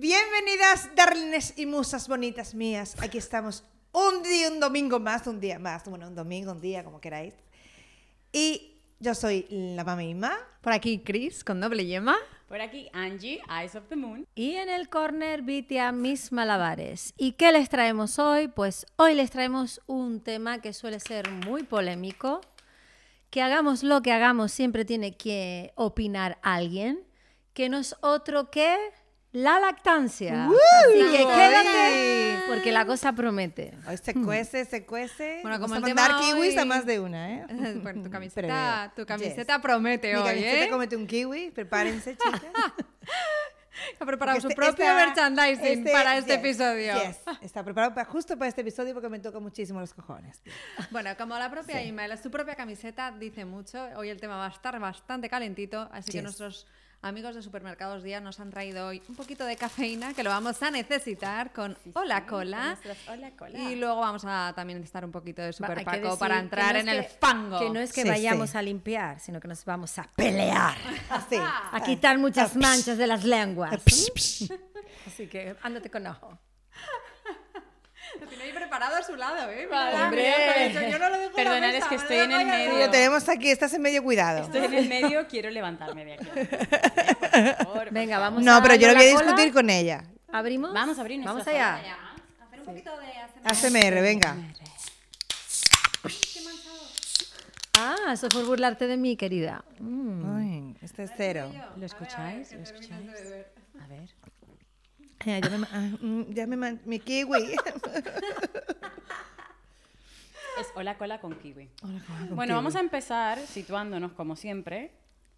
Bienvenidas, 0.00 0.88
darlings 0.96 1.58
y 1.58 1.66
musas 1.66 2.08
bonitas 2.08 2.54
mías. 2.54 2.96
Aquí 3.02 3.18
estamos 3.18 3.62
un 3.92 4.22
día, 4.22 4.48
un 4.48 4.58
domingo 4.58 4.98
más, 4.98 5.26
un 5.26 5.38
día 5.38 5.58
más. 5.58 5.84
Bueno, 5.84 6.08
un 6.08 6.14
domingo, 6.14 6.52
un 6.52 6.60
día, 6.62 6.82
como 6.82 7.02
queráis. 7.02 7.34
Y 8.32 8.78
yo 8.98 9.14
soy 9.14 9.46
la 9.50 9.84
mamá 9.84 10.38
Por 10.62 10.72
aquí 10.72 11.00
Chris 11.04 11.44
con 11.44 11.60
doble 11.60 11.84
yema. 11.84 12.16
Por 12.48 12.62
aquí 12.62 12.88
Angie, 12.94 13.42
Eyes 13.50 13.74
of 13.74 13.88
the 13.90 13.96
Moon. 13.96 14.26
Y 14.34 14.52
en 14.52 14.70
el 14.70 14.88
corner 14.88 15.42
Vitia 15.42 15.92
Mis 15.92 16.32
Malabares. 16.32 17.12
¿Y 17.18 17.32
qué 17.32 17.52
les 17.52 17.68
traemos 17.68 18.18
hoy? 18.18 18.48
Pues 18.48 18.86
hoy 18.96 19.12
les 19.12 19.30
traemos 19.30 19.82
un 19.86 20.22
tema 20.22 20.62
que 20.62 20.72
suele 20.72 20.98
ser 20.98 21.30
muy 21.30 21.62
polémico. 21.64 22.40
Que 23.28 23.42
hagamos 23.42 23.82
lo 23.82 24.00
que 24.00 24.12
hagamos, 24.12 24.50
siempre 24.50 24.86
tiene 24.86 25.18
que 25.18 25.74
opinar 25.74 26.38
alguien. 26.40 27.04
Que 27.52 27.68
no 27.68 27.76
es 27.76 27.94
otro 28.00 28.50
que 28.50 28.78
la 29.32 29.60
lactancia. 29.60 30.46
Así 30.46 31.12
que 31.12 31.18
quédate, 31.18 32.38
porque 32.48 32.72
la 32.72 32.84
cosa 32.84 33.12
promete. 33.12 33.72
Hoy 33.88 33.96
se 33.96 34.14
cuece, 34.14 34.64
se 34.64 34.84
cuece. 34.86 35.38
Bueno, 35.42 35.60
como 35.60 35.74
Vamos 35.74 35.88
el 35.88 35.92
a 35.92 35.94
mandar 35.94 36.20
tema 36.20 36.20
kiwis 36.34 36.56
a 36.58 36.62
hoy- 36.62 36.68
más 36.68 36.84
de 36.86 37.00
una, 37.00 37.30
¿eh? 37.34 37.46
Bueno, 37.48 38.02
tu 38.02 38.10
Preveo. 38.10 38.10
camiseta, 38.10 38.92
tu 38.96 39.06
camiseta 39.06 39.54
Yes. 39.54 39.62
promete 39.62 40.12
Mi 40.12 40.18
hoy, 40.18 40.24
camiseta 40.28 40.64
¿eh? 40.64 40.68
comete 40.70 40.96
un 40.96 41.06
kiwi, 41.06 41.50
prepárense, 41.52 42.16
chicas. 42.18 42.42
Ha 43.98 44.04
preparado 44.04 44.36
Porque 44.36 44.42
su 44.42 44.48
este- 44.48 44.56
propio 44.56 44.84
esta- 44.84 44.94
merchandising 45.06 45.78
este- 45.78 45.92
para 45.92 46.18
este 46.18 46.32
yes, 46.32 46.38
episodio. 46.40 46.94
yes. 47.02 47.18
Está 47.40 47.62
preparado 47.64 47.94
para, 47.94 48.04
justo 48.10 48.36
para 48.36 48.48
este 48.48 48.60
episodio 48.60 48.92
porque 48.92 49.08
me 49.08 49.20
toca 49.20 49.38
muchísimo 49.38 49.80
los 49.80 49.94
cojones. 49.94 50.42
Bueno, 50.90 51.10
como 51.16 51.38
la 51.38 51.48
propia 51.50 51.80
email, 51.80 52.18
su 52.18 52.30
propia 52.30 52.56
camiseta 52.56 53.10
dice 53.12 53.44
mucho, 53.44 53.82
hoy 53.96 54.10
el 54.10 54.20
tema 54.20 54.36
va 54.36 54.46
a 54.46 54.50
estar 54.50 54.78
bastante 54.80 55.28
calentito, 55.30 55.88
así 55.92 56.10
que 56.10 56.18
Yes. 56.18 56.22
nuestros 56.24 56.66
amigos 57.02 57.34
de 57.34 57.42
Supermercados 57.42 58.02
Día 58.02 58.20
nos 58.20 58.40
han 58.40 58.50
traído 58.50 58.88
hoy 58.88 59.02
un 59.08 59.14
poquito 59.16 59.44
de 59.44 59.56
cafeína 59.56 60.12
que 60.12 60.22
lo 60.22 60.30
vamos 60.30 60.62
a 60.62 60.70
necesitar 60.70 61.52
con 61.52 61.76
Hola 61.94 62.26
Cola. 62.26 62.66
Nuestros 62.66 62.98
Hola 63.08 63.30
Cola. 63.36 63.58
Y 63.58 63.76
luego 63.76 64.00
vamos 64.00 64.22
a 64.26 64.52
también 64.54 64.78
necesitar 64.78 65.04
un 65.04 65.10
poquito 65.12 65.40
de 65.42 65.52
Super 65.52 65.78
que 65.78 65.84
Paco 65.84 65.98
decir 65.98 66.18
para 66.18 66.34
que 66.36 66.40
entrar 66.42 66.74
no 66.74 66.80
en 66.80 66.88
es 66.90 66.94
el 66.96 67.02
que- 67.04 67.10
fango. 67.18 67.58
Que 67.58 67.70
no 67.70 67.80
es 67.80 67.92
que 67.92 68.02
Sí, 68.02 68.08
vayamos 68.08 68.50
sí. 68.50 68.58
a 68.58 68.62
limpiar, 68.62 69.18
sino 69.20 69.40
que 69.40 69.48
nos 69.48 69.64
vamos 69.64 69.98
a 69.98 70.04
pelear. 70.14 70.76
Así. 71.10 71.36
A 71.38 71.80
quitar 71.84 72.18
muchas 72.18 72.54
manchas 72.56 72.98
de 72.98 73.06
las 73.06 73.24
lenguas. 73.24 73.80
Así 75.06 75.26
que 75.26 75.56
ándate 75.62 75.90
con 75.90 76.06
ojo. 76.06 76.38
Preparado 78.70 78.96
a 78.98 79.02
su 79.02 79.16
lado, 79.16 79.50
¿eh? 79.50 79.66
Vale, 79.68 79.90
Mira, 79.90 80.04
hombre. 80.04 80.68
mira, 80.68 80.88
yo- 80.90 80.98
no 81.00 81.08
lo 81.10 81.18
dejo 81.18 81.34
Perdonad, 81.34 81.60
mesa, 81.72 81.78
es 81.78 81.84
que 81.86 81.94
estoy 81.96 82.16
en 82.18 82.30
el 82.30 82.46
medio. 82.46 82.78
Lo 82.78 82.90
tenemos 82.90 83.28
aquí, 83.28 83.50
estás 83.50 83.72
en 83.74 83.82
medio 83.82 84.00
cuidado. 84.04 84.44
Estoy 84.44 84.64
en 84.64 84.74
el 84.74 84.88
medio, 84.88 85.26
quiero 85.28 85.50
levantarme 85.50 86.04
de 86.04 86.12
aquí. 86.14 86.24
Por 86.24 86.46
favor, 87.56 87.74
por 87.74 87.90
Venga, 87.90 88.20
vamos 88.20 88.44
No, 88.44 88.54
a 88.54 88.62
pero 88.62 88.76
yo 88.76 88.86
lo 88.88 88.94
voy 88.94 89.06
a 89.08 89.12
cola. 89.14 89.24
discutir 89.26 89.52
con 89.52 89.70
ella. 89.70 90.04
¿Abrimos? 90.32 90.72
Vamos 90.72 90.98
a 90.98 91.00
abrir 91.00 91.18
Vamos 91.18 91.44
nuestra 91.44 91.52
allá. 91.74 91.82
Hacer 92.46 92.60
un 92.60 92.64
poquito 92.66 92.92
de 93.00 93.50
ASMR, 93.50 94.00
venga. 94.02 94.36
Ah, 97.76 98.12
eso 98.12 98.28
fue 98.30 98.44
burlarte 98.44 98.86
de 98.86 98.96
mí, 98.96 99.16
querida. 99.16 99.64
Mm. 99.80 100.36
Ay, 100.36 100.76
este 100.80 101.02
es 101.02 101.10
cero. 101.16 101.50
¿Lo 101.76 101.86
escucháis? 101.86 102.52
¿Lo 102.52 102.62
escucháis? 102.62 102.92
A 103.82 103.86
ver. 103.88 104.08
Ya, 105.26 105.38
ya 105.38 105.58
me, 105.58 105.66
ah, 105.72 105.90
mm, 106.00 106.32
ya 106.34 106.46
me 106.46 106.56
man- 106.56 106.80
mi 106.84 106.98
kiwi. 106.98 107.56
Es 110.60 110.66
Hola 110.74 110.96
Cola 110.98 111.20
con 111.20 111.34
kiwi. 111.38 111.68
Hola, 111.82 112.00
con- 112.06 112.16
con 112.28 112.36
Bueno, 112.36 112.52
kiwi. 112.52 112.56
vamos 112.56 112.76
a 112.76 112.80
empezar 112.80 113.38
situándonos, 113.38 114.12
como 114.12 114.36
siempre, 114.36 114.92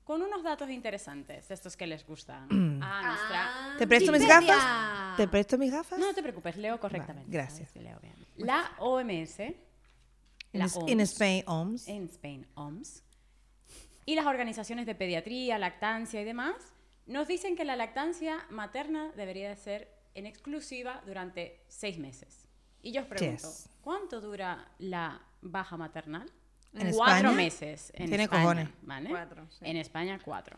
con 0.04 0.20
unos 0.22 0.42
datos 0.42 0.68
interesantes, 0.70 1.50
estos 1.50 1.76
que 1.76 1.86
les 1.86 2.04
gustan 2.06 2.48
a 2.82 3.02
nuestra... 3.02 3.76
¿Te 3.78 3.86
presto 3.86 4.10
mis 4.12 4.22
Wikipedia. 4.22 4.54
gafas? 4.56 5.16
¿Te 5.16 5.28
presto 5.28 5.58
mis 5.58 5.70
gafas? 5.72 5.98
No 5.98 6.12
te 6.14 6.22
preocupes, 6.22 6.56
leo 6.56 6.78
correctamente. 6.80 7.28
Vale, 7.30 7.38
gracias. 7.44 7.68
¿sabes? 7.70 7.84
Leo 7.84 7.98
bien. 8.00 8.14
La 8.36 8.72
OMS, 8.78 9.38
la 10.52 10.66
in 10.88 11.00
Spain, 11.00 11.44
OMS. 11.46 11.88
en 11.88 12.04
Spain, 12.06 12.46
OMS, 12.54 13.02
y 14.06 14.14
las 14.16 14.26
organizaciones 14.26 14.86
de 14.86 14.94
pediatría, 14.96 15.56
lactancia 15.58 16.20
y 16.20 16.24
demás, 16.24 16.54
nos 17.06 17.26
dicen 17.28 17.56
que 17.56 17.64
la 17.64 17.76
lactancia 17.76 18.46
materna 18.50 19.12
debería 19.16 19.48
de 19.48 19.56
ser 19.56 19.88
en 20.14 20.26
exclusiva 20.26 21.02
durante 21.06 21.62
seis 21.68 21.98
meses. 21.98 22.46
Y 22.82 22.92
yo 22.92 23.02
os 23.02 23.06
pregunto, 23.06 23.48
Yes. 23.48 23.68
¿cuánto 23.80 24.20
dura 24.20 24.68
la 24.78 25.20
baja 25.40 25.76
maternal? 25.76 26.30
¿En 26.74 26.92
cuatro 26.92 27.16
España? 27.28 27.32
meses. 27.32 27.92
En 27.94 28.08
Tiene 28.08 28.24
España, 28.24 28.42
cojones. 28.42 28.68
¿vale? 28.82 29.10
Cuatro, 29.10 29.46
sí. 29.50 29.58
En 29.66 29.76
España, 29.76 30.18
cuatro. 30.24 30.56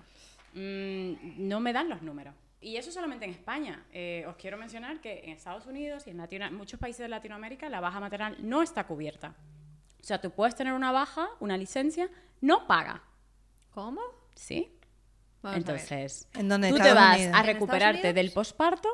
Mm, 0.55 1.49
no 1.49 1.61
me 1.61 1.73
dan 1.73 1.89
los 1.89 2.03
números. 2.03 2.35
Y 2.61 2.77
eso 2.77 2.91
solamente 2.91 3.25
en 3.27 3.33
España. 3.33 3.85
Eh, 3.93 4.25
os 4.27 4.37
quiero 4.37 4.57
mencionar 4.57 5.01
que 5.01 5.21
en 5.25 5.31
Estados 5.31 5.67
Unidos 5.67 6.07
y 6.07 6.11
en 6.11 6.17
Latino- 6.17 6.51
muchos 6.53 6.81
países 6.81 7.01
de 7.01 7.09
Latinoamérica 7.09 7.69
la 7.69 7.81
baja 7.81 8.01
maternal 8.01 8.37
no 8.41 8.63
está 8.63 8.87
cubierta. 8.87 9.35
O 10.01 10.05
sea, 10.05 10.21
tú 10.21 10.31
puedes 10.31 10.55
tener 10.55 10.73
una 10.73 10.93
baja, 10.93 11.29
una 11.41 11.57
licencia, 11.57 12.09
no 12.41 12.67
paga. 12.67 13.03
¿Cómo? 13.73 14.01
¿Sí? 14.35 14.74
Vamos. 15.45 15.59
Entonces, 15.59 16.27
¿En 16.35 16.49
dónde? 16.49 16.71
tú 16.71 16.79
te 16.79 16.93
vas 16.95 17.17
Unidos. 17.19 17.37
a 17.37 17.41
¿En 17.41 17.47
recuperarte 17.47 18.13
del 18.15 18.33
posparto 18.33 18.89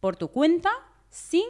por 0.00 0.16
tu 0.16 0.28
cuenta 0.28 0.70
sin 1.08 1.44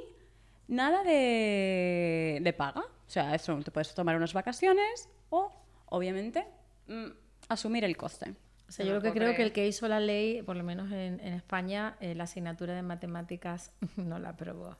nada 0.68 1.02
de, 1.02 2.38
de 2.40 2.52
paga. 2.52 2.80
O 2.82 3.10
sea, 3.10 3.34
eso, 3.34 3.58
te 3.64 3.70
puedes 3.72 3.92
tomar 3.94 4.16
unas 4.16 4.32
vacaciones 4.32 5.08
o, 5.28 5.52
obviamente, 5.86 6.46
mm, 6.86 7.06
asumir 7.48 7.84
el 7.84 7.96
coste. 7.96 8.34
O 8.68 8.72
sea, 8.72 8.84
No 8.84 8.90
yo 8.90 8.94
lo 8.94 9.00
lo 9.00 9.12
que 9.12 9.18
creo 9.18 9.34
que 9.34 9.42
el 9.42 9.52
que 9.52 9.66
hizo 9.66 9.86
la 9.88 10.00
ley, 10.00 10.40
por 10.42 10.56
lo 10.56 10.64
menos 10.64 10.90
en, 10.92 11.18
en 11.20 11.34
España, 11.34 11.96
eh, 12.00 12.14
la 12.14 12.24
asignatura 12.24 12.74
de 12.74 12.82
matemáticas 12.82 13.72
no 13.96 14.18
la 14.18 14.30
aprobó. 14.30 14.76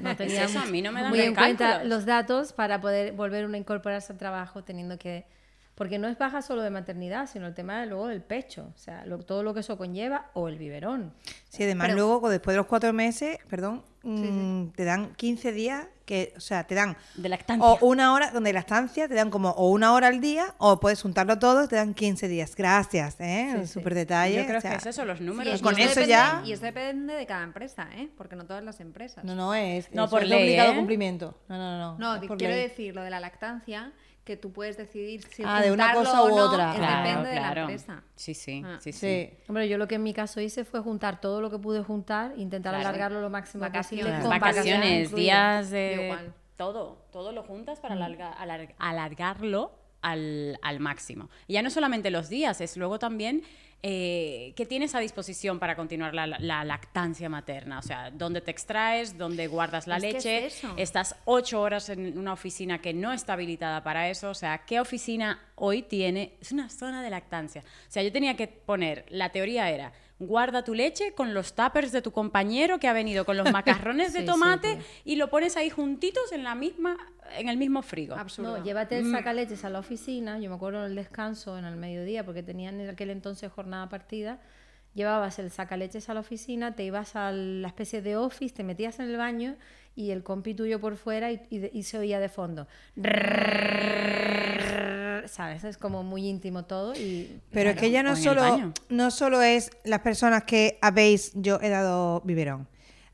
No 0.00 0.16
tenía 0.16 0.44
eso? 0.44 0.58
A 0.58 0.66
mí 0.66 0.80
no 0.82 0.90
me 0.90 1.02
dan 1.02 1.10
muy 1.10 1.20
en 1.20 1.34
cuenta 1.34 1.84
los 1.84 2.06
datos 2.06 2.52
para 2.54 2.80
poder 2.80 3.12
volver 3.12 3.44
uno 3.44 3.54
a 3.56 3.58
incorporarse 3.58 4.12
al 4.12 4.18
trabajo 4.18 4.64
teniendo 4.64 4.98
que... 4.98 5.26
Porque 5.78 5.98
no 5.98 6.08
es 6.08 6.18
baja 6.18 6.42
solo 6.42 6.62
de 6.62 6.70
maternidad, 6.70 7.26
sino 7.28 7.46
el 7.46 7.54
tema 7.54 7.80
de 7.80 7.86
luego 7.86 8.08
del 8.08 8.20
pecho, 8.20 8.72
o 8.74 8.78
sea, 8.78 9.06
lo- 9.06 9.18
todo 9.20 9.42
lo 9.42 9.54
que 9.54 9.60
eso 9.60 9.78
conlleva, 9.78 10.30
o 10.34 10.48
el 10.48 10.58
biberón. 10.58 11.14
Sí, 11.48 11.62
además 11.62 11.86
Pero- 11.88 11.98
luego, 11.98 12.28
después 12.28 12.52
de 12.54 12.58
los 12.58 12.66
cuatro 12.66 12.92
meses, 12.92 13.38
perdón, 13.48 13.82
mm, 14.02 14.68
te 14.76 14.84
dan 14.84 15.14
15 15.14 15.52
días, 15.52 15.86
que, 16.04 16.32
o 16.36 16.40
sea, 16.40 16.64
te 16.66 16.74
dan 16.74 16.96
De 17.16 17.28
lactancia. 17.28 17.64
o 17.66 17.78
una 17.86 18.14
hora, 18.14 18.30
donde 18.30 18.52
la 18.54 18.60
estancia 18.60 19.06
te 19.08 19.14
dan 19.14 19.28
como 19.30 19.50
o 19.50 19.68
una 19.70 19.92
hora 19.92 20.06
al 20.08 20.20
día, 20.22 20.54
o 20.58 20.80
puedes 20.80 21.02
juntarlo 21.02 21.38
todo 21.38 21.64
y 21.64 21.68
te 21.68 21.76
dan 21.76 21.92
15 21.94 22.28
días. 22.28 22.56
Gracias, 22.56 23.16
¿eh? 23.20 23.50
Sí, 23.52 23.66
sí. 23.66 23.72
Súper 23.74 23.94
detalle. 23.94 24.36
Yo 24.36 24.46
creo 24.46 24.58
o 24.58 24.60
sea, 24.62 24.70
que 24.72 24.76
es 24.78 24.86
eso, 24.86 25.04
los 25.04 25.18
Sí, 25.18 25.24
números. 25.24 25.60
y 25.60 25.62
con 25.62 25.74
eso 25.78 25.88
depende- 26.00 26.08
ya- 26.08 26.42
Y 26.46 26.52
eso 26.52 26.64
depende 26.64 27.12
de 27.14 27.26
cada 27.26 27.44
empresa, 27.44 27.88
¿eh? 27.94 28.08
Porque 28.16 28.36
no 28.36 28.46
todas 28.46 28.64
las 28.64 28.80
empresas. 28.80 29.22
No, 29.24 29.34
no 29.34 29.54
es. 29.54 29.92
No, 29.92 30.08
por 30.08 30.22
es 30.22 30.28
ley, 30.30 30.42
obligado 30.44 30.72
¿eh? 30.72 30.76
cumplimiento. 30.76 31.38
No, 31.48 31.56
no, 31.58 31.98
no. 31.98 32.14
No, 32.14 32.20
quiero 32.36 32.54
ley. 32.54 32.62
decir 32.68 32.94
lo 32.94 33.02
de 33.02 33.10
la 33.10 33.20
lactancia, 33.20 33.92
que 34.28 34.36
tú 34.36 34.52
puedes 34.52 34.76
decidir 34.76 35.22
si 35.24 35.42
Ah, 35.44 35.62
de 35.62 35.72
una 35.72 35.86
juntarlo 35.94 36.04
cosa 36.10 36.22
o 36.22 36.26
u 36.26 36.36
no, 36.36 36.44
otra. 36.52 36.70
es 36.72 36.76
Claro, 36.78 37.08
depende 37.08 37.28
de 37.30 37.40
la 37.40 37.52
empresa. 37.60 38.02
Sí, 38.14 38.34
sí, 38.34 38.62
Ah. 38.64 38.76
sí, 38.80 38.92
sí. 38.92 38.98
Sí. 38.98 39.38
Hombre, 39.48 39.68
yo 39.68 39.78
lo 39.78 39.88
que 39.88 39.94
en 39.94 40.02
mi 40.02 40.12
caso 40.12 40.40
hice 40.40 40.64
fue 40.66 40.80
juntar 40.80 41.20
todo 41.20 41.40
lo 41.40 41.50
que 41.50 41.58
pude 41.58 41.82
juntar, 41.82 42.34
intentar 42.36 42.74
Claro. 42.74 42.88
alargarlo 42.88 43.20
lo 43.22 43.30
máximo 43.30 43.62
Vacaciones. 43.62 44.04
posible. 44.06 44.28
Con 44.28 44.38
Vacaciones, 44.38 45.14
días 45.14 45.70
de... 45.70 46.04
igual. 46.04 46.34
Todo, 46.56 47.06
todo 47.10 47.32
lo 47.32 47.42
juntas 47.42 47.80
para 47.80 47.94
alarga- 47.94 48.32
alar- 48.34 48.74
alargarlo 48.78 49.72
al, 50.02 50.58
al 50.62 50.78
máximo. 50.80 51.30
Y 51.46 51.54
ya 51.54 51.62
no 51.62 51.70
solamente 51.70 52.10
los 52.10 52.28
días, 52.28 52.60
es 52.60 52.76
luego 52.76 52.98
también 52.98 53.42
eh, 53.82 54.52
qué 54.56 54.66
tienes 54.66 54.94
a 54.96 55.00
disposición 55.00 55.60
para 55.60 55.76
continuar 55.76 56.12
la, 56.12 56.26
la 56.26 56.64
lactancia 56.64 57.28
materna. 57.28 57.78
O 57.78 57.82
sea, 57.82 58.10
dónde 58.10 58.40
te 58.40 58.50
extraes, 58.50 59.16
dónde 59.16 59.46
guardas 59.46 59.86
la 59.86 59.98
Es 59.98 60.02
que 60.02 60.46
es 60.46 60.62
leche. 60.64 60.82
Estás 60.82 61.14
ocho 61.26 61.60
horas 61.60 61.88
en 61.88 62.18
una 62.18 62.32
oficina 62.32 62.80
que 62.80 62.92
no 62.92 63.12
está 63.12 63.34
habilitada 63.34 63.84
para 63.84 64.08
eso. 64.08 64.30
O 64.30 64.34
sea, 64.34 64.58
¿qué 64.66 64.80
oficina 64.80 65.40
hoy 65.54 65.82
tiene? 65.82 66.34
Es 66.40 66.50
una 66.50 66.68
zona 66.68 67.02
de 67.02 67.10
lactancia. 67.10 67.62
O 67.62 67.90
sea, 67.90 68.02
yo 68.02 68.10
tenía 68.10 68.36
que 68.36 68.48
poner, 68.48 69.04
la 69.10 69.30
teoría 69.30 69.70
era, 69.70 69.92
guarda 70.20 70.64
tu 70.64 70.74
leche 70.74 71.12
con 71.14 71.32
los 71.34 71.54
tuppers 71.54 71.92
de 71.92 72.02
tu 72.02 72.10
compañero 72.10 72.78
que 72.80 72.88
ha 72.88 72.92
venido 72.92 73.24
con 73.24 73.36
los 73.36 73.50
macarrones 73.52 74.12
de 74.12 74.20
Sí, 74.20 74.24
sí, 74.26 74.30
tomate 74.30 74.78
y 75.04 75.16
lo 75.16 75.30
pones 75.30 75.56
ahí 75.56 75.70
juntitos 75.70 76.32
en 76.32 76.42
la 76.44 76.54
misma 76.54 76.96
en 77.36 77.48
el 77.48 77.56
mismo 77.58 77.82
frigo. 77.82 78.14
Absurdo. 78.16 78.56
No, 78.58 78.64
llévate 78.64 79.00
Mm. 79.02 79.06
el 79.06 79.12
sacaleches 79.12 79.64
a 79.64 79.68
la 79.70 79.78
oficina. 79.80 80.38
Yo 80.38 80.48
me 80.48 80.56
acuerdo 80.56 80.80
en 80.80 80.86
el 80.90 80.96
descanso, 80.96 81.58
en 81.58 81.66
el 81.66 81.76
mediodía, 81.76 82.24
porque 82.24 82.42
tenían 82.42 82.80
en 82.80 82.88
aquel 82.88 83.10
entonces 83.10 83.52
jornada 83.52 83.88
partida. 83.90 84.40
Llevabas 84.94 85.38
el 85.38 85.50
sacaleches 85.50 86.08
a 86.08 86.14
la 86.14 86.20
oficina, 86.20 86.74
te 86.74 86.84
ibas 86.84 87.14
a 87.16 87.30
la 87.30 87.68
especie 87.68 88.00
de 88.00 88.16
office, 88.16 88.54
te 88.54 88.64
metías 88.64 88.98
en 88.98 89.10
el 89.10 89.18
baño 89.18 89.56
y 89.94 90.10
el 90.10 90.22
compi 90.22 90.54
tuyo 90.54 90.80
por 90.80 90.96
fuera 90.96 91.30
y, 91.30 91.40
y 91.50 91.82
se 91.82 91.98
oía 91.98 92.18
de 92.18 92.30
fondo. 92.30 92.66
¿Sabes? 95.28 95.64
Es 95.64 95.76
como 95.78 96.02
muy 96.02 96.26
íntimo 96.26 96.64
todo 96.64 96.94
y... 96.94 97.40
Pero 97.52 97.70
es 97.70 97.76
que 97.76 97.90
ya 97.90 98.02
no 98.02 98.16
solo, 98.16 98.72
no 98.88 99.10
solo 99.10 99.42
es 99.42 99.70
las 99.84 100.00
personas 100.00 100.44
que 100.44 100.78
habéis, 100.82 101.32
yo 101.34 101.58
he 101.62 101.68
dado 101.68 102.20
biberón, 102.24 102.66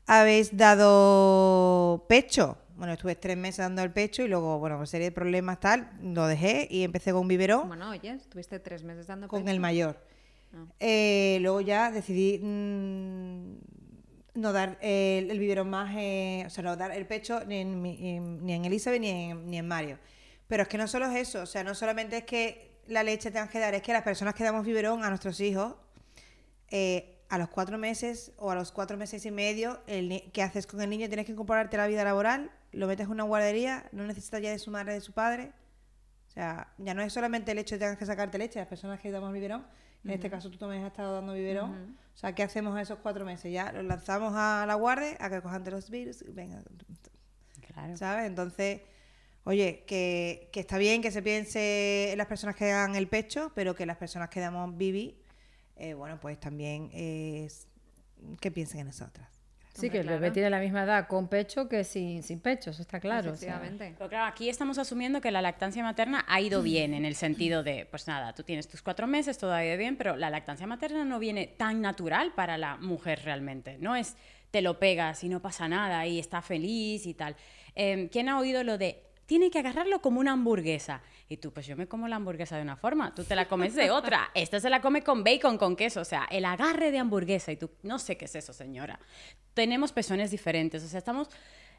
habéis 0.07 0.55
dado 0.55 2.05
pecho. 2.09 2.57
Bueno, 2.77 2.93
estuve 2.93 3.15
tres 3.15 3.37
meses 3.37 3.57
dando 3.59 3.81
el 3.83 3.91
pecho 3.91 4.23
y 4.23 4.27
luego, 4.27 4.59
bueno, 4.59 4.77
por 4.77 4.87
serie 4.87 5.07
de 5.07 5.11
problemas 5.13 5.59
tal, 5.61 5.91
lo 6.01 6.27
dejé 6.27 6.67
y 6.69 6.83
empecé 6.83 7.11
con 7.13 7.21
un 7.21 7.27
biberón 7.29 7.67
Bueno, 7.69 7.89
oye, 7.89 8.09
estuviste 8.11 8.59
tres 8.59 8.83
meses 8.83 9.07
dando 9.07 9.27
con 9.29 9.43
pecho. 9.43 9.51
el 9.53 9.59
mayor. 9.61 9.97
Ah. 10.53 10.65
Eh, 10.79 11.37
luego 11.41 11.61
ya 11.61 11.89
decidí 11.91 12.39
mm, 12.39 13.55
no 14.35 14.51
dar 14.51 14.77
el, 14.81 15.31
el 15.31 15.39
biberón 15.39 15.69
más, 15.69 15.93
eh, 15.97 16.43
o 16.45 16.49
sea, 16.49 16.63
no 16.65 16.75
dar 16.75 16.91
el 16.91 17.05
pecho 17.05 17.45
ni 17.45 17.57
en, 17.61 17.81
mi- 17.81 17.97
en- 18.15 18.45
ni 18.45 18.53
en 18.53 18.65
Elizabeth 18.65 18.99
ni 18.99 19.09
en, 19.09 19.49
ni 19.49 19.57
en 19.57 19.67
Mario. 19.67 19.97
Pero 20.47 20.63
es 20.63 20.69
que 20.69 20.77
no 20.77 20.87
solo 20.87 21.07
es 21.09 21.15
eso, 21.29 21.41
o 21.41 21.45
sea, 21.45 21.63
no 21.63 21.73
solamente 21.73 22.17
es 22.17 22.23
que 22.25 22.79
la 22.87 23.03
leche 23.03 23.31
tenga 23.31 23.47
que 23.47 23.59
dar, 23.59 23.73
es 23.73 23.81
que 23.81 23.93
las 23.93 24.03
personas 24.03 24.35
que 24.35 24.43
damos 24.43 24.65
biberón 24.65 25.03
a 25.03 25.09
nuestros 25.09 25.39
hijos, 25.39 25.75
eh, 26.69 27.23
a 27.29 27.37
los 27.39 27.49
cuatro 27.49 27.77
meses 27.77 28.31
o 28.37 28.51
a 28.51 28.55
los 28.55 28.71
cuatro 28.71 28.97
meses 28.97 29.25
y 29.25 29.31
medio, 29.31 29.81
el 29.87 30.29
¿qué 30.31 30.43
haces 30.43 30.67
con 30.67 30.81
el 30.81 30.89
niño? 30.89 31.07
Tienes 31.07 31.25
que 31.25 31.31
incorporarte 31.31 31.75
a 31.77 31.79
la 31.79 31.87
vida 31.87 32.03
laboral, 32.03 32.51
lo 32.71 32.87
metes 32.87 33.05
en 33.05 33.11
una 33.11 33.23
guardería, 33.23 33.89
no 33.91 34.05
necesitas 34.05 34.41
ya 34.41 34.51
de 34.51 34.59
su 34.59 34.69
madre, 34.69 34.93
de 34.93 35.01
su 35.01 35.13
padre. 35.13 35.51
O 36.27 36.31
sea, 36.31 36.73
ya 36.77 36.93
no 36.93 37.01
es 37.01 37.13
solamente 37.13 37.51
el 37.53 37.57
hecho 37.57 37.75
de 37.75 37.79
que 37.79 37.85
tengas 37.85 37.97
que 37.97 38.05
sacarte 38.05 38.37
leche, 38.37 38.59
las 38.59 38.67
personas 38.67 38.99
que 38.99 39.09
damos 39.09 39.31
biberón, 39.33 39.65
en 40.03 40.11
este 40.11 40.29
caso 40.29 40.51
tú 40.51 40.57
también 40.57 40.83
has 40.83 40.91
estado 40.91 41.13
dando 41.15 41.33
biberón. 41.33 41.97
O 42.13 42.17
sea, 42.17 42.35
¿qué 42.35 42.43
hacemos 42.43 42.79
esos 42.79 42.99
cuatro 42.99 43.25
meses? 43.25 43.51
Ya 43.51 43.71
los 43.71 43.83
lanzamos 43.85 44.33
a 44.35 44.65
la 44.67 44.75
guardia 44.75 45.17
a 45.19 45.29
que 45.29 45.41
cojan 45.41 45.63
de 45.63 45.71
los 45.71 45.89
virus 45.89 46.21
y 46.21 46.31
venga, 46.31 46.61
Claro. 47.73 47.97
¿sabes? 47.97 48.27
Entonces, 48.27 48.81
oye, 49.45 49.83
que, 49.87 50.49
que 50.51 50.59
está 50.59 50.77
bien 50.77 51.01
que 51.01 51.11
se 51.11 51.21
piense 51.21 52.11
en 52.11 52.17
las 52.17 52.27
personas 52.27 52.55
que 52.55 52.65
dan 52.65 52.95
el 52.95 53.07
pecho, 53.07 53.51
pero 53.55 53.73
que 53.75 53.85
las 53.85 53.97
personas 53.97 54.29
que 54.29 54.39
damos 54.39 54.75
bibi, 54.75 55.15
eh, 55.77 55.93
bueno, 55.93 56.19
pues 56.19 56.39
también 56.39 56.89
es 56.93 57.67
que 58.41 58.51
piensen 58.51 58.81
en 58.81 58.87
nosotras. 58.87 59.29
Sí, 59.75 59.87
Hombre, 59.87 59.91
que 59.91 59.97
el 59.97 60.03
claro. 60.05 60.21
bebé 60.21 60.31
tiene 60.33 60.49
la 60.49 60.59
misma 60.59 60.83
edad 60.83 61.07
con 61.07 61.27
pecho 61.27 61.67
que 61.67 61.83
sin, 61.83 62.23
sin 62.23 62.39
pecho, 62.39 62.71
eso 62.71 62.81
está 62.81 62.99
claro. 63.01 63.33
o 63.33 63.35
sea. 63.35 63.55
Efectivamente. 63.55 63.93
Pero 63.97 64.09
claro, 64.09 64.25
aquí 64.25 64.49
estamos 64.49 64.77
asumiendo 64.77 65.19
que 65.19 65.31
la 65.31 65.41
lactancia 65.41 65.83
materna 65.83 66.23
ha 66.29 66.39
ido 66.39 66.61
bien, 66.61 66.93
en 66.93 67.03
el 67.03 67.15
sentido 67.15 67.61
de, 67.61 67.85
pues 67.85 68.07
nada, 68.07 68.33
tú 68.33 68.43
tienes 68.43 68.69
tus 68.69 68.81
cuatro 68.81 69.05
meses, 69.05 69.37
todo 69.37 69.51
ha 69.53 69.65
ido 69.65 69.77
bien, 69.77 69.97
pero 69.97 70.15
la 70.15 70.29
lactancia 70.29 70.65
materna 70.65 71.03
no 71.03 71.19
viene 71.19 71.47
tan 71.47 71.81
natural 71.81 72.33
para 72.33 72.57
la 72.57 72.77
mujer 72.77 73.21
realmente. 73.25 73.77
No 73.77 73.97
es 73.97 74.15
te 74.49 74.61
lo 74.61 74.79
pegas 74.79 75.21
y 75.25 75.27
no 75.27 75.41
pasa 75.41 75.67
nada 75.67 76.07
y 76.07 76.17
está 76.17 76.41
feliz 76.41 77.05
y 77.05 77.13
tal. 77.13 77.35
Eh, 77.75 78.07
¿Quién 78.09 78.29
ha 78.29 78.39
oído 78.39 78.63
lo 78.63 78.77
de 78.77 79.04
tiene 79.25 79.49
que 79.49 79.59
agarrarlo 79.59 80.01
como 80.01 80.19
una 80.19 80.33
hamburguesa? 80.33 81.01
Y 81.27 81.37
tú, 81.37 81.51
pues 81.51 81.65
yo 81.65 81.75
me 81.75 81.87
como 81.87 82.07
la 82.07 82.15
hamburguesa 82.17 82.55
de 82.57 82.61
una 82.61 82.75
forma, 82.75 83.13
tú 83.15 83.23
te 83.23 83.35
la 83.35 83.47
comes 83.47 83.73
de 83.75 83.91
otra. 83.91 84.29
Esta 84.33 84.59
se 84.59 84.69
la 84.69 84.81
come 84.81 85.01
con 85.03 85.23
bacon, 85.23 85.57
con 85.57 85.75
queso, 85.75 86.01
o 86.01 86.05
sea, 86.05 86.25
el 86.29 86.45
agarre 86.45 86.91
de 86.91 86.99
hamburguesa. 86.99 87.51
Y 87.51 87.57
tú, 87.57 87.69
no 87.83 87.97
sé 87.99 88.17
qué 88.17 88.25
es 88.25 88.35
eso, 88.35 88.53
señora. 88.53 88.99
Tenemos 89.53 89.91
pezones 89.91 90.31
diferentes, 90.31 90.83
o 90.83 90.87
sea, 90.87 90.99
estamos... 90.99 91.29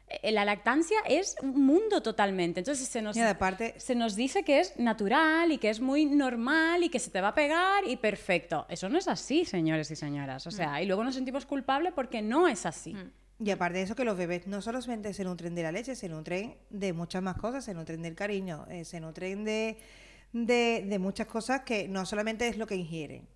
eh, 0.09 0.31
La 0.31 0.43
lactancia 0.45 0.97
es 1.05 1.35
un 1.41 1.65
mundo 1.65 2.01
totalmente. 2.01 2.59
Entonces 2.61 2.87
se 2.87 3.01
nos, 3.01 3.15
Y 3.15 3.21
aparte, 3.21 3.75
se 3.77 3.93
nos 3.95 4.15
dice 4.15 4.43
que 4.43 4.59
es 4.59 4.77
natural 4.77 5.51
y 5.51 5.57
que 5.57 5.69
es 5.69 5.79
muy 5.79 6.05
normal 6.05 6.83
y 6.83 6.89
que 6.89 6.99
se 6.99 7.11
te 7.11 7.21
va 7.21 7.29
a 7.29 7.35
pegar 7.35 7.85
y 7.87 7.97
perfecto. 7.97 8.65
Eso 8.69 8.89
no 8.89 8.97
es 8.97 9.07
así, 9.07 9.45
señores 9.45 9.91
y 9.91 9.95
señoras. 9.95 10.47
O 10.47 10.51
sea, 10.51 10.81
y 10.81 10.85
luego 10.85 11.03
nos 11.03 11.15
sentimos 11.15 11.45
culpables 11.45 11.93
porque 11.93 12.21
no 12.21 12.47
es 12.47 12.65
así. 12.65 12.95
Y 13.39 13.51
aparte 13.51 13.77
de 13.77 13.83
eso, 13.83 13.95
que 13.95 14.03
los 14.03 14.17
bebés 14.17 14.47
no 14.47 14.61
solamente 14.61 15.13
se 15.13 15.23
nutren 15.23 15.53
de 15.55 15.63
la 15.63 15.71
leche, 15.71 15.95
se 15.95 16.09
nutren 16.09 16.55
de 16.69 16.93
muchas 16.93 17.21
más 17.21 17.37
cosas, 17.37 17.63
se 17.65 17.73
nutren 17.73 18.01
del 18.01 18.15
cariño, 18.15 18.65
eh, 18.69 18.83
se 18.85 18.99
nutren 18.99 19.43
de, 19.45 19.77
de, 20.33 20.85
de 20.87 20.99
muchas 20.99 21.27
cosas 21.27 21.61
que 21.61 21.87
no 21.87 22.05
solamente 22.05 22.47
es 22.47 22.57
lo 22.57 22.65
que 22.67 22.75
ingieren. 22.75 23.27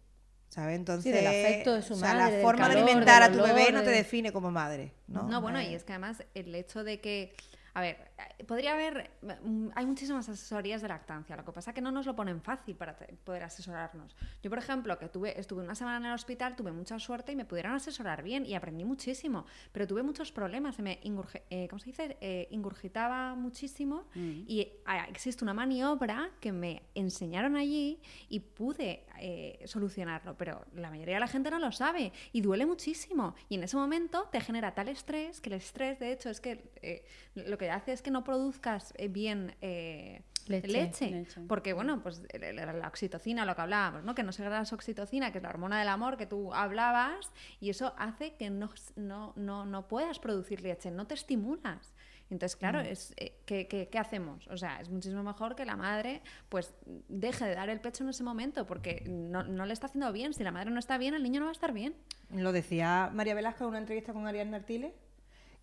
¿Sabes? 0.50 0.76
Entonces, 0.76 1.14
del 1.14 1.28
afecto 1.28 1.74
de 1.76 1.82
su 1.82 1.94
o 1.94 1.96
sea, 1.96 2.14
madre, 2.14 2.36
la 2.38 2.42
forma 2.44 2.68
de 2.68 2.76
alimentar 2.82 3.24
a 3.24 3.32
tu 3.32 3.42
bebé 3.42 3.72
no 3.72 3.84
te 3.84 3.90
de- 3.92 3.96
define 3.98 4.34
como 4.34 4.52
madre. 4.52 4.92
No, 5.08 5.24
No, 5.24 5.40
bueno, 5.40 5.62
y 5.62 5.68
Eh, 5.68 5.76
es 5.76 5.86
que 5.86 5.94
además 5.94 6.24
el 6.34 6.54
hecho 6.56 6.84
de 6.84 7.00
que, 7.00 7.34
a 7.74 7.80
ver, 7.80 8.11
podría 8.48 8.74
haber, 8.74 9.12
mm, 9.44 9.70
hay 9.76 9.86
muchísimas 9.86 10.28
asesorías 10.30 10.82
de 10.82 10.88
lactancia, 10.88 11.36
lo 11.36 11.46
que 11.46 11.52
pasa 11.52 11.72
es 11.72 11.76
que 11.76 11.82
no 11.82 11.92
nos 11.92 12.06
lo 12.06 12.16
ponen 12.16 12.42
fácil 12.42 12.76
para 12.76 12.96
poder 13.24 13.44
asesorarnos. 13.44 14.16
Yo, 14.44 14.50
por 14.50 14.60
ejemplo, 14.60 14.98
que 15.00 15.08
tuve, 15.10 15.40
estuve 15.40 15.64
una 15.64 15.76
semana 15.76 15.98
en 15.98 16.06
el 16.06 16.14
hospital, 16.14 16.56
tuve 16.56 16.72
mucha 16.72 17.00
suerte 17.00 17.32
y 17.32 17.36
me 17.36 17.46
pudieron 17.46 17.74
asesorar 17.74 18.24
bien 18.24 18.46
y 18.46 18.54
aprendí 18.56 18.84
muchísimo, 18.86 19.46
pero 19.72 19.88
tuve 19.88 20.04
muchos 20.04 20.32
problemas, 20.32 20.76
se 20.76 20.82
me 20.82 21.00
ingurge- 21.04 21.42
eh, 21.50 21.68
¿cómo 21.70 21.80
se 21.80 21.86
dice? 21.88 22.18
Eh, 22.22 22.48
ingurgitaba 22.52 23.36
muchísimo 23.36 24.06
y 24.48 24.68
ah, 24.86 25.06
existe 25.10 25.44
una 25.44 25.54
maniobra 25.54 26.30
que 26.40 26.52
me 26.52 26.84
enseñaron 26.96 27.56
allí 27.56 28.00
y 28.30 28.40
pude 28.40 29.06
eh, 29.20 29.62
solucionarlo, 29.66 30.36
pero 30.38 30.66
la 30.76 30.90
mayoría 30.90 31.16
de 31.16 31.20
la 31.22 31.28
gente 31.28 31.50
no 31.52 31.60
lo 31.60 31.72
sabe 31.72 32.12
y 32.34 32.42
duele 32.42 32.66
muchísimo. 32.66 33.36
Y 33.50 33.56
en 33.56 33.64
ese 33.64 33.78
momento 33.78 34.28
te 34.32 34.42
genera 34.42 34.74
tal 34.74 34.90
estrés 34.90 35.40
que 35.42 35.50
el 35.50 35.54
estrés, 35.56 36.00
de 36.00 36.12
hecho, 36.12 36.30
es 36.30 36.42
que 36.42 36.72
eh, 36.82 37.06
lo 37.36 37.58
que 37.58 37.70
hace 37.72 37.94
es 37.94 38.02
que 38.02 38.11
no 38.12 38.24
produzcas 38.24 38.94
eh, 38.98 39.08
bien 39.08 39.56
eh, 39.62 40.22
Leche. 40.48 40.68
leche. 40.68 41.10
Leche. 41.12 41.42
Porque, 41.48 41.74
bueno, 41.74 42.02
pues 42.02 42.22
el- 42.34 42.56
la 42.56 42.88
oxitocina, 42.88 43.46
lo 43.46 43.56
que 43.56 43.62
hablábamos, 43.62 44.04
¿no? 44.04 44.14
Que 44.16 44.24
no 44.24 44.32
se 44.32 44.48
la 44.48 44.62
oxitocina, 44.72 45.32
que 45.32 45.38
es 45.38 45.44
la 45.44 45.50
hormona 45.50 45.80
del 45.80 45.88
amor 45.88 46.18
que 46.18 46.26
tú 46.26 46.54
hablabas, 46.54 47.32
y 47.60 47.70
eso 47.70 47.94
hace 47.98 48.34
que 48.36 48.50
no, 48.50 48.70
no, 48.96 49.34
no, 49.36 49.66
no 49.66 49.88
puedas 49.88 50.20
producir 50.20 50.62
leche, 50.62 50.92
no 50.92 51.06
te 51.08 51.14
estimulas. 51.14 51.94
Entonces, 52.32 52.56
claro, 52.56 52.80
es, 52.80 53.14
eh, 53.18 53.34
¿qué, 53.46 53.68
qué, 53.68 53.90
qué 53.90 54.00
hacemos? 54.00 54.48
O 54.48 54.56
sea, 54.56 54.80
es 54.80 54.90
muchísimo 54.90 55.22
mejor 55.22 55.54
que 55.58 55.66
la 55.66 55.76
madre 55.76 56.22
pues 56.48 56.74
deje 57.10 57.44
de 57.44 57.56
dar 57.56 57.70
el 57.70 57.82
pecho 57.82 58.06
en 58.06 58.10
ese 58.10 58.24
momento 58.24 58.66
porque 58.66 59.04
no, 59.06 59.44
no 59.44 59.66
le 59.66 59.74
está 59.74 59.88
haciendo 59.88 60.14
bien. 60.14 60.34
Si 60.34 60.42
la 60.42 60.52
madre 60.54 60.72
no 60.72 60.80
está 60.80 60.98
bien, 60.98 61.14
el 61.14 61.24
niño 61.24 61.42
no 61.42 61.48
va 61.48 61.52
a 61.52 61.60
estar 61.60 61.74
bien. 61.74 61.94
Lo 62.34 62.54
decía 62.54 63.10
María 63.14 63.36
Velasco 63.36 63.66
en 63.66 63.72
una 63.72 63.80
entrevista 63.80 64.14
con 64.14 64.28
Ariadna 64.28 64.56
Artiles, 64.58 64.94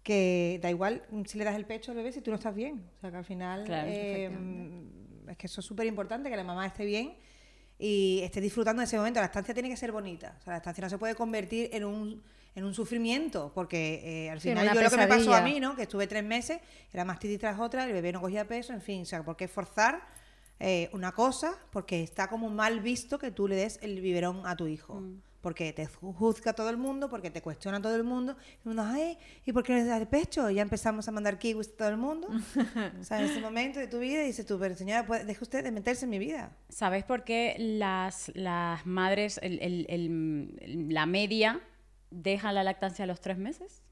que 0.08 0.58
da 0.62 0.70
igual 0.70 1.02
si 1.26 1.36
le 1.36 1.44
das 1.44 1.54
el 1.54 1.66
pecho 1.66 1.90
al 1.90 1.98
bebé 1.98 2.12
si 2.12 2.22
tú 2.22 2.30
no 2.30 2.36
estás 2.36 2.54
bien. 2.54 2.82
O 2.96 3.00
sea, 3.02 3.10
que 3.10 3.18
al 3.18 3.26
final 3.26 3.64
Claro, 3.64 3.90
eh, 3.92 4.30
es 5.28 5.36
que 5.36 5.46
eso 5.46 5.60
es 5.60 5.66
súper 5.66 5.86
importante, 5.86 6.30
que 6.30 6.36
la 6.36 6.44
mamá 6.44 6.64
esté 6.64 6.86
bien 6.86 7.12
y 7.78 8.20
esté 8.22 8.40
disfrutando 8.40 8.80
de 8.80 8.86
ese 8.86 8.96
momento. 8.96 9.20
La 9.20 9.26
estancia 9.26 9.52
tiene 9.52 9.68
que 9.68 9.76
ser 9.76 9.92
bonita. 9.92 10.34
O 10.40 10.42
sea, 10.42 10.54
la 10.54 10.56
estancia 10.56 10.80
no 10.80 10.88
se 10.88 10.96
puede 10.96 11.14
convertir 11.14 11.68
en 11.74 11.84
un, 11.84 12.22
en 12.54 12.64
un 12.64 12.72
sufrimiento, 12.72 13.52
porque 13.54 14.00
eh, 14.02 14.30
al 14.30 14.40
final 14.40 14.72
yo 14.72 14.80
lo 14.80 14.88
que 14.88 14.96
me 14.96 15.06
pasó 15.06 15.34
a 15.34 15.42
mí, 15.42 15.60
¿no? 15.60 15.76
Que 15.76 15.82
estuve 15.82 16.06
tres 16.06 16.24
meses, 16.24 16.58
era 16.90 17.04
mastitis 17.04 17.38
tras 17.38 17.60
otra, 17.60 17.84
el 17.84 17.92
bebé 17.92 18.10
no 18.10 18.22
cogía 18.22 18.48
peso, 18.48 18.72
en 18.72 18.80
fin. 18.80 19.02
O 19.02 19.04
sea, 19.04 19.22
¿por 19.22 19.36
qué 19.36 19.46
forzar 19.46 20.00
eh, 20.58 20.88
una 20.94 21.12
cosa? 21.12 21.54
Porque 21.70 22.02
está 22.02 22.28
como 22.28 22.48
mal 22.48 22.80
visto 22.80 23.18
que 23.18 23.30
tú 23.30 23.46
le 23.46 23.56
des 23.56 23.78
el 23.82 24.00
biberón 24.00 24.46
a 24.46 24.56
tu 24.56 24.68
hijo. 24.68 25.02
Porque 25.40 25.72
te 25.72 25.86
ju- 25.86 26.12
juzga 26.14 26.52
todo 26.52 26.68
el 26.68 26.76
mundo, 26.76 27.08
porque 27.08 27.30
te 27.30 27.40
cuestiona 27.42 27.80
todo 27.80 27.94
el 27.94 28.02
mundo. 28.02 28.36
Y 28.64 28.68
uno, 28.68 28.82
ay, 28.84 29.16
¿y 29.46 29.52
por 29.52 29.62
qué 29.62 29.72
no 29.74 29.78
le 29.78 29.84
das 29.84 30.00
el 30.00 30.08
pecho? 30.08 30.50
Y 30.50 30.54
ya 30.56 30.62
empezamos 30.62 31.06
a 31.06 31.12
mandar 31.12 31.38
kiwis 31.38 31.68
a 31.68 31.76
todo 31.76 31.88
el 31.88 31.96
mundo. 31.96 32.26
o 33.00 33.04
sea, 33.04 33.20
en 33.20 33.26
ese 33.26 33.40
momento 33.40 33.78
de 33.78 33.86
tu 33.86 34.00
vida 34.00 34.22
dices 34.22 34.44
tú, 34.46 34.58
pero 34.58 34.74
señora, 34.74 35.06
pues, 35.06 35.24
deje 35.26 35.38
usted 35.42 35.62
de 35.62 35.70
meterse 35.70 36.06
en 36.06 36.10
mi 36.10 36.18
vida. 36.18 36.56
¿Sabes 36.68 37.04
por 37.04 37.22
qué 37.22 37.54
las, 37.58 38.32
las 38.34 38.84
madres, 38.84 39.38
el- 39.42 39.60
el- 39.62 39.86
el- 39.88 40.88
la 40.92 41.06
media, 41.06 41.60
dejan 42.10 42.54
la 42.56 42.64
lactancia 42.64 43.04
a 43.04 43.06
los 43.06 43.20
tres 43.20 43.38
meses? 43.38 43.82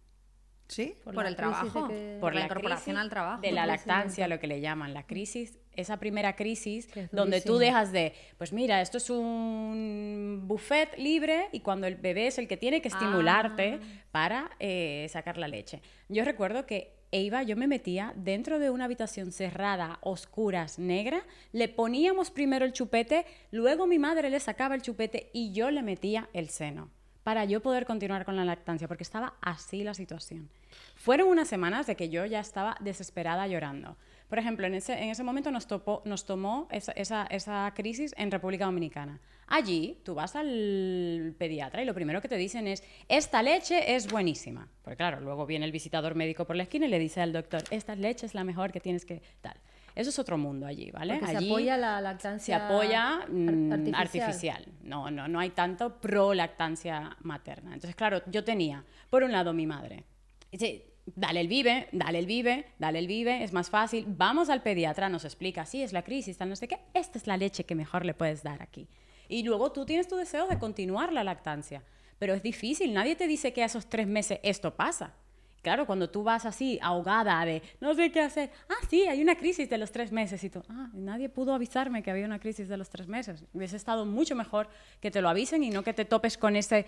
¿Sí? 0.68 0.94
Por, 1.04 1.14
la 1.14 1.28
el 1.28 1.36
trabajo, 1.36 1.86
que- 1.86 2.18
por 2.20 2.34
la, 2.34 2.40
crisis 2.40 2.50
incorporación 2.50 2.96
al 2.96 3.08
trabajo. 3.08 3.40
De 3.40 3.52
la 3.52 3.66
lactancia, 3.66 4.26
lo 4.26 4.40
que 4.40 4.48
le 4.48 4.60
llaman, 4.60 4.94
la 4.94 5.06
crisis, 5.06 5.60
esa 5.76 5.98
primera 5.98 6.36
crisis 6.36 6.88
es 6.94 7.10
donde 7.10 7.40
tú 7.40 7.58
dejas 7.58 7.92
de, 7.92 8.14
pues 8.38 8.52
mira, 8.52 8.80
esto 8.80 8.98
es 8.98 9.10
un 9.10 10.42
buffet 10.46 10.96
libre 10.98 11.48
y 11.52 11.60
cuando 11.60 11.86
el 11.86 11.96
bebé 11.96 12.26
es 12.26 12.38
el 12.38 12.48
que 12.48 12.56
tiene 12.56 12.82
que 12.82 12.88
estimularte 12.88 13.78
para 14.10 14.50
eh, 14.58 15.06
sacar 15.10 15.38
la 15.38 15.48
leche. 15.48 15.80
Yo 16.08 16.24
recuerdo 16.24 16.66
que 16.66 16.96
Eva, 17.12 17.42
yo 17.42 17.56
me 17.56 17.68
metía 17.68 18.12
dentro 18.16 18.58
de 18.58 18.70
una 18.70 18.84
habitación 18.86 19.32
cerrada, 19.32 19.98
oscuras, 20.02 20.78
negra, 20.78 21.22
le 21.52 21.68
poníamos 21.68 22.30
primero 22.30 22.64
el 22.64 22.72
chupete, 22.72 23.24
luego 23.50 23.86
mi 23.86 23.98
madre 23.98 24.28
le 24.28 24.40
sacaba 24.40 24.74
el 24.74 24.82
chupete 24.82 25.30
y 25.32 25.52
yo 25.52 25.70
le 25.70 25.82
metía 25.82 26.28
el 26.32 26.48
seno 26.48 26.90
para 27.26 27.44
yo 27.44 27.60
poder 27.60 27.86
continuar 27.86 28.24
con 28.24 28.36
la 28.36 28.44
lactancia, 28.44 28.86
porque 28.86 29.02
estaba 29.02 29.34
así 29.40 29.82
la 29.82 29.94
situación. 29.94 30.48
Fueron 30.94 31.26
unas 31.26 31.48
semanas 31.48 31.88
de 31.88 31.96
que 31.96 32.08
yo 32.08 32.24
ya 32.24 32.38
estaba 32.38 32.76
desesperada 32.78 33.48
llorando. 33.48 33.96
Por 34.28 34.38
ejemplo, 34.38 34.66
en 34.66 34.74
ese, 34.74 34.92
en 34.94 35.10
ese 35.10 35.22
momento 35.22 35.50
nos, 35.50 35.66
topó, 35.66 36.02
nos 36.04 36.24
tomó 36.26 36.66
esa, 36.70 36.92
esa, 36.92 37.26
esa 37.30 37.72
crisis 37.76 38.12
en 38.18 38.30
República 38.30 38.64
Dominicana. 38.64 39.20
Allí 39.46 39.98
tú 40.04 40.14
vas 40.14 40.34
al 40.34 41.34
pediatra 41.38 41.80
y 41.82 41.84
lo 41.84 41.94
primero 41.94 42.20
que 42.20 42.28
te 42.28 42.36
dicen 42.36 42.66
es, 42.66 42.82
esta 43.08 43.42
leche 43.42 43.94
es 43.94 44.10
buenísima. 44.10 44.68
Porque 44.82 44.96
claro, 44.96 45.20
luego 45.20 45.46
viene 45.46 45.64
el 45.64 45.72
visitador 45.72 46.16
médico 46.16 46.44
por 46.44 46.56
la 46.56 46.64
esquina 46.64 46.86
y 46.86 46.88
le 46.88 46.98
dice 46.98 47.20
al 47.20 47.32
doctor, 47.32 47.62
esta 47.70 47.94
leche 47.94 48.26
es 48.26 48.34
la 48.34 48.42
mejor 48.42 48.72
que 48.72 48.80
tienes 48.80 49.04
que 49.04 49.22
tal. 49.40 49.54
Eso 49.94 50.10
es 50.10 50.18
otro 50.18 50.36
mundo 50.36 50.66
allí, 50.66 50.90
¿vale? 50.90 51.14
Porque 51.14 51.30
se 51.30 51.36
allí 51.38 51.48
apoya 51.50 51.76
la 51.78 51.96
se 51.96 52.02
lactancia 52.02 52.66
apoya 52.68 53.14
ar- 53.22 53.30
mm, 53.30 53.72
artificial. 53.72 53.94
artificial. 54.26 54.66
No, 54.82 55.10
no, 55.10 55.26
no 55.28 55.38
hay 55.40 55.50
tanto 55.50 56.00
pro 56.00 56.34
lactancia 56.34 57.16
materna. 57.22 57.72
Entonces, 57.72 57.94
claro, 57.96 58.20
yo 58.26 58.44
tenía, 58.44 58.84
por 59.08 59.22
un 59.22 59.32
lado, 59.32 59.54
mi 59.54 59.66
madre. 59.66 60.04
Dale 61.14 61.40
el 61.40 61.48
vive, 61.48 61.88
dale 61.92 62.18
el 62.18 62.26
vive, 62.26 62.66
dale 62.78 62.98
el 62.98 63.06
vive, 63.06 63.44
es 63.44 63.52
más 63.52 63.70
fácil. 63.70 64.04
Vamos 64.08 64.50
al 64.50 64.62
pediatra, 64.62 65.08
nos 65.08 65.24
explica, 65.24 65.64
sí, 65.64 65.82
es 65.82 65.92
la 65.92 66.02
crisis, 66.02 66.36
tal, 66.36 66.48
no 66.48 66.56
sé 66.56 66.66
qué. 66.66 66.80
Esta 66.94 67.16
es 67.16 67.26
la 67.26 67.36
leche 67.36 67.64
que 67.64 67.76
mejor 67.76 68.04
le 68.04 68.12
puedes 68.12 68.42
dar 68.42 68.60
aquí. 68.60 68.88
Y 69.28 69.44
luego 69.44 69.70
tú 69.70 69.86
tienes 69.86 70.08
tu 70.08 70.16
deseo 70.16 70.48
de 70.48 70.58
continuar 70.58 71.12
la 71.12 71.24
lactancia. 71.24 71.82
Pero 72.18 72.34
es 72.34 72.42
difícil, 72.42 72.92
nadie 72.92 73.14
te 73.14 73.26
dice 73.26 73.52
que 73.52 73.62
a 73.62 73.66
esos 73.66 73.86
tres 73.86 74.06
meses 74.06 74.40
esto 74.42 74.74
pasa. 74.74 75.14
Claro, 75.62 75.84
cuando 75.84 76.08
tú 76.08 76.22
vas 76.22 76.46
así, 76.46 76.78
ahogada 76.80 77.44
de 77.44 77.60
no 77.80 77.92
sé 77.94 78.12
qué 78.12 78.20
hacer, 78.20 78.52
ah, 78.68 78.86
sí, 78.88 79.02
hay 79.08 79.20
una 79.20 79.34
crisis 79.34 79.68
de 79.68 79.78
los 79.78 79.90
tres 79.90 80.12
meses, 80.12 80.44
y 80.44 80.48
tú, 80.48 80.62
ah, 80.68 80.90
nadie 80.92 81.28
pudo 81.28 81.52
avisarme 81.52 82.04
que 82.04 82.10
había 82.12 82.24
una 82.24 82.38
crisis 82.38 82.68
de 82.68 82.76
los 82.76 82.88
tres 82.88 83.08
meses. 83.08 83.44
Hubiese 83.52 83.76
estado 83.76 84.06
mucho 84.06 84.36
mejor 84.36 84.68
que 85.00 85.10
te 85.10 85.20
lo 85.20 85.28
avisen 85.28 85.64
y 85.64 85.70
no 85.70 85.82
que 85.82 85.92
te 85.92 86.04
topes 86.04 86.38
con 86.38 86.54
ese 86.54 86.86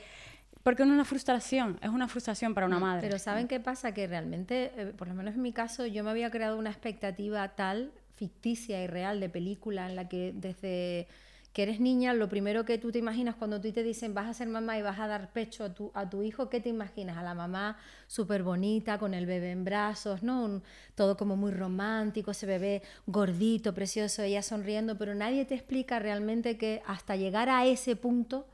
Porque 0.68 0.82
es 0.82 0.88
una 0.90 1.06
frustración, 1.06 1.78
es 1.80 1.88
una 1.88 2.08
frustración 2.08 2.52
para 2.52 2.66
una 2.66 2.78
madre. 2.78 3.00
Pero 3.00 3.18
¿saben 3.18 3.48
qué 3.48 3.58
pasa? 3.58 3.94
Que 3.94 4.06
realmente, 4.06 4.70
eh, 4.76 4.92
por 4.94 5.08
lo 5.08 5.14
menos 5.14 5.34
en 5.34 5.40
mi 5.40 5.54
caso, 5.54 5.87
yo 5.87 6.04
me 6.04 6.10
había 6.10 6.30
creado 6.30 6.58
una 6.58 6.68
expectativa 6.68 7.48
tal, 7.56 7.90
ficticia 8.16 8.84
y 8.84 8.87
real 8.87 9.18
de 9.18 9.30
película, 9.30 9.88
en 9.88 9.96
la 9.96 10.10
que 10.10 10.34
desde 10.37 11.08
que 11.54 11.62
eres 11.62 11.80
niña, 11.80 12.12
lo 12.12 12.28
primero 12.28 12.66
que 12.66 12.76
tú 12.76 12.92
te 12.92 12.98
imaginas 12.98 13.34
cuando 13.34 13.62
tú 13.62 13.72
te 13.72 13.82
dicen 13.82 14.12
vas 14.12 14.26
a 14.26 14.34
ser 14.34 14.48
mamá 14.48 14.76
y 14.76 14.82
vas 14.82 14.98
a 14.98 15.06
dar 15.06 15.32
pecho 15.32 15.64
a 15.64 15.72
tu, 15.72 15.90
a 15.94 16.10
tu 16.10 16.22
hijo, 16.22 16.50
¿qué 16.50 16.60
te 16.60 16.68
imaginas? 16.68 17.16
A 17.16 17.22
la 17.22 17.32
mamá 17.32 17.78
súper 18.06 18.42
bonita, 18.42 18.98
con 18.98 19.14
el 19.14 19.25
bebé 19.25 19.52
en 19.52 19.64
brazos, 19.64 20.22
¿no? 20.22 20.60
todo 20.94 21.16
como 21.16 21.34
muy 21.34 21.50
romántico, 21.50 22.32
ese 22.32 22.44
bebé 22.44 22.82
gordito, 23.06 23.72
precioso, 23.72 24.20
ella 24.20 24.42
sonriendo, 24.42 24.98
pero 24.98 25.14
nadie 25.14 25.46
te 25.46 25.54
explica 25.54 25.98
realmente 25.98 26.58
que 26.58 26.82
hasta 26.87 27.16
llegar 27.16 27.48
a 27.48 27.64
ese 27.64 27.96
punto 27.96 28.46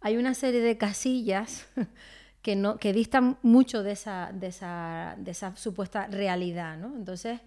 hay 0.00 0.16
una 0.16 0.34
serie 0.34 0.60
de 0.60 0.76
casillas 0.78 1.66
que, 2.42 2.56
no, 2.56 2.78
que 2.78 2.92
distan 2.92 3.38
mucho 3.42 3.82
de 3.82 3.92
esa, 3.92 4.30
de 4.32 4.48
esa, 4.48 5.14
de 5.18 5.30
esa 5.30 5.56
supuesta 5.56 6.06
realidad, 6.06 6.76
¿no? 6.76 6.94
Entonces, 6.96 7.40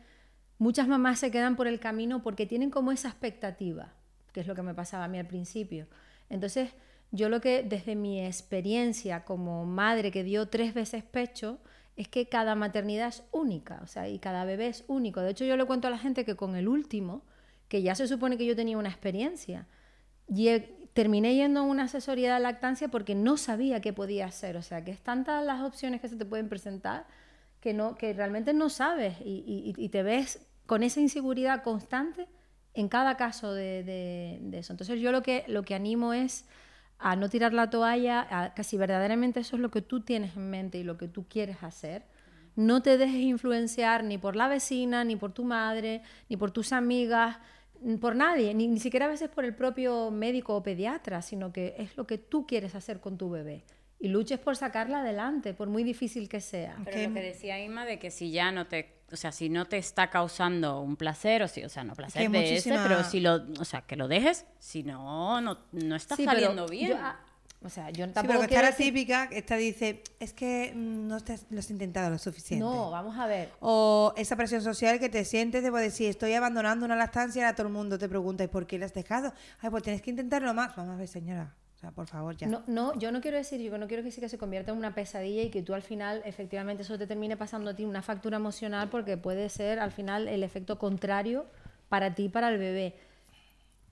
muchas 0.57 0.87
mamás 0.87 1.19
se 1.19 1.31
quedan 1.31 1.55
por 1.55 1.67
el 1.67 1.79
camino 1.79 2.21
porque 2.21 2.45
tienen 2.45 2.69
como 2.69 2.91
esa 2.91 3.09
expectativa 3.09 3.93
que 4.31 4.41
es 4.41 4.47
lo 4.47 4.55
que 4.55 4.61
me 4.61 4.73
pasaba 4.73 5.05
a 5.05 5.07
mí 5.07 5.19
al 5.19 5.27
principio. 5.27 5.87
Entonces, 6.29 6.71
yo 7.11 7.29
lo 7.29 7.41
que 7.41 7.63
desde 7.63 7.95
mi 7.95 8.23
experiencia 8.25 9.23
como 9.25 9.65
madre 9.65 10.11
que 10.11 10.23
dio 10.23 10.47
tres 10.47 10.73
veces 10.73 11.03
pecho, 11.03 11.59
es 11.95 12.07
que 12.07 12.29
cada 12.29 12.55
maternidad 12.55 13.09
es 13.09 13.23
única, 13.31 13.81
o 13.83 13.87
sea, 13.87 14.07
y 14.07 14.19
cada 14.19 14.45
bebé 14.45 14.67
es 14.67 14.85
único. 14.87 15.19
De 15.19 15.31
hecho, 15.31 15.43
yo 15.43 15.57
le 15.57 15.65
cuento 15.65 15.87
a 15.87 15.91
la 15.91 15.97
gente 15.97 16.23
que 16.23 16.35
con 16.35 16.55
el 16.55 16.69
último, 16.69 17.23
que 17.67 17.81
ya 17.81 17.93
se 17.93 18.07
supone 18.07 18.37
que 18.37 18.45
yo 18.45 18.55
tenía 18.55 18.77
una 18.77 18.89
experiencia, 18.89 19.67
terminé 20.99 21.33
yendo 21.35 21.61
a 21.61 21.63
una 21.63 21.83
asesoría 21.83 22.33
de 22.33 22.39
lactancia 22.41 22.89
porque 22.89 23.15
no 23.15 23.37
sabía 23.37 23.79
qué 23.79 23.93
podía 23.93 24.25
hacer. 24.25 24.57
O 24.57 24.61
sea, 24.61 24.83
que 24.83 24.91
es 24.91 24.99
tantas 24.99 25.45
las 25.45 25.61
opciones 25.61 26.01
que 26.01 26.09
se 26.09 26.17
te 26.17 26.25
pueden 26.25 26.49
presentar 26.49 27.05
que, 27.61 27.73
no, 27.73 27.95
que 27.95 28.11
realmente 28.11 28.53
no 28.53 28.69
sabes 28.69 29.15
y 29.23 29.89
te 29.89 30.03
ves 30.03 30.45
con 30.65 30.83
esa 30.83 30.99
inseguridad 30.99 31.63
constante 31.63 32.27
en 32.73 32.87
cada 32.87 33.17
caso 33.17 33.53
de, 33.53 34.39
eso. 34.53 34.73
Entonces 34.73 34.99
yo 34.99 35.11
lo 35.11 35.21
que, 35.21 35.43
lo 35.47 35.63
que 35.63 35.75
animo 35.75 36.13
es 36.13 36.45
a 36.97 37.15
no 37.15 37.29
tirar 37.29 37.53
la 37.53 37.69
toalla, 37.69 38.27
a 38.29 38.53
que 38.53 38.77
verdaderamente 38.77 39.39
eso 39.39 39.55
es 39.55 39.61
lo 39.61 39.71
que 39.71 39.81
tú 39.81 40.01
tienes 40.01 40.35
en 40.35 40.49
mente 40.49 40.77
y 40.77 40.83
lo 40.83 40.97
que 40.97 41.07
tú 41.07 41.25
quieres 41.27 41.63
hacer, 41.63 42.03
no 42.55 42.81
te 42.81 42.97
dejes 42.97 43.21
influenciar 43.21 44.03
ni 44.03 44.17
por 44.17 44.35
la 44.35 44.47
vecina, 44.47 45.03
ni 45.03 45.15
por 45.15 45.31
tu 45.31 45.45
madre, 45.45 46.01
ni 46.27 46.35
por 46.35 46.51
tus 46.51 46.73
amigas, 46.73 47.37
por 48.00 48.15
nadie, 48.15 48.53
ni, 48.53 48.67
ni 48.67 48.79
siquiera 48.79 49.05
a 49.05 49.09
veces 49.09 49.29
por 49.29 49.45
el 49.45 49.55
propio 49.55 50.12
médico 50.12 50.55
o 50.55 50.63
pediatra, 50.63 51.21
sino 51.21 51.51
que 51.51 51.75
es 51.77 51.95
lo 51.98 52.05
que 52.05 52.17
tú 52.17 52.45
quieres 52.45 52.75
hacer 52.75 53.00
con 53.00 53.17
tu 53.17 53.29
bebé 53.29 53.63
y 54.00 54.07
luches 54.07 54.39
por 54.39 54.55
sacarla 54.55 55.01
adelante, 55.01 55.53
por 55.53 55.67
muy 55.67 55.83
difícil 55.83 56.29
que 56.29 56.39
sea. 56.39 56.77
Pero 56.86 57.09
lo 57.09 57.13
que 57.13 57.21
decía 57.21 57.62
Inma 57.62 57.86
de 57.86 58.00
que 58.00 58.12
si 58.12 58.31
ya 58.31 58.51
no 58.51 58.65
te, 58.65 59.01
o 59.12 59.17
sea, 59.17 59.31
si 59.33 59.50
no 59.50 59.65
te 59.65 59.77
está 59.77 60.09
causando 60.09 60.79
un 60.79 60.95
placer, 60.95 61.43
o 61.43 61.48
si, 61.48 61.63
o 61.63 61.69
sea, 61.69 61.83
no 61.83 61.95
placer 61.95 62.29
de 62.31 62.55
ese, 62.55 62.71
pero 62.71 63.03
si 63.03 63.19
lo, 63.19 63.45
o 63.59 63.65
sea, 63.65 63.81
que 63.81 63.98
lo 63.98 64.07
dejes, 64.07 64.45
si 64.57 64.83
no, 64.83 65.41
no, 65.41 65.59
no 65.74 65.95
está 65.95 66.15
saliendo 66.15 66.65
bien. 66.67 66.93
Ah, 66.93 67.19
o 67.61 67.69
sea, 67.69 67.89
yo 67.89 68.09
tampoco. 68.09 68.21
Sí, 68.21 68.27
pero 68.27 68.39
que 68.47 68.55
está 68.55 68.69
la 68.69 68.75
típica, 68.75 69.29
esta 69.31 69.57
dice, 69.57 70.01
es 70.19 70.31
que 70.33 70.71
no 70.73 71.19
te, 71.19 71.37
lo 71.49 71.59
has 71.59 71.69
intentado 71.69 72.09
lo 72.09 72.17
suficiente. 72.17 72.63
No, 72.63 72.89
vamos 72.89 73.17
a 73.17 73.27
ver. 73.27 73.51
O 73.59 74.13
esa 74.15 74.37
presión 74.37 74.61
social 74.61 74.97
que 74.99 75.09
te 75.09 75.25
sientes 75.25 75.61
de 75.61 75.71
decir, 75.71 76.09
estoy 76.09 76.33
abandonando 76.33 76.85
una 76.85 76.95
lactancia, 76.95 77.43
ahora 77.43 77.55
todo 77.55 77.67
el 77.67 77.73
mundo 77.73 77.97
te 77.97 78.07
pregunta, 78.07 78.45
¿y 78.45 78.47
por 78.47 78.65
qué 78.65 78.79
la 78.79 78.85
has 78.85 78.93
dejado? 78.93 79.33
Ay, 79.59 79.69
pues 79.69 79.83
tienes 79.83 80.01
que 80.01 80.09
intentarlo 80.09 80.53
más. 80.53 80.73
Vamos 80.77 80.95
a 80.95 80.97
ver, 80.97 81.07
señora. 81.09 81.53
O 81.75 81.79
sea, 81.79 81.91
por 81.91 82.07
favor, 82.07 82.35
ya. 82.35 82.47
No, 82.47 82.63
no, 82.67 82.97
yo 82.97 83.11
no 83.11 83.19
quiero 83.19 83.37
decir, 83.37 83.59
yo 83.61 83.77
no 83.77 83.87
quiero 83.87 84.03
que 84.03 84.11
sí 84.11 84.21
que 84.21 84.29
se 84.29 84.37
convierta 84.37 84.71
en 84.71 84.77
una 84.77 84.95
pesadilla 84.95 85.43
y 85.43 85.49
que 85.49 85.61
tú 85.61 85.73
al 85.73 85.81
final, 85.81 86.21
efectivamente, 86.25 86.83
eso 86.83 86.97
te 86.97 87.07
termine 87.07 87.35
pasando 87.35 87.71
a 87.71 87.75
ti 87.75 87.83
una 87.83 88.01
factura 88.01 88.37
emocional 88.37 88.89
porque 88.89 89.17
puede 89.17 89.49
ser 89.49 89.79
al 89.79 89.91
final 89.91 90.27
el 90.29 90.43
efecto 90.43 90.77
contrario 90.77 91.45
para 91.89 92.15
ti 92.15 92.29
para 92.29 92.49
el 92.49 92.57
bebé. 92.57 92.95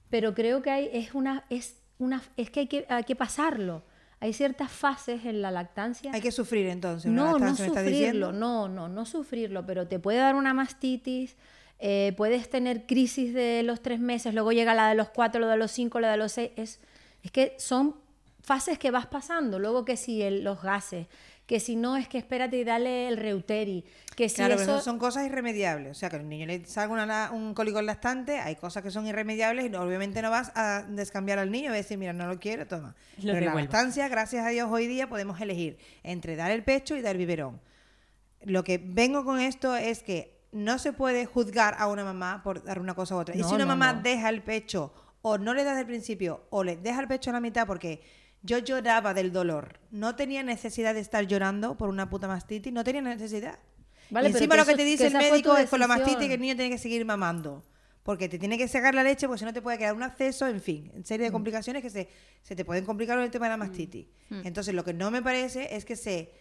Pero 0.10 0.34
creo 0.34 0.62
que 0.62 0.70
hay, 0.70 0.90
es 0.94 1.14
una, 1.14 1.44
es 1.50 1.78
una, 2.00 2.22
es 2.36 2.50
que 2.50 2.62
hay 2.62 2.68
que, 2.68 2.86
hay 2.90 3.04
que 3.04 3.16
pasarlo. 3.16 3.84
Hay 4.20 4.34
ciertas 4.34 4.72
fases 4.72 5.26
en 5.26 5.44
la 5.44 5.52
lactancia. 5.52 6.12
Hay 6.12 6.22
que 6.22 6.32
sufrir 6.32 6.68
entonces. 6.68 7.12
no, 7.12 7.38
no 7.38 7.56
sufrirlo, 7.56 8.32
no, 8.32 8.68
no, 8.68 8.88
no 8.88 9.06
sufrirlo, 9.06 9.66
pero 9.66 9.88
te 9.88 10.00
puede 10.00 10.18
dar 10.18 10.34
una 10.36 10.56
mastitis, 10.56 11.36
eh, 11.78 12.14
puedes 12.18 12.50
tener 12.50 12.88
crisis 12.88 13.34
de 13.34 13.62
los 13.62 13.82
tres 13.82 14.00
meses, 14.00 14.34
luego 14.34 14.52
llega 14.52 14.74
la 14.74 14.90
de 14.90 14.96
los 14.96 15.10
cuatro, 15.10 15.40
la 15.40 15.52
de 15.52 15.58
los 15.58 15.72
cinco, 15.72 16.00
la 16.00 16.12
de 16.12 16.18
los 16.18 16.32
seis. 16.32 16.50
Es, 16.56 16.80
es 17.22 17.32
que 17.32 17.56
son 17.60 17.96
fases 18.42 18.80
que 18.80 18.90
vas 18.90 19.06
pasando, 19.06 19.60
luego 19.60 19.86
que 19.86 19.98
si 19.98 20.28
los 20.42 20.62
gases, 20.64 21.08
que 21.48 21.62
si 21.62 21.78
no 21.78 21.96
es 21.96 22.10
que 22.10 22.18
espérate 22.18 22.58
y 22.58 22.66
dale 22.66 23.08
el 23.08 23.16
reuteri, 23.16 23.86
que 24.18 24.28
si 24.28 24.36
claro, 24.36 24.56
eso... 24.56 24.82
son 24.82 25.00
cosas 25.00 25.26
irremediables, 25.26 25.92
o 25.92 25.94
sea, 25.94 26.10
que 26.10 26.18
al 26.18 26.28
niño 26.28 26.46
le 26.46 26.66
salga 26.66 27.32
un 27.32 27.54
cólico 27.54 27.82
lactante, 27.82 28.40
hay 28.40 28.58
cosas 28.58 28.84
que 28.84 28.92
son 28.92 29.08
irremediables 29.08 29.72
y 29.72 29.76
obviamente 29.76 30.22
no 30.22 30.30
vas 30.30 30.52
a 30.56 30.84
descambiar 30.90 31.40
al 31.40 31.50
niño 31.50 31.72
y 31.72 31.78
decir, 31.78 31.98
mira, 31.98 32.12
no 32.12 32.28
lo 32.28 32.38
quiero, 32.38 32.68
toma. 32.68 32.96
Pero 33.16 33.38
en 33.38 33.46
la 33.46 33.56
lactancia, 33.56 34.10
gracias 34.10 34.46
a 34.46 34.50
Dios, 34.50 34.70
hoy 34.70 34.88
día 34.88 35.08
podemos 35.08 35.40
elegir 35.40 35.78
entre 36.04 36.36
dar 36.36 36.52
el 36.52 36.66
pecho 36.66 36.98
y 36.98 37.02
dar 37.02 37.16
biberón. 37.16 37.62
Lo 38.42 38.66
que 38.66 38.78
vengo 38.78 39.24
con 39.24 39.40
esto 39.40 39.76
es 39.78 40.04
que 40.04 40.38
no 40.52 40.80
se 40.80 40.92
puede 40.92 41.26
juzgar 41.26 41.76
a 41.80 41.88
una 41.88 42.04
mamá 42.04 42.42
por 42.44 42.62
dar 42.62 42.80
una 42.80 42.94
cosa 42.94 43.16
u 43.16 43.20
otra. 43.20 43.36
y 43.36 43.44
si 43.44 43.56
una 43.56 43.66
mamá 43.66 43.94
deja 43.94 44.28
el 44.28 44.42
pecho 44.42 44.94
o 45.22 45.38
no 45.38 45.54
le 45.54 45.64
das 45.64 45.78
al 45.78 45.86
principio 45.86 46.46
o 46.50 46.66
le 46.66 46.76
deja 46.76 47.00
el 47.00 47.08
pecho 47.08 47.30
a 47.30 47.34
la 47.34 47.40
mitad 47.40 47.66
porque 47.66 48.02
yo 48.48 48.58
lloraba 48.60 49.14
del 49.14 49.32
dolor. 49.32 49.80
No 49.92 50.16
tenía 50.16 50.42
necesidad 50.42 50.94
de 50.94 51.02
estar 51.02 51.28
llorando 51.28 51.78
por 51.78 51.90
una 51.90 52.10
puta 52.10 52.28
mastitis, 52.28 52.74
no 52.74 52.84
tenía 52.84 53.02
necesidad. 53.02 53.60
Vale, 54.10 54.30
y 54.30 54.32
encima 54.32 54.56
lo 54.56 54.66
que 54.66 54.76
te 54.76 54.86
dice 54.86 55.08
el 55.08 55.14
médico 55.14 55.56
es 55.58 55.70
con 55.70 55.80
la 55.80 55.88
mastitis 55.88 56.28
que 56.28 56.34
el 56.36 56.42
niño 56.42 56.56
tiene 56.56 56.72
que 56.72 56.78
seguir 56.78 57.06
mamando. 57.06 57.64
Porque 58.04 58.30
te 58.30 58.40
tiene 58.40 58.58
que 58.58 58.70
sacar 58.70 58.96
la 58.96 59.04
leche, 59.04 59.28
porque 59.28 59.40
si 59.40 59.46
no 59.46 59.52
te 59.52 59.62
puede 59.62 59.78
quedar 59.78 59.94
un 59.94 60.02
acceso, 60.02 60.48
en 60.48 60.62
fin, 60.62 60.90
en 60.96 61.04
serie 61.04 61.26
de 61.26 61.30
mm. 61.30 61.34
complicaciones 61.34 61.84
que 61.84 61.90
se, 61.90 62.08
se 62.42 62.56
te 62.56 62.64
pueden 62.64 62.86
complicar 62.86 63.18
con 63.18 63.26
el 63.26 63.32
tema 63.32 63.48
de 63.48 63.50
la 63.50 63.58
mastitis. 63.58 64.08
Mm. 64.30 64.48
Entonces, 64.48 64.74
lo 64.74 64.86
que 64.86 64.94
no 64.94 65.12
me 65.12 65.22
parece 65.22 65.76
es 65.76 65.84
que 65.84 65.98
se. 65.98 66.32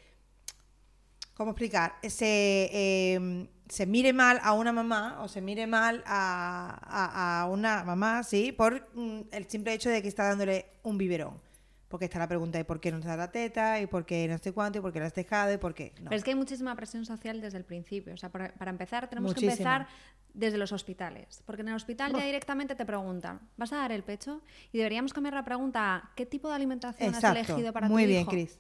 ¿Cómo 1.35 1.51
explicar? 1.51 1.97
Se. 2.09 2.71
Eh, 2.73 3.49
se 3.69 3.87
mire 3.87 4.13
mal 4.13 4.39
a 4.43 4.53
una 4.53 4.73
mamá 4.73 5.19
o 5.23 5.29
se 5.29 5.41
mire 5.41 5.67
mal 5.67 6.03
a, 6.07 7.49
una 7.51 7.85
mamá, 7.85 8.23
sí, 8.23 8.53
por 8.53 8.89
mm, 8.95 9.23
el 9.33 9.49
simple 9.49 9.73
hecho 9.73 9.91
de 9.91 10.03
que 10.03 10.09
está 10.09 10.25
dándole 10.25 10.67
un 10.83 10.99
biberón. 10.99 11.41
Porque 11.88 12.07
está 12.07 12.19
la 12.19 12.28
pregunta 12.28 12.59
de 12.59 12.64
por 12.64 12.81
qué 12.81 12.90
no 12.90 13.00
te 13.00 13.07
da 13.07 13.16
la 13.16 13.31
teta, 13.31 13.81
y 13.81 13.87
por 13.87 14.05
qué 14.05 14.26
no 14.28 14.38
sé 14.38 14.52
cuánto, 14.52 14.78
y 14.78 14.83
por 14.83 14.93
qué 14.93 15.00
la 15.00 15.07
has 15.07 15.14
dejado, 15.14 15.52
y 15.52 15.57
por 15.57 15.75
qué 15.75 15.93
no. 15.99 16.05
Pero 16.05 16.16
es 16.16 16.25
que 16.25 16.31
hay 16.31 16.37
muchísima 16.37 16.75
presión 16.75 17.05
social 17.05 17.40
desde 17.40 17.59
el 17.59 17.64
principio. 17.64 18.14
O 18.14 18.16
sea, 18.16 18.31
para, 18.31 18.71
empezar, 18.71 19.09
tenemos 19.09 19.35
que 19.35 19.47
empezar 19.47 19.87
desde 20.35 20.59
los 20.59 20.73
hospitales. 20.73 21.43
Porque 21.47 21.62
en 21.62 21.69
el 21.69 21.75
hospital 21.75 22.12
ya 22.12 22.25
directamente 22.25 22.75
te 22.75 22.85
preguntan, 22.85 23.40
¿vas 23.57 23.73
a 23.73 23.76
dar 23.76 23.93
el 23.93 24.02
pecho? 24.02 24.43
Y 24.73 24.78
deberíamos 24.78 25.12
cambiar 25.12 25.35
la 25.35 25.45
pregunta 25.45 25.95
a 25.95 26.12
¿qué 26.16 26.26
tipo 26.26 26.49
de 26.49 26.57
alimentación 26.57 27.14
has 27.14 27.23
elegido 27.23 27.73
para 27.73 27.88
Muy 27.88 28.02
tu 28.02 28.09
bien, 28.09 28.26
Cris. 28.26 28.59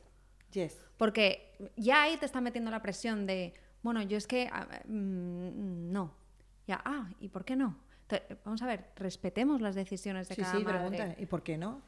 Yes. 0.52 0.80
Porque 0.96 1.52
ya 1.76 2.02
ahí 2.02 2.16
te 2.16 2.26
están 2.26 2.44
metiendo 2.44 2.70
la 2.70 2.80
presión 2.80 3.26
de 3.26 3.54
bueno, 3.86 4.02
yo 4.02 4.16
es 4.16 4.26
que 4.26 4.50
mm, 4.88 5.92
no. 5.92 6.12
Ya, 6.66 6.82
ah, 6.84 7.08
¿y 7.20 7.28
por 7.28 7.44
qué 7.44 7.54
no? 7.54 7.76
vamos 8.44 8.62
a 8.62 8.66
ver, 8.66 8.90
respetemos 8.96 9.60
las 9.60 9.76
decisiones 9.76 10.28
de 10.28 10.34
sí, 10.34 10.42
cada 10.42 10.58
sí, 10.58 10.64
pregunta, 10.64 11.14
¿y 11.18 11.26
por 11.26 11.44
qué 11.44 11.56
no? 11.56 11.82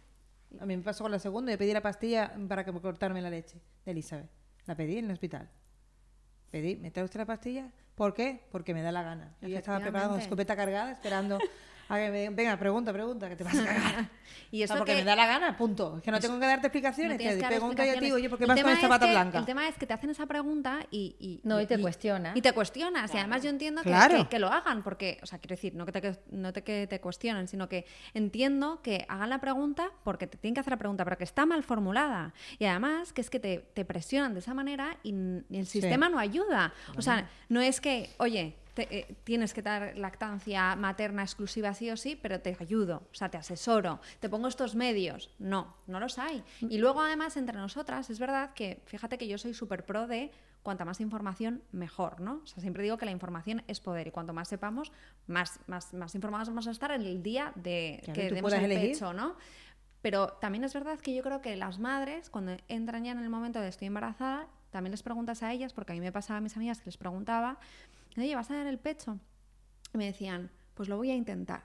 A 0.61 0.67
mí 0.67 0.77
me 0.77 0.83
pasó 0.83 1.05
con 1.05 1.13
la 1.13 1.19
segunda, 1.19 1.53
yo 1.53 1.59
pedí 1.59 1.73
la 1.73 1.83
pastilla 1.83 2.33
para 2.49 2.65
que 2.65 2.73
me 2.73 2.81
cortarme 2.81 3.21
la 3.21 3.31
leche 3.31 3.61
de 3.85 3.93
Elizabeth. 3.93 4.31
La 4.67 4.75
pedí 4.75 4.99
en 4.99 5.07
el 5.07 5.13
hospital. 5.13 5.49
Pedí, 6.51 6.77
¿me 6.77 6.91
trae 6.91 7.05
usted 7.05 7.21
la 7.21 7.27
pastilla? 7.27 7.71
¿Por 7.95 8.15
qué? 8.15 8.47
Porque 8.51 8.73
me 8.73 8.83
da 8.83 8.93
la 8.93 9.03
gana. 9.03 9.37
Yo 9.41 9.49
ya 9.49 9.59
estaba 9.59 9.81
preparada 9.81 10.11
con 10.11 10.21
escopeta 10.21 10.57
cargada, 10.57 10.93
esperando 10.93 11.39
venga, 11.89 12.57
pregunta, 12.59 12.93
pregunta, 12.93 13.29
que 13.29 13.37
te 13.37 13.45
vas 13.45 13.59
a 13.59 13.65
cagar. 13.65 14.11
y 14.51 14.63
eso 14.63 14.77
porque 14.77 14.95
me 14.95 15.05
da 15.05 15.17
la 15.17 15.27
gana, 15.27 15.57
punto. 15.57 15.97
Es 15.97 16.03
que 16.03 16.11
no 16.11 16.21
tengo 16.21 16.39
que 16.39 16.47
darte 16.47 16.67
explicaciones. 16.67 17.19
te 17.19 17.47
pregunto 17.47 17.85
y 17.85 17.89
a 17.89 17.99
ti, 17.99 18.13
oye, 18.13 18.29
¿por 18.29 18.39
qué 18.39 18.47
vas 18.47 18.61
con 18.61 18.73
esta 18.73 18.89
pata 18.89 19.07
blanca? 19.07 19.39
El 19.39 19.47
tema 19.47 19.69
es 19.69 19.77
que 19.77 19.87
te 19.87 19.95
hacen 19.95 20.11
esa 20.11 20.27
pregunta 20.27 20.81
y... 20.91 21.41
no, 21.45 21.61
y 21.61 21.67
te 21.67 21.79
cuestionas. 21.79 22.37
Y 22.37 22.43
te 22.43 22.53
cuestionas. 22.53 23.13
Y 23.15 23.19
además 23.19 23.43
yo 23.43 23.51
entiendo 23.51 23.83
que, 23.83 24.27
que, 24.29 24.39
lo 24.39 24.49
hagan, 24.49 24.83
porque, 24.83 25.19
o 25.23 25.27
sea, 25.27 25.39
quiero 25.39 25.55
decir, 25.55 25.75
no 25.75 25.87
que 25.87 25.93
te, 25.93 26.19
no 26.31 26.53
te, 26.53 26.63
que 26.63 26.87
te 26.87 27.01
cuestionen, 27.01 27.49
sino 27.49 27.69
que 27.69 27.87
entiendo 28.15 28.81
que 28.83 29.07
hagan 29.09 29.31
la 29.31 29.41
pregunta 29.41 29.91
porque 30.05 30.27
te 30.27 30.37
tienen 30.37 30.55
que 30.55 30.61
hacer 30.61 30.73
la 30.73 30.79
pregunta, 30.79 31.05
pero 31.05 31.17
que 31.17 31.25
está 31.25 31.47
mal 31.47 31.63
formulada. 31.63 32.35
Y 32.59 32.67
además 32.67 33.13
que 33.13 33.21
es 33.21 33.31
que 33.31 33.41
te, 33.41 33.59
te 33.75 33.85
presionan 33.85 34.35
de 34.35 34.41
esa 34.41 34.55
manera 34.55 34.97
y, 35.03 35.15
el 35.51 35.67
sistema 35.67 36.09
no 36.09 36.19
ayuda. 36.19 36.73
O 36.97 37.03
sea, 37.03 37.29
no 37.49 37.61
es 37.61 37.81
que, 37.81 38.11
oye, 38.19 38.55
eh, 38.83 39.17
tienes 39.25 39.55
que 39.55 39.63
dar 39.63 39.97
lactancia 39.97 40.77
materna 40.77 41.23
exclusiva 41.23 41.75
sí 41.75 41.91
o 41.91 41.97
sí, 41.97 42.17
pero 42.21 42.41
te 42.41 42.57
ayudo, 42.59 43.09
o 43.11 43.15
sea, 43.15 43.31
te 43.31 43.37
asesoro, 43.37 44.01
te 44.21 44.29
pongo 44.29 44.49
estos 44.49 44.75
medios. 44.75 45.31
No, 45.39 45.75
no 45.87 46.01
los 46.01 46.19
hay. 46.19 46.43
Y 46.61 46.79
luego 46.79 47.01
además 47.01 47.37
entre 47.37 47.57
nosotras 47.57 48.11
es 48.11 48.19
verdad 48.19 48.53
que, 48.55 48.83
fíjate 48.87 49.19
que 49.19 49.29
yo 49.29 49.39
soy 49.39 49.55
súper 49.55 49.85
pro 49.85 50.07
de 50.07 50.31
cuanta 50.63 50.85
más 50.85 51.01
información, 51.01 51.63
mejor, 51.73 52.21
¿no? 52.21 52.41
O 52.43 52.47
sea, 52.47 52.61
siempre 52.61 52.83
digo 52.83 52.99
que 52.99 53.07
la 53.07 53.13
información 53.13 53.63
es 53.69 53.81
poder 53.81 54.07
y 54.07 54.11
cuanto 54.11 54.33
más 54.33 54.49
sepamos, 54.49 54.93
más, 55.27 55.61
más, 55.67 55.95
más 55.95 56.15
informados 56.15 56.49
vamos 56.49 56.67
a 56.67 56.73
estar 56.73 56.91
en 56.91 57.03
el 57.03 57.23
día 57.23 57.53
de 57.55 58.03
que, 58.13 58.31
demos 58.31 58.53
el 58.53 58.69
pecho, 58.69 59.13
¿no? 59.13 59.37
Pero 60.03 60.29
también 60.41 60.65
es 60.65 60.75
verdad 60.75 60.99
que 61.01 61.15
yo 61.15 61.23
creo 61.23 61.41
que 61.41 61.57
las 61.57 61.79
madres, 61.79 62.31
cuando 62.31 62.57
entran 62.69 63.05
ya 63.05 63.13
en 63.13 63.19
el 63.19 63.31
momento 63.31 63.61
de 63.61 63.69
estoy 63.69 63.87
embarazada, 63.87 64.49
también 64.71 64.91
les 64.91 65.03
preguntas 65.03 65.43
a 65.43 65.53
ellas, 65.53 65.73
porque 65.73 65.93
a 65.93 65.95
mí 65.95 66.01
me 66.01 66.13
pasaba 66.13 66.39
a 66.39 66.41
mis 66.41 66.57
amigas 66.57 66.79
que 66.79 66.87
les 66.87 66.97
preguntaba, 66.97 67.59
oye, 68.23 68.35
¿vas 68.35 68.51
a 68.51 68.57
dar 68.57 68.67
el 68.67 68.79
pecho? 68.79 69.19
Y 69.95 69.99
me 69.99 70.07
decían, 70.07 70.51
pues 70.75 70.89
lo 70.89 70.97
voy 70.97 71.11
a 71.11 71.15
intentar. 71.15 71.65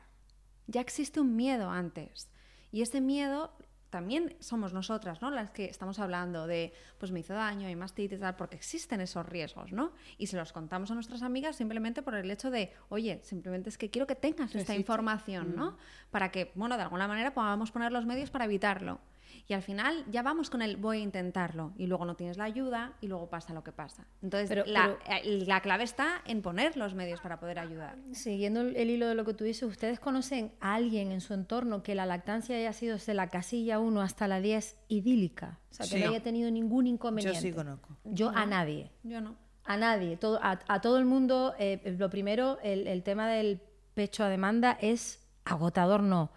Ya 0.67 0.81
existe 0.81 1.19
un 1.19 1.35
miedo 1.35 1.69
antes. 1.69 2.29
Y 2.71 2.81
ese 2.81 3.01
miedo 3.01 3.55
también 3.93 4.35
somos 4.39 4.73
nosotras, 4.73 5.21
¿no? 5.21 5.29
Las 5.29 5.51
que 5.51 5.65
estamos 5.65 5.99
hablando 5.99 6.47
de, 6.47 6.73
pues 6.97 7.11
me 7.11 7.19
hizo 7.19 7.35
daño, 7.35 7.67
hay 7.67 7.75
mastitis, 7.75 8.19
tal, 8.19 8.35
porque 8.35 8.55
existen 8.55 9.01
esos 9.01 9.23
riesgos, 9.23 9.71
¿no? 9.71 9.91
Y 10.17 10.25
se 10.25 10.35
los 10.35 10.51
contamos 10.51 10.89
a 10.89 10.95
nuestras 10.95 11.21
amigas 11.21 11.57
simplemente 11.57 12.01
por 12.01 12.15
el 12.15 12.31
hecho 12.31 12.49
de, 12.49 12.73
oye, 12.89 13.19
simplemente 13.21 13.69
es 13.69 13.77
que 13.77 13.91
quiero 13.91 14.07
que 14.07 14.15
tengas 14.15 14.55
esta 14.55 14.75
información, 14.75 15.55
¿no? 15.55 15.73
Mm. 15.73 15.77
Para 16.09 16.31
que, 16.31 16.51
bueno, 16.55 16.75
de 16.75 16.81
alguna 16.81 17.07
manera 17.07 17.35
podamos 17.35 17.69
poner 17.69 17.91
los 17.91 18.07
medios 18.07 18.31
para 18.31 18.45
evitarlo. 18.45 18.99
Y 19.47 19.53
al 19.53 19.61
final 19.61 20.05
ya 20.09 20.23
vamos 20.23 20.49
con 20.49 20.61
el 20.61 20.77
voy 20.77 20.97
a 20.97 21.01
intentarlo 21.01 21.73
y 21.77 21.87
luego 21.87 22.05
no 22.05 22.15
tienes 22.15 22.37
la 22.37 22.45
ayuda 22.45 22.93
y 23.01 23.07
luego 23.07 23.29
pasa 23.29 23.53
lo 23.53 23.63
que 23.63 23.71
pasa. 23.71 24.07
Entonces 24.21 24.49
pero, 24.49 24.63
la, 24.65 24.97
eh, 25.07 25.43
la, 25.45 25.61
clave 25.61 25.83
está 25.83 26.21
en 26.25 26.41
poner 26.41 26.77
los 26.77 26.93
medios 26.95 27.19
para 27.21 27.39
poder 27.39 27.59
ayudar. 27.59 27.97
Siguiendo 28.11 28.61
el 28.61 28.89
hilo 28.89 29.07
de 29.07 29.15
lo 29.15 29.25
que 29.25 29.33
tú 29.33 29.43
dices, 29.43 29.63
¿ustedes 29.63 29.99
conocen 29.99 30.51
a 30.59 30.75
alguien 30.75 31.11
en 31.11 31.21
su 31.21 31.33
entorno 31.33 31.83
que 31.83 31.95
la 31.95 32.05
lactancia 32.05 32.55
haya 32.55 32.73
sido 32.73 32.93
desde 32.93 33.13
la 33.13 33.27
casilla 33.27 33.79
1 33.79 34.01
hasta 34.01 34.27
la 34.27 34.39
10 34.39 34.77
idílica? 34.87 35.59
O 35.71 35.73
sea, 35.73 35.87
que 35.87 36.03
no 36.03 36.11
haya 36.11 36.23
tenido 36.23 36.49
ningún 36.51 36.87
inconveniente. 36.87 37.39
Yo 37.39 37.41
sí 37.41 37.53
conozco. 37.53 37.97
Yo 38.03 38.29
a 38.29 38.45
nadie. 38.45 38.91
Yo 39.03 39.21
no. 39.21 39.35
A 39.65 39.77
nadie. 39.77 40.17
Todo, 40.17 40.39
a, 40.41 40.81
todo 40.81 40.97
el 40.97 41.05
mundo, 41.05 41.53
eh, 41.57 41.95
lo 41.97 42.09
primero, 42.09 42.59
el, 42.63 42.87
el 42.87 43.01
tema 43.03 43.27
del 43.27 43.61
pecho 43.93 44.23
a 44.23 44.29
demanda 44.29 44.77
es 44.79 45.19
agotador, 45.45 46.03
no. 46.03 46.31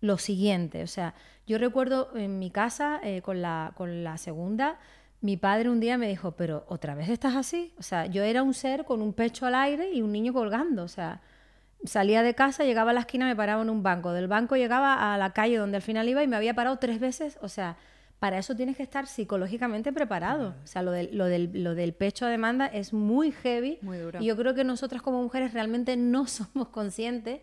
Lo 0.00 0.16
siguiente, 0.18 0.82
o 0.82 0.86
sea, 0.86 1.14
yo 1.48 1.56
recuerdo 1.56 2.10
en 2.14 2.38
mi 2.38 2.50
casa, 2.50 3.00
eh, 3.02 3.22
con, 3.22 3.40
la, 3.40 3.72
con 3.74 4.04
la 4.04 4.18
segunda, 4.18 4.78
mi 5.22 5.38
padre 5.38 5.70
un 5.70 5.80
día 5.80 5.96
me 5.96 6.06
dijo, 6.06 6.32
pero 6.32 6.66
otra 6.68 6.94
vez 6.94 7.08
estás 7.08 7.34
así. 7.34 7.72
O 7.78 7.82
sea, 7.82 8.04
yo 8.04 8.22
era 8.22 8.42
un 8.42 8.52
ser 8.52 8.84
con 8.84 9.00
un 9.00 9.14
pecho 9.14 9.46
al 9.46 9.54
aire 9.54 9.90
y 9.90 10.02
un 10.02 10.12
niño 10.12 10.34
colgando. 10.34 10.84
O 10.84 10.88
sea, 10.88 11.22
salía 11.84 12.22
de 12.22 12.34
casa, 12.34 12.64
llegaba 12.64 12.90
a 12.90 12.94
la 12.94 13.00
esquina, 13.00 13.26
me 13.26 13.34
paraba 13.34 13.62
en 13.62 13.70
un 13.70 13.82
banco. 13.82 14.12
Del 14.12 14.28
banco 14.28 14.56
llegaba 14.56 15.14
a 15.14 15.16
la 15.16 15.32
calle 15.32 15.56
donde 15.56 15.76
al 15.76 15.82
final 15.82 16.06
iba 16.06 16.22
y 16.22 16.28
me 16.28 16.36
había 16.36 16.52
parado 16.52 16.76
tres 16.76 17.00
veces. 17.00 17.38
O 17.40 17.48
sea, 17.48 17.78
para 18.18 18.36
eso 18.36 18.54
tienes 18.54 18.76
que 18.76 18.82
estar 18.82 19.06
psicológicamente 19.06 19.90
preparado. 19.90 20.54
O 20.62 20.66
sea, 20.66 20.82
lo 20.82 20.92
del, 20.92 21.16
lo 21.16 21.24
del, 21.24 21.50
lo 21.64 21.74
del 21.74 21.94
pecho 21.94 22.26
a 22.26 22.28
demanda 22.28 22.66
es 22.66 22.92
muy 22.92 23.32
heavy. 23.32 23.78
Muy 23.80 23.96
duro. 23.96 24.20
Y 24.20 24.26
yo 24.26 24.36
creo 24.36 24.54
que 24.54 24.64
nosotras 24.64 25.00
como 25.00 25.22
mujeres 25.22 25.54
realmente 25.54 25.96
no 25.96 26.26
somos 26.28 26.68
conscientes 26.68 27.40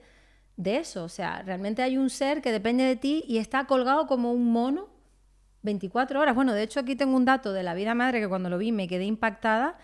de 0.58 0.78
eso. 0.78 1.04
O 1.04 1.10
sea, 1.10 1.42
realmente 1.42 1.82
hay 1.82 1.98
un 1.98 2.10
ser 2.10 2.42
que 2.42 2.52
depende 2.52 2.84
de 2.84 2.96
ti 2.96 3.24
y 3.28 3.38
está 3.38 3.66
colgado 3.66 4.08
como 4.08 4.32
un 4.32 4.52
mono 4.52 4.88
24 5.64 6.20
horas. 6.20 6.36
Bueno, 6.36 6.54
de 6.54 6.64
hecho 6.64 6.80
aquí 6.80 6.96
tengo 6.96 7.16
un 7.16 7.26
dato 7.26 7.54
de 7.54 7.64
la 7.64 7.74
vida 7.74 7.96
madre 7.96 8.20
que 8.20 8.28
cuando 8.28 8.50
lo 8.50 8.58
vi 8.58 8.72
me 8.72 8.88
quedé 8.88 9.06
impactada. 9.06 9.78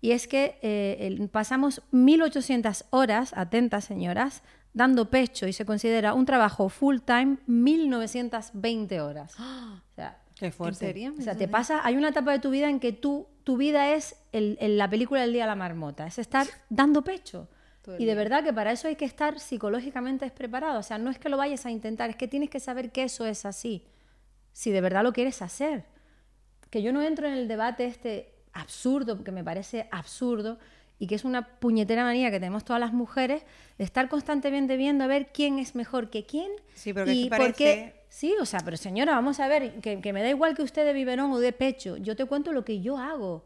Y 0.00 0.10
es 0.10 0.26
que 0.26 0.58
eh, 0.62 1.28
pasamos 1.30 1.82
1.800 1.92 2.86
horas, 2.90 3.32
atentas 3.36 3.84
señoras, 3.84 4.42
dando 4.74 5.10
pecho 5.10 5.46
y 5.46 5.52
se 5.52 5.64
considera 5.64 6.14
un 6.14 6.26
trabajo 6.26 6.68
full 6.68 6.98
time 7.04 7.38
1.920 7.46 9.00
horas. 9.00 9.38
O 9.38 9.94
sea, 9.94 10.18
Qué 10.42 10.50
fuerte. 10.50 11.12
O 11.16 11.22
sea, 11.22 11.36
te 11.36 11.46
pasa, 11.46 11.82
hay 11.84 11.96
una 11.96 12.08
etapa 12.08 12.32
de 12.32 12.40
tu 12.40 12.50
vida 12.50 12.68
en 12.68 12.80
que 12.80 12.92
tú, 12.92 13.28
tu 13.44 13.56
vida 13.56 13.94
es 13.94 14.16
el, 14.32 14.58
la 14.76 14.90
película 14.90 15.20
del 15.20 15.32
día 15.32 15.44
de 15.44 15.48
la 15.48 15.54
marmota, 15.54 16.04
es 16.06 16.18
estar 16.18 16.48
dando 16.68 17.02
pecho. 17.02 17.48
Y 17.98 18.04
de 18.04 18.14
verdad 18.14 18.44
que 18.44 18.52
para 18.52 18.72
eso 18.72 18.88
hay 18.88 18.96
que 18.96 19.04
estar 19.04 19.40
psicológicamente 19.40 20.30
preparado. 20.30 20.78
O 20.78 20.82
sea, 20.82 20.98
no 20.98 21.10
es 21.10 21.18
que 21.18 21.28
lo 21.28 21.36
vayas 21.36 21.66
a 21.66 21.70
intentar, 21.70 22.10
es 22.10 22.16
que 22.16 22.28
tienes 22.28 22.50
que 22.50 22.60
saber 22.60 22.92
que 22.92 23.04
eso 23.04 23.26
es 23.26 23.44
así. 23.44 23.84
Si 24.52 24.70
de 24.70 24.80
verdad 24.80 25.02
lo 25.02 25.12
quieres 25.12 25.42
hacer. 25.42 25.84
Que 26.70 26.82
yo 26.82 26.92
no 26.92 27.02
entro 27.02 27.26
en 27.26 27.34
el 27.34 27.48
debate 27.48 27.86
este 27.86 28.32
absurdo, 28.52 29.24
que 29.24 29.32
me 29.32 29.42
parece 29.42 29.88
absurdo, 29.90 30.58
y 30.98 31.08
que 31.08 31.16
es 31.16 31.24
una 31.24 31.58
puñetera 31.58 32.04
manía 32.04 32.30
que 32.30 32.38
tenemos 32.38 32.64
todas 32.64 32.78
las 32.78 32.92
mujeres, 32.92 33.42
de 33.78 33.84
estar 33.84 34.08
constantemente 34.08 34.76
viendo 34.76 35.02
a 35.02 35.08
ver 35.08 35.32
quién 35.32 35.58
es 35.58 35.74
mejor 35.74 36.10
que 36.10 36.24
quién. 36.24 36.52
Sí, 36.74 36.92
pero 36.92 37.10
y 37.10 37.28
parece... 37.28 37.94
Sí, 38.08 38.34
o 38.40 38.44
sea, 38.44 38.60
pero 38.60 38.76
señora, 38.76 39.12
vamos 39.12 39.40
a 39.40 39.48
ver, 39.48 39.80
que, 39.80 40.00
que 40.00 40.12
me 40.12 40.22
da 40.22 40.28
igual 40.28 40.54
que 40.54 40.62
usted 40.62 40.84
de 40.84 40.92
biberón 40.92 41.32
o 41.32 41.38
de 41.38 41.52
pecho, 41.52 41.96
yo 41.96 42.14
te 42.14 42.26
cuento 42.26 42.52
lo 42.52 42.64
que 42.64 42.80
yo 42.80 42.98
hago. 42.98 43.42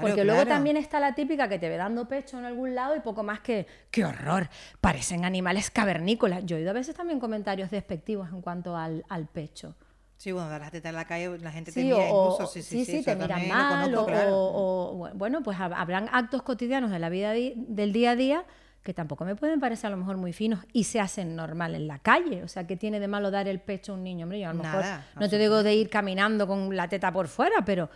Porque 0.00 0.24
luego 0.24 0.46
también 0.46 0.76
está 0.76 1.00
la 1.00 1.14
típica 1.14 1.48
que 1.48 1.58
te 1.58 1.68
ve 1.68 1.76
dando 1.76 2.08
pecho 2.08 2.38
en 2.38 2.44
algún 2.44 2.74
lado 2.74 2.96
y 2.96 3.00
poco 3.00 3.22
más 3.22 3.40
que, 3.40 3.66
¡qué 3.90 4.04
horror! 4.04 4.48
Parecen 4.80 5.24
animales 5.24 5.70
cavernícolas. 5.70 6.44
Yo 6.44 6.56
he 6.56 6.60
oído 6.60 6.70
a 6.70 6.74
veces 6.74 6.94
también 6.94 7.20
comentarios 7.20 7.70
despectivos 7.70 8.28
en 8.30 8.40
cuanto 8.40 8.76
al, 8.76 9.04
al 9.08 9.26
pecho. 9.26 9.74
Sí, 10.18 10.32
bueno, 10.32 10.48
das 10.48 10.60
la 10.60 10.70
teta 10.70 10.88
en 10.88 10.96
la 10.96 11.04
calle, 11.04 11.38
la 11.38 11.52
gente 11.52 11.70
te 11.70 11.80
mira 11.80 12.08
incluso, 12.08 12.48
sí, 12.48 12.60
sí, 12.60 12.84
sí, 12.84 13.04
te 13.04 13.14
miran 13.14 13.46
mal, 13.46 13.94
o, 13.96 15.10
bueno, 15.14 15.44
pues 15.44 15.58
habrán 15.60 16.08
actos 16.10 16.42
cotidianos 16.42 16.90
de 16.90 16.98
la 16.98 17.08
vida 17.08 17.32
del 17.32 17.92
día 17.92 18.10
a 18.10 18.16
día 18.16 18.44
que 18.82 18.94
tampoco 18.94 19.24
me 19.24 19.36
pueden 19.36 19.60
parecer 19.60 19.88
a 19.88 19.90
lo 19.90 19.96
mejor 19.96 20.16
muy 20.16 20.32
finos 20.32 20.64
y 20.72 20.84
se 20.84 20.98
hacen 20.98 21.36
normal 21.36 21.74
en 21.74 21.86
la 21.86 21.98
calle. 21.98 22.42
O 22.42 22.48
sea, 22.48 22.66
¿qué 22.66 22.76
tiene 22.76 23.00
de 23.00 23.06
malo 23.06 23.30
dar 23.30 23.46
el 23.46 23.60
pecho 23.60 23.92
a 23.92 23.94
un 23.96 24.02
niño? 24.02 24.24
Hombre, 24.24 24.40
yo 24.40 24.48
a 24.48 24.54
lo 24.54 24.62
mejor 24.62 24.82
no 25.20 25.28
te 25.28 25.38
digo 25.38 25.62
de 25.62 25.74
ir 25.74 25.90
caminando 25.90 26.46
con 26.46 26.74
la 26.74 26.88
teta 26.88 27.12
por 27.12 27.28
fuera, 27.28 27.64
pero 27.66 27.90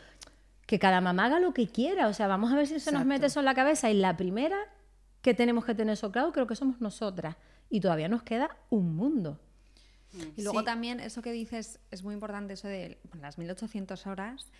que 0.72 0.78
cada 0.78 1.02
mamá 1.02 1.26
haga 1.26 1.38
lo 1.38 1.52
que 1.52 1.68
quiera. 1.68 2.08
O 2.08 2.14
sea, 2.14 2.28
vamos 2.28 2.50
a 2.50 2.56
ver 2.56 2.66
si 2.66 2.80
se 2.80 2.92
nos 2.92 3.04
mete 3.04 3.26
eso 3.26 3.40
en 3.40 3.44
la 3.44 3.54
cabeza. 3.54 3.90
Y 3.90 3.94
la 3.94 4.16
primera 4.16 4.56
que 5.20 5.34
tenemos 5.34 5.66
que 5.66 5.74
tener 5.74 5.92
eso 5.92 6.10
claro, 6.10 6.32
creo 6.32 6.46
que 6.46 6.56
somos 6.56 6.80
nosotras. 6.80 7.36
Y 7.68 7.80
todavía 7.80 8.08
nos 8.08 8.22
queda 8.22 8.56
un 8.70 8.96
mundo. 8.96 9.38
Y 10.34 10.40
luego 10.40 10.64
también 10.64 10.98
eso 10.98 11.20
que 11.20 11.30
dices 11.30 11.78
es 11.90 12.02
muy 12.02 12.14
importante, 12.14 12.54
eso 12.54 12.68
de 12.68 12.98
las 13.20 13.36
1800 13.36 14.06
horas, 14.06 14.50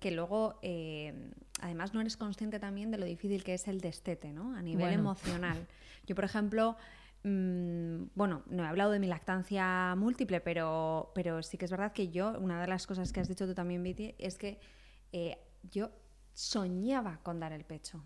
que 0.00 0.10
luego 0.10 0.58
eh, 0.62 1.30
además 1.60 1.94
no 1.94 2.00
eres 2.00 2.16
consciente 2.16 2.58
también 2.58 2.90
de 2.90 2.98
lo 2.98 3.06
difícil 3.06 3.44
que 3.44 3.54
es 3.54 3.68
el 3.68 3.80
destete, 3.80 4.32
¿no? 4.32 4.56
A 4.56 4.62
nivel 4.62 4.92
emocional. 4.92 5.68
Yo, 6.04 6.16
por 6.16 6.24
ejemplo, 6.24 6.76
mm, 7.22 8.06
bueno, 8.16 8.42
no 8.46 8.64
he 8.64 8.66
hablado 8.66 8.90
de 8.90 8.98
mi 8.98 9.06
lactancia 9.06 9.94
múltiple, 9.96 10.40
pero, 10.40 11.12
pero 11.14 11.44
sí 11.44 11.58
que 11.58 11.66
es 11.66 11.70
verdad 11.70 11.92
que 11.92 12.08
yo, 12.08 12.36
una 12.40 12.60
de 12.60 12.66
las 12.66 12.88
cosas 12.88 13.12
que 13.12 13.20
has 13.20 13.28
dicho 13.28 13.46
tú 13.46 13.54
también, 13.54 13.84
Viti, 13.84 14.16
es 14.18 14.36
que 14.36 14.58
eh, 15.12 15.38
yo 15.62 15.90
soñaba 16.32 17.20
con 17.22 17.40
dar 17.40 17.52
el 17.52 17.64
pecho. 17.64 18.02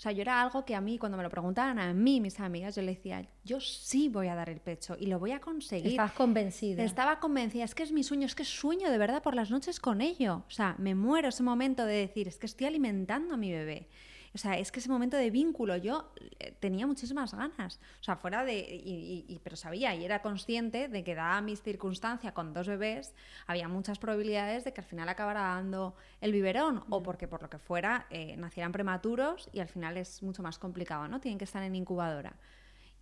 O 0.00 0.02
sea, 0.02 0.12
yo 0.12 0.22
era 0.22 0.40
algo 0.40 0.64
que 0.64 0.74
a 0.74 0.80
mí, 0.80 0.96
cuando 0.96 1.18
me 1.18 1.22
lo 1.22 1.28
preguntaban 1.28 1.78
a 1.78 1.92
mí, 1.92 2.22
mis 2.22 2.40
amigas, 2.40 2.74
yo 2.74 2.80
le 2.80 2.94
decía, 2.94 3.28
yo 3.44 3.60
sí 3.60 4.08
voy 4.08 4.28
a 4.28 4.34
dar 4.34 4.48
el 4.48 4.58
pecho 4.58 4.96
y 4.98 5.04
lo 5.06 5.18
voy 5.18 5.32
a 5.32 5.40
conseguir. 5.40 5.90
Estabas 5.90 6.12
convencida. 6.12 6.82
Estaba 6.82 7.20
convencida, 7.20 7.64
es 7.64 7.74
que 7.74 7.82
es 7.82 7.92
mi 7.92 8.02
sueño, 8.02 8.24
es 8.24 8.34
que 8.34 8.46
sueño 8.46 8.90
de 8.90 8.96
verdad 8.96 9.22
por 9.22 9.34
las 9.34 9.50
noches 9.50 9.78
con 9.78 10.00
ello. 10.00 10.44
O 10.48 10.50
sea, 10.50 10.74
me 10.78 10.94
muero 10.94 11.28
ese 11.28 11.42
momento 11.42 11.84
de 11.84 11.96
decir, 11.96 12.28
es 12.28 12.38
que 12.38 12.46
estoy 12.46 12.66
alimentando 12.66 13.34
a 13.34 13.36
mi 13.36 13.52
bebé. 13.52 13.88
O 14.32 14.38
sea, 14.38 14.58
es 14.58 14.70
que 14.70 14.78
ese 14.78 14.88
momento 14.88 15.16
de 15.16 15.30
vínculo 15.30 15.76
yo 15.76 16.12
eh, 16.38 16.54
tenía 16.60 16.86
muchísimas 16.86 17.34
ganas. 17.34 17.80
O 18.00 18.04
sea, 18.04 18.16
fuera 18.16 18.44
de. 18.44 18.58
Y, 18.58 19.40
pero 19.42 19.56
sabía 19.56 19.94
y 19.94 20.04
era 20.04 20.22
consciente 20.22 20.88
de 20.88 21.02
que, 21.02 21.14
dada 21.14 21.40
mis 21.40 21.62
circunstancias 21.62 22.32
con 22.32 22.54
dos 22.54 22.68
bebés, 22.68 23.14
había 23.46 23.68
muchas 23.68 23.98
probabilidades 23.98 24.64
de 24.64 24.72
que 24.72 24.80
al 24.80 24.86
final 24.86 25.08
acabara 25.08 25.40
dando 25.40 25.94
el 26.20 26.32
biberón 26.32 26.84
o 26.90 27.02
porque 27.02 27.26
por 27.26 27.42
lo 27.42 27.50
que 27.50 27.58
fuera 27.58 28.06
eh, 28.10 28.36
nacieran 28.36 28.72
prematuros 28.72 29.48
y 29.52 29.60
al 29.60 29.68
final 29.68 29.96
es 29.96 30.22
mucho 30.22 30.42
más 30.42 30.58
complicado, 30.58 31.08
¿no? 31.08 31.20
Tienen 31.20 31.38
que 31.38 31.44
estar 31.44 31.62
en 31.62 31.74
incubadora. 31.74 32.36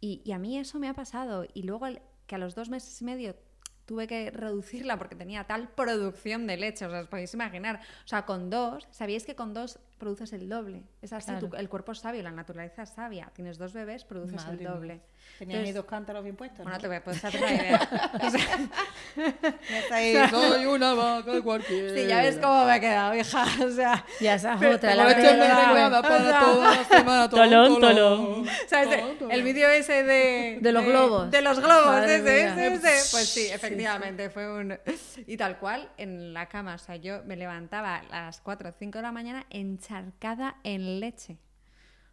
Y, 0.00 0.22
y 0.24 0.32
a 0.32 0.38
mí 0.38 0.58
eso 0.58 0.78
me 0.78 0.88
ha 0.88 0.94
pasado. 0.94 1.46
Y 1.52 1.64
luego 1.64 1.86
que 2.26 2.34
a 2.34 2.38
los 2.38 2.54
dos 2.54 2.70
meses 2.70 3.00
y 3.02 3.04
medio 3.04 3.36
tuve 3.84 4.06
que 4.06 4.30
reducirla 4.30 4.98
porque 4.98 5.16
tenía 5.16 5.44
tal 5.44 5.70
producción 5.70 6.46
de 6.46 6.58
leche, 6.58 6.84
o 6.84 6.90
sea, 6.90 7.00
os 7.00 7.08
podéis 7.08 7.32
imaginar. 7.34 7.80
O 8.04 8.08
sea, 8.08 8.26
con 8.26 8.50
dos, 8.50 8.86
¿sabíais 8.90 9.24
que 9.24 9.34
con 9.34 9.54
dos 9.54 9.80
produces 9.98 10.32
el 10.32 10.48
doble? 10.48 10.84
Es 11.02 11.12
así, 11.12 11.32
el 11.56 11.68
cuerpo 11.68 11.92
es 11.92 11.98
sabio, 11.98 12.22
la 12.22 12.30
naturaleza 12.30 12.82
es 12.82 12.90
sabia. 12.90 13.30
Tienes 13.34 13.58
dos 13.58 13.72
bebés, 13.72 14.04
produces 14.04 14.44
el 14.46 14.64
doble. 14.64 15.00
Tenías 15.38 15.64
ahí 15.64 15.72
dos 15.72 15.84
cántaros 15.84 16.24
bien 16.24 16.36
puestos. 16.36 16.64
Bueno, 16.64 16.78
te 16.78 16.86
voy 16.86 16.96
a 16.96 17.04
poder 17.04 17.26
hacer 17.26 17.40
una 17.40 17.52
idea. 17.52 17.88
o 18.22 18.30
sea, 19.90 20.28
soy 20.30 20.66
una 20.66 20.94
vaca 20.94 21.42
cualquiera. 21.42 21.94
Sí, 21.94 22.06
ya 22.06 22.22
ves 22.22 22.38
cómo 22.38 22.64
me 22.64 22.76
he 22.76 22.80
quedado, 22.80 23.14
hija. 23.14 23.44
O 23.64 23.70
sea, 23.70 24.04
ya 24.20 24.34
esa 24.34 24.56
otra. 24.56 24.94
La 24.94 25.04
verdad 25.04 26.02
para 26.02 26.40
toda 26.40 26.76
la 26.76 26.84
semana. 26.84 27.28
Tolón, 27.30 27.80
tolón. 27.80 28.46
¿Sabes? 28.66 29.04
El 29.30 29.42
vídeo 29.42 29.68
ese 29.68 30.02
de... 30.02 30.58
De 30.60 30.72
los 30.72 30.84
globos. 30.84 31.30
De 31.30 31.42
los 31.42 31.60
globos, 31.60 32.02
ese, 32.04 32.46
ese, 32.46 32.74
ese. 32.74 33.10
Pues 33.10 33.28
sí, 33.28 33.46
efectivamente, 33.50 34.30
fue 34.30 34.50
un... 34.52 34.78
Y 35.26 35.36
tal 35.36 35.58
cual, 35.58 35.90
en 35.96 36.32
la 36.32 36.46
cama, 36.46 36.74
o 36.74 36.78
sea, 36.78 36.96
yo 36.96 37.22
me 37.24 37.36
levantaba 37.36 37.96
a 37.96 38.24
las 38.26 38.40
4 38.40 38.68
o 38.70 38.72
5 38.72 38.98
de 38.98 39.02
la 39.02 39.12
mañana 39.12 39.46
encharcada 39.88 40.56
en 40.64 41.00
leche. 41.00 41.38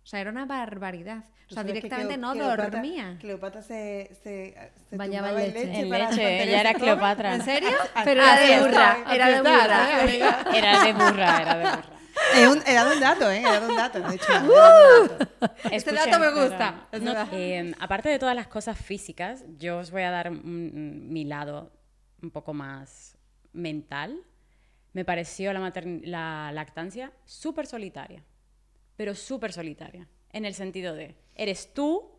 O 0.04 0.08
sea, 0.08 0.22
era 0.22 0.30
una 0.30 0.46
barbaridad. 0.46 1.24
O 1.50 1.54
sea, 1.54 1.64
directamente 1.64 2.18
no 2.18 2.34
dormía. 2.34 3.18
Cleopatra 3.20 3.62
se, 3.62 4.12
se, 4.24 4.56
se 4.90 4.98
bañaba 4.98 5.32
en 5.32 5.54
leche. 5.54 5.80
En 5.80 5.90
leche, 5.90 6.44
ella 6.44 6.62
era 6.62 6.74
Cleopatra. 6.74 7.36
¿En 7.36 7.44
serio? 7.44 7.70
Pero 8.04 8.22
era 8.22 8.40
de 8.40 8.60
burra. 8.60 8.98
Era 9.14 9.30
de 9.30 9.40
burra. 9.40 10.04
Era 10.56 10.84
de 10.84 10.94
burra, 10.94 11.42
era 11.42 11.56
de 11.56 11.64
burra. 11.66 11.84
Era 12.66 12.86
de 12.86 12.96
un 12.96 13.02
dato, 13.02 13.30
¿eh? 13.30 13.40
Era 13.40 13.60
de 13.60 13.68
un 13.68 13.76
dato, 13.76 14.00
de 14.00 14.16
hecho. 14.16 14.34
Este 15.72 15.92
dato 15.92 16.20
me 16.20 16.32
gusta. 16.32 16.88
Eh, 17.32 17.74
aparte 17.80 18.10
de 18.10 18.20
todas 18.20 18.36
las 18.36 18.48
cosas 18.48 18.80
físicas, 18.80 19.44
yo 19.58 19.80
os 19.80 19.92
voy 19.92 20.04
a 20.04 20.12
dar 20.12 20.32
mi 20.32 21.26
lado 21.26 21.72
un 22.22 22.32
poco 22.32 22.54
más 22.54 23.18
mental, 23.54 24.24
me 24.96 25.04
pareció 25.04 25.52
la, 25.52 25.74
la 26.04 26.52
lactancia 26.54 27.12
súper 27.26 27.68
solitaria, 27.68 28.24
pero 28.96 29.14
súper 29.14 29.52
solitaria, 29.52 30.08
en 30.32 30.46
el 30.46 30.54
sentido 30.54 30.96
de, 30.96 31.16
eres 31.36 31.74
tú 31.74 32.16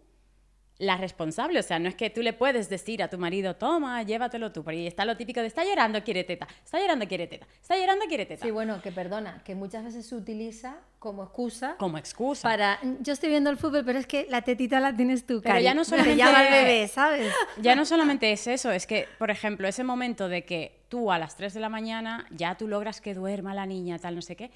la 0.79 0.97
responsable. 0.97 1.59
O 1.59 1.63
sea, 1.63 1.79
no 1.79 1.89
es 1.89 1.95
que 1.95 2.11
tú 2.11 2.23
le 2.23 2.33
puedes 2.33 2.69
decir 2.69 3.03
a 3.03 3.09
tu 3.09 3.19
marido, 3.19 3.57
toma, 3.57 4.03
llévatelo 4.03 4.53
tú. 4.53 4.63
Porque 4.63 4.87
está 4.87 5.05
lo 5.05 5.17
típico 5.17 5.41
de, 5.41 5.47
está 5.47 5.65
llorando, 5.65 6.03
quiere 6.05 6.25
teta. 6.25 6.47
Está 6.63 6.79
llorando, 6.79 7.07
quiere 7.07 7.27
teta. 7.27 7.47
Está 7.61 7.79
llorando, 7.79 8.05
quiere 8.07 8.27
teta. 8.27 8.45
Sí, 8.45 8.51
bueno, 8.51 8.81
que 8.83 8.93
perdona, 8.93 9.43
que 9.45 9.55
muchas 9.55 9.85
veces 9.85 10.07
se 10.07 10.15
utiliza 10.15 10.77
como 10.99 11.25
excusa. 11.25 11.77
Como 11.79 11.99
excusa. 11.99 12.43
Para, 12.43 12.79
yo 13.01 13.13
estoy 13.13 13.31
viendo 13.31 13.51
el 13.51 13.57
fútbol, 13.57 13.85
pero 13.85 13.99
es 13.99 14.07
que 14.07 14.27
la 14.29 14.43
tetita 14.43 14.81
la 14.81 14.95
tienes 14.95 15.27
tú, 15.27 15.41
Pero 15.43 15.61
ya 15.61 15.75
no 15.75 15.85
solamente... 15.87 16.17
llama 16.17 16.47
el 16.47 16.53
bebé, 16.53 16.89
¿sabes? 16.89 17.33
Ya 17.61 17.75
no 17.75 17.87
solamente 17.87 18.31
es 18.33 18.47
eso, 18.47 18.71
es 18.71 18.87
que, 18.87 19.09
por 19.19 19.31
ejemplo, 19.31 19.69
ese 19.69 19.85
momento 19.85 20.29
de 20.29 20.45
que 20.45 20.76
tú 20.89 21.11
a 21.13 21.19
las 21.19 21.37
3 21.37 21.55
de 21.55 21.61
la 21.61 21.69
mañana 21.69 22.27
ya 22.31 22.57
tú 22.57 22.69
logras 22.69 23.01
que 23.01 23.15
duerma 23.15 23.55
la 23.55 23.67
niña, 23.67 23.99
tal, 23.99 24.15
no 24.15 24.23
sé 24.23 24.37
qué, 24.37 24.51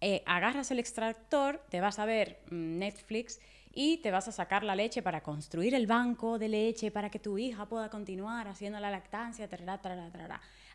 eh, 0.00 0.22
agarras 0.26 0.70
el 0.70 0.78
extractor, 0.78 1.62
te 1.70 1.80
vas 1.80 1.98
a 1.98 2.04
ver 2.04 2.40
mm, 2.50 2.78
Netflix 2.78 3.40
y 3.72 3.98
te 3.98 4.10
vas 4.10 4.28
a 4.28 4.32
sacar 4.32 4.62
la 4.62 4.76
leche 4.76 5.02
para 5.02 5.22
construir 5.22 5.74
el 5.74 5.86
banco 5.86 6.38
de 6.38 6.48
leche 6.48 6.90
para 6.90 7.10
que 7.10 7.18
tu 7.18 7.38
hija 7.38 7.66
pueda 7.66 7.88
continuar 7.88 8.46
haciendo 8.46 8.78
la 8.80 8.90
lactancia, 8.90 9.48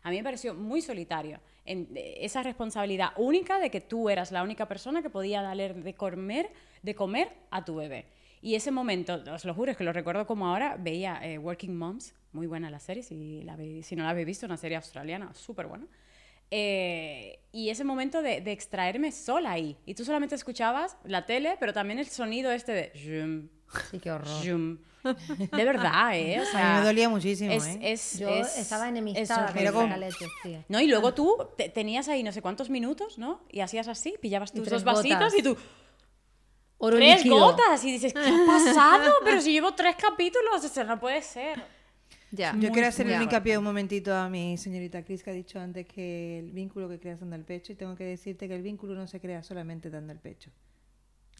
A 0.02 0.10
mí 0.10 0.16
me 0.16 0.24
pareció 0.24 0.54
muy 0.54 0.82
solitario 0.82 1.40
en, 1.64 1.88
esa 1.94 2.42
responsabilidad 2.42 3.12
única 3.16 3.58
de 3.58 3.70
que 3.70 3.80
tú 3.80 4.10
eras 4.10 4.32
la 4.32 4.42
única 4.42 4.66
persona 4.66 5.02
que 5.02 5.10
podía 5.10 5.42
darle 5.42 5.72
de 5.74 5.94
comer, 5.94 6.50
de 6.82 6.94
comer 6.94 7.30
a 7.50 7.64
tu 7.64 7.76
bebé. 7.76 8.06
Y 8.42 8.54
ese 8.54 8.70
momento, 8.70 9.22
os 9.32 9.44
lo 9.44 9.54
juro, 9.54 9.70
es 9.70 9.76
que 9.76 9.84
lo 9.84 9.92
recuerdo 9.92 10.26
como 10.26 10.46
ahora, 10.46 10.76
veía 10.78 11.20
eh, 11.22 11.38
Working 11.38 11.76
Moms, 11.76 12.14
muy 12.32 12.46
buena 12.46 12.70
la 12.70 12.80
serie, 12.80 13.02
si, 13.02 13.42
la, 13.42 13.56
si 13.82 13.96
no 13.96 14.04
la 14.04 14.10
habéis 14.10 14.26
visto, 14.26 14.46
una 14.46 14.56
serie 14.56 14.76
australiana 14.76 15.32
súper 15.34 15.66
buena. 15.66 15.86
Eh, 16.50 17.38
y 17.52 17.68
ese 17.68 17.84
momento 17.84 18.22
de, 18.22 18.38
extraerme 18.50 19.12
sola 19.12 19.52
ahí. 19.52 19.76
Y 19.86 19.94
tú 19.94 20.04
solamente 20.04 20.34
escuchabas 20.34 20.96
la 21.04 21.26
tele, 21.26 21.56
pero 21.60 21.72
también 21.72 21.98
el 21.98 22.06
sonido 22.06 22.50
este 22.50 22.72
de... 22.72 23.48
sí, 23.90 23.98
qué 24.00 24.10
horror. 24.10 24.78
De 25.02 25.64
verdad, 25.64 26.14
¿eh? 26.14 26.40
O 26.40 26.44
sea, 26.44 26.72
a 26.72 26.74
mí 26.74 26.80
me 26.80 26.86
dolía 26.86 27.08
muchísimo, 27.08 27.52
es, 27.52 27.66
¿eh? 28.14 28.18
Yo 28.20 28.28
estaba 28.28 28.88
enemistada 28.88 29.52
con 29.72 29.88
la 29.88 29.96
leche, 29.96 30.26
No, 30.68 30.80
y 30.80 30.88
luego 30.88 31.14
tú 31.14 31.36
tenías 31.74 32.08
ahí 32.08 32.22
no 32.22 32.32
sé 32.32 32.42
cuántos 32.42 32.68
minutos, 32.70 33.18
¿no? 33.18 33.42
Y 33.50 33.60
hacías 33.60 33.88
así, 33.88 34.14
pillabas 34.20 34.52
tus 34.52 34.68
dos 34.68 34.84
vasitos 34.84 35.36
y 35.36 35.42
tú... 35.42 35.56
tres 36.88 37.24
gotas 37.24 37.84
y 37.84 37.92
dices, 37.92 38.12
¿qué 38.12 38.20
ha 38.20 38.46
pasado? 38.46 39.14
Pero 39.24 39.40
si 39.40 39.52
llevo 39.52 39.74
tres 39.74 39.96
capítulos, 39.96 40.64
eso 40.64 40.84
no 40.84 40.98
puede 40.98 41.22
ser. 41.22 41.62
Yo 42.32 42.70
quiero 42.70 42.86
hacer 42.86 43.06
un 43.06 43.22
hincapié 43.22 43.58
un 43.58 43.64
momentito 43.64 44.14
a 44.14 44.28
mi 44.28 44.56
señorita 44.56 45.04
Cris 45.04 45.22
que 45.22 45.30
ha 45.30 45.34
dicho 45.34 45.58
antes 45.58 45.86
que 45.86 46.38
el 46.38 46.52
vínculo 46.52 46.88
que 46.88 47.00
creas 47.00 47.18
dando 47.18 47.34
el 47.34 47.44
pecho 47.44 47.72
y 47.72 47.74
tengo 47.74 47.96
que 47.96 48.04
decirte 48.04 48.46
que 48.46 48.54
el 48.54 48.62
vínculo 48.62 48.94
no 48.94 49.08
se 49.08 49.20
crea 49.20 49.42
solamente 49.42 49.90
dando 49.90 50.12
el 50.12 50.20
pecho 50.20 50.50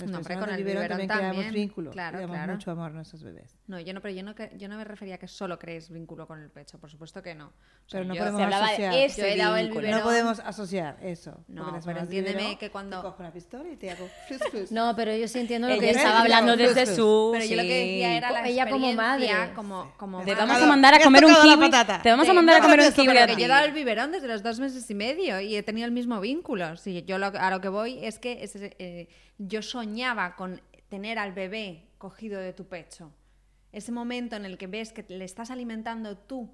no, 0.07 0.21
pero 0.23 0.41
con 0.41 0.51
el 0.51 0.65
biberón, 0.65 0.89
también, 1.07 1.09
creamos 1.09 1.53
vínculo, 1.53 1.91
claro, 1.91 2.27
claro. 2.27 2.53
mucho 2.53 2.71
amor 2.71 2.91
a 2.91 2.95
nuestros 2.95 3.23
bebés. 3.23 3.57
No, 3.67 3.79
yo 3.81 3.95
no, 3.95 4.01
pero 4.01 4.15
yo 4.15 4.23
no, 4.23 4.35
yo 4.57 4.69
no 4.69 4.77
me 4.77 4.85
refería 4.85 5.17
a 5.17 5.19
que 5.19 5.29
solo 5.29 5.59
crees 5.59 5.91
vínculo 5.91 6.27
con 6.27 6.41
el 6.41 6.51
pecho, 6.51 6.79
por 6.79 6.91
supuesto 6.91 7.23
que 7.23 7.35
no. 7.35 7.53
pero 7.91 8.05
no 8.05 8.15
podemos 8.15 8.41
asociar. 8.43 8.95
yo 8.95 9.25
he 9.25 9.37
dado 9.37 9.57
el 9.57 9.91
no 9.91 10.03
podemos 10.03 10.41
asociar 10.41 10.99
eso. 11.03 11.45
No, 11.49 11.79
pero 11.85 12.01
entiéndeme 12.01 12.59
que 12.59 12.71
cuando... 12.71 12.99
Te 12.99 13.03
cojo 13.03 13.17
una 13.21 13.33
pistola 13.33 13.69
y 13.69 13.77
te 13.77 13.91
hago 13.91 14.09
No, 14.71 14.95
pero 14.97 15.15
yo 15.15 15.29
sí 15.29 15.39
entiendo 15.39 15.69
lo 15.69 15.79
que 15.79 15.91
estaba 15.91 16.21
hablando 16.21 16.57
desde 16.57 16.87
su... 16.87 17.31
Pero 17.33 17.45
yo 17.45 17.57
lo 17.57 17.63
que 17.63 17.85
decía 17.85 18.17
era 18.17 18.31
la 18.33 18.49
Ella 18.49 18.69
como 18.69 18.93
madre. 18.93 19.31
Como, 19.55 19.93
como 19.97 20.25
te 20.25 20.35
vamos 20.35 20.61
a 20.61 20.67
mandar 20.67 20.95
a 20.95 21.01
comer 21.01 21.25
un 21.25 21.35
kiwi. 21.35 21.71
Te 22.03 22.11
vamos 22.11 22.29
a 22.29 22.33
mandar 22.33 22.57
a 22.57 22.61
comer 22.61 22.81
un 22.81 22.93
kiwi 22.93 23.27
ti. 23.27 23.41
Yo 23.41 23.45
he 23.45 23.49
dado 23.49 23.65
el 23.67 23.73
biberón 23.73 24.13
desde 24.13 24.29
los 24.29 24.43
dos 24.43 24.61
meses 24.61 24.89
y 24.91 24.95
medio 24.95 25.41
y 25.41 25.57
he 25.57 25.63
tenido 25.63 25.87
el 25.87 25.93
mismo 25.93 26.21
vínculo. 26.21 26.75
Yo 26.75 27.17
a 27.17 27.51
lo 27.51 27.61
que 27.61 27.69
voy 27.69 28.05
es 28.05 28.19
que 28.19 29.09
yo 29.41 29.63
soñaba 29.63 30.37
con 30.37 30.61
tener 30.91 31.19
al 31.19 31.33
bebé 31.33 31.89
cogido 31.97 32.41
de 32.41 32.53
tu 32.53 32.67
pecho. 32.67 33.11
Ese 33.73 33.91
momento 33.91 34.37
en 34.37 34.45
el 34.45 34.59
que 34.59 34.67
ves 34.67 34.93
que 34.93 35.05
le 35.09 35.25
estás 35.25 35.51
alimentando 35.51 36.19
tú 36.19 36.51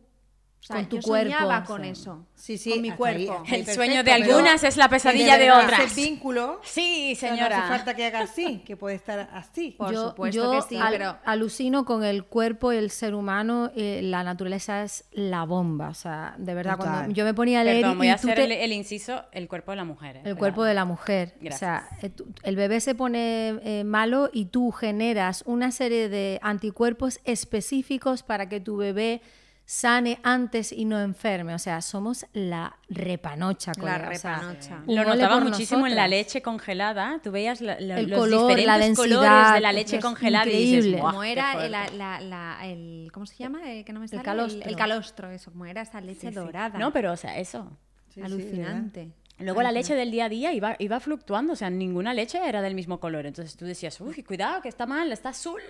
con 0.68 0.86
tu 0.86 0.96
yo 0.96 1.02
cuerpo. 1.02 1.32
soñaba 1.32 1.64
con 1.64 1.84
eso. 1.84 2.26
Sí, 2.34 2.58
sí, 2.58 2.70
con 2.70 2.82
mi 2.82 2.90
cuerpo. 2.90 3.42
el 3.50 3.66
sueño 3.66 4.02
de 4.02 4.12
algunas 4.12 4.62
es 4.64 4.76
la 4.76 4.88
pesadilla 4.88 5.38
de 5.38 5.50
otras. 5.50 5.80
El 5.80 6.04
vínculo. 6.04 6.60
Sí, 6.64 7.14
señora. 7.14 7.58
No 7.58 7.64
hace 7.64 7.72
falta 7.76 7.96
que 7.96 8.06
haga 8.06 8.20
así, 8.20 8.62
que 8.66 8.76
puede 8.76 8.96
estar 8.96 9.30
así. 9.32 9.72
Por 9.78 9.92
yo, 9.92 10.08
supuesto 10.10 10.50
que 10.52 10.62
sí, 10.62 10.78
pero 10.90 11.16
alucino 11.24 11.84
con 11.84 12.04
el 12.04 12.24
cuerpo 12.24 12.72
y 12.72 12.76
el 12.76 12.90
ser 12.90 13.14
humano. 13.14 13.70
Eh, 13.76 14.00
la 14.02 14.24
naturaleza 14.24 14.82
es 14.82 15.04
la 15.12 15.44
bomba. 15.44 15.88
O 15.88 15.94
sea, 15.94 16.34
de 16.38 16.54
verdad, 16.54 16.76
cuando 16.76 17.14
yo 17.14 17.24
me 17.24 17.34
ponía 17.34 17.60
a 17.60 17.64
leer. 17.64 17.82
Perdón, 17.82 17.98
voy 17.98 18.08
a 18.08 18.14
hacer 18.14 18.38
el, 18.40 18.72
inciso: 18.72 19.24
el 19.32 19.48
cuerpo 19.48 19.72
de 19.72 19.76
la 19.76 19.84
mujer. 19.84 20.20
el 20.24 20.36
cuerpo 20.36 20.64
de 20.64 20.74
la 20.74 20.84
mujer. 20.84 21.34
Gracias. 21.40 21.56
O 21.56 21.58
sea, 21.58 21.88
eh, 22.02 22.10
el 22.42 22.56
bebé 22.56 22.80
se 22.80 22.94
pone 22.94 23.58
eh, 23.62 23.84
malo 23.84 24.30
y 24.32 24.46
tú 24.46 24.70
generas 24.72 25.42
una 25.46 25.70
serie 25.70 26.08
de 26.08 26.38
anticuerpos 26.42 27.20
específicos 27.24 28.22
para 28.22 28.48
que 28.48 28.60
tu 28.60 28.76
bebé 28.76 29.22
sane 29.66 30.20
antes 30.22 30.72
y 30.72 30.84
no 30.84 31.00
enferme. 31.00 31.54
O 31.54 31.58
sea, 31.58 31.82
somos 31.82 32.24
la 32.32 32.76
repanocha. 32.88 33.72
La 33.82 33.98
repanocha. 33.98 34.82
lo 34.86 35.04
notaba 35.04 35.40
muchísimo 35.40 35.86
en 35.86 35.96
la 35.96 36.08
leche 36.08 36.40
congelada. 36.40 37.20
Tú 37.22 37.32
veías 37.32 37.60
el 37.60 38.08
los 38.08 38.18
color, 38.18 38.48
diferentes 38.48 38.66
la 38.66 38.78
densidad, 38.78 39.18
colores 39.18 39.52
de 39.52 39.60
la 39.60 39.72
leche 39.72 40.00
congelada 40.00 40.46
increíble. 40.46 40.78
y 40.78 40.82
dices, 40.82 41.00
como 41.00 41.22
era 41.24 42.64
el, 42.64 43.10
¿cómo 43.12 43.26
se 43.26 43.36
llama? 43.36 43.60
Eh, 43.70 43.84
que 43.84 43.92
no 43.92 44.00
me 44.00 44.06
el 44.06 44.22
calostro. 44.22 44.70
El, 44.70 44.76
calostro, 44.76 45.30
eso, 45.30 45.50
como 45.50 45.66
era 45.66 45.82
esa 45.82 46.00
leche 46.00 46.30
dorada. 46.30 46.78
No, 46.78 46.92
pero 46.92 47.12
o 47.12 47.16
sea, 47.16 47.36
eso. 47.36 47.76
Alucinante. 48.22 49.10
Luego 49.38 49.60
la 49.60 49.70
leche 49.70 49.94
del 49.94 50.10
día 50.10 50.26
a 50.26 50.28
día 50.30 50.52
iba, 50.54 50.76
iba 50.78 50.98
fluctuando, 50.98 51.52
o 51.52 51.56
sea, 51.56 51.68
ninguna 51.68 52.14
leche 52.14 52.38
era 52.42 52.62
del 52.62 52.74
mismo 52.74 53.00
color. 53.00 53.26
Entonces 53.26 53.56
tú 53.56 53.66
decías, 53.66 54.00
uy, 54.00 54.22
cuidado, 54.22 54.62
que 54.62 54.68
está 54.68 54.86
mal, 54.86 55.12
está 55.12 55.30
azul. 55.30 55.60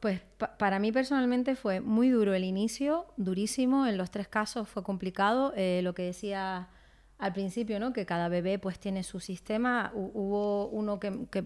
Pues 0.00 0.20
para 0.58 0.80
mí 0.80 0.90
personalmente 0.90 1.54
fue 1.54 1.80
muy 1.80 2.08
duro 2.08 2.34
el 2.34 2.42
inicio, 2.42 3.06
durísimo, 3.16 3.86
en 3.86 3.98
los 3.98 4.10
tres 4.10 4.26
casos 4.26 4.68
fue 4.68 4.82
complicado. 4.82 5.52
Eh, 5.56 5.80
lo 5.84 5.94
que 5.94 6.02
decía 6.02 6.68
al 7.18 7.32
principio, 7.32 7.78
¿no? 7.78 7.92
Que 7.92 8.04
cada 8.04 8.28
bebé 8.28 8.58
pues 8.58 8.80
tiene 8.80 9.04
su 9.04 9.20
sistema. 9.20 9.92
hubo 9.94 10.66
uno 10.66 10.98
que, 10.98 11.26
que, 11.30 11.44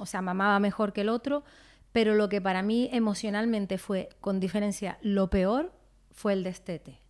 o 0.00 0.06
sea, 0.06 0.20
mamaba 0.20 0.58
mejor 0.58 0.92
que 0.92 1.02
el 1.02 1.08
otro, 1.08 1.44
pero 1.92 2.16
lo 2.16 2.28
que 2.28 2.40
para 2.40 2.62
mí 2.62 2.90
emocionalmente 2.92 3.78
fue, 3.78 4.08
con 4.20 4.40
diferencia, 4.40 4.98
lo 5.00 5.30
peor 5.30 5.72
fue 6.10 6.32
el 6.32 6.42
destete 6.42 7.03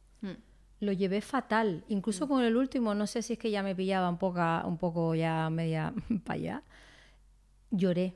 lo 0.85 0.93
llevé 0.93 1.21
fatal. 1.21 1.85
Incluso 1.89 2.27
mm. 2.27 2.29
con 2.29 2.43
el 2.43 2.57
último, 2.57 2.95
no 2.95 3.07
sé 3.07 3.23
si 3.23 3.35
es 3.35 3.39
que 3.39 3.51
ya 3.51 3.63
me 3.63 3.75
pillaba 3.75 4.09
un 4.09 4.19
poco, 4.19 4.41
un 4.65 4.79
poco 4.79 5.15
ya 5.15 5.51
media 5.51 5.93
para 6.25 6.35
allá. 6.35 6.63
Lloré. 7.71 8.15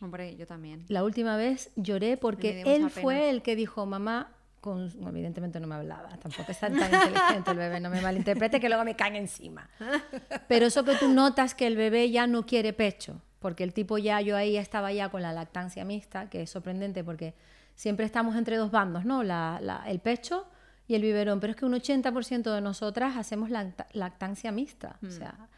Hombre, 0.00 0.36
yo 0.36 0.46
también. 0.46 0.84
La 0.88 1.04
última 1.04 1.36
vez 1.36 1.70
lloré 1.76 2.16
porque 2.16 2.62
él 2.66 2.90
fue 2.90 3.30
el 3.30 3.42
que 3.42 3.56
dijo, 3.56 3.86
mamá, 3.86 4.32
con... 4.60 4.90
evidentemente 5.06 5.60
no 5.60 5.66
me 5.66 5.74
hablaba, 5.74 6.08
tampoco 6.16 6.50
es 6.50 6.58
tan, 6.58 6.74
inteligente 6.74 7.50
el 7.50 7.56
bebé, 7.56 7.80
no 7.80 7.90
me 7.90 8.00
malinterprete 8.00 8.60
que 8.60 8.68
luego 8.68 8.84
me 8.84 8.96
caen 8.96 9.16
encima. 9.16 9.68
Pero 10.48 10.66
eso 10.66 10.84
que 10.84 10.94
tú 10.96 11.08
notas 11.08 11.54
que 11.54 11.66
el 11.66 11.76
bebé 11.76 12.10
ya 12.10 12.26
no 12.26 12.44
quiere 12.46 12.72
pecho, 12.72 13.20
porque 13.40 13.62
el 13.62 13.72
tipo 13.72 13.98
ya, 13.98 14.20
yo 14.20 14.36
ahí 14.36 14.56
estaba 14.56 14.92
ya 14.92 15.10
con 15.10 15.22
la 15.22 15.32
lactancia 15.32 15.84
mixta, 15.84 16.28
que 16.28 16.42
es 16.42 16.50
sorprendente 16.50 17.04
porque 17.04 17.34
siempre 17.74 18.06
estamos 18.06 18.36
entre 18.36 18.56
dos 18.56 18.70
bandos, 18.70 19.04
¿no? 19.04 19.22
La, 19.22 19.84
el 19.86 20.00
pecho 20.00 20.46
y 20.86 20.94
el 20.94 21.02
biberón, 21.02 21.40
pero 21.40 21.52
es 21.52 21.56
que 21.56 21.64
un 21.64 21.72
80% 21.72 22.54
de 22.54 22.60
nosotras 22.60 23.16
hacemos 23.16 23.50
lactancia 23.50 24.52
mixta, 24.52 24.98
o 25.02 25.06
mm. 25.06 25.10
sea, 25.10 25.48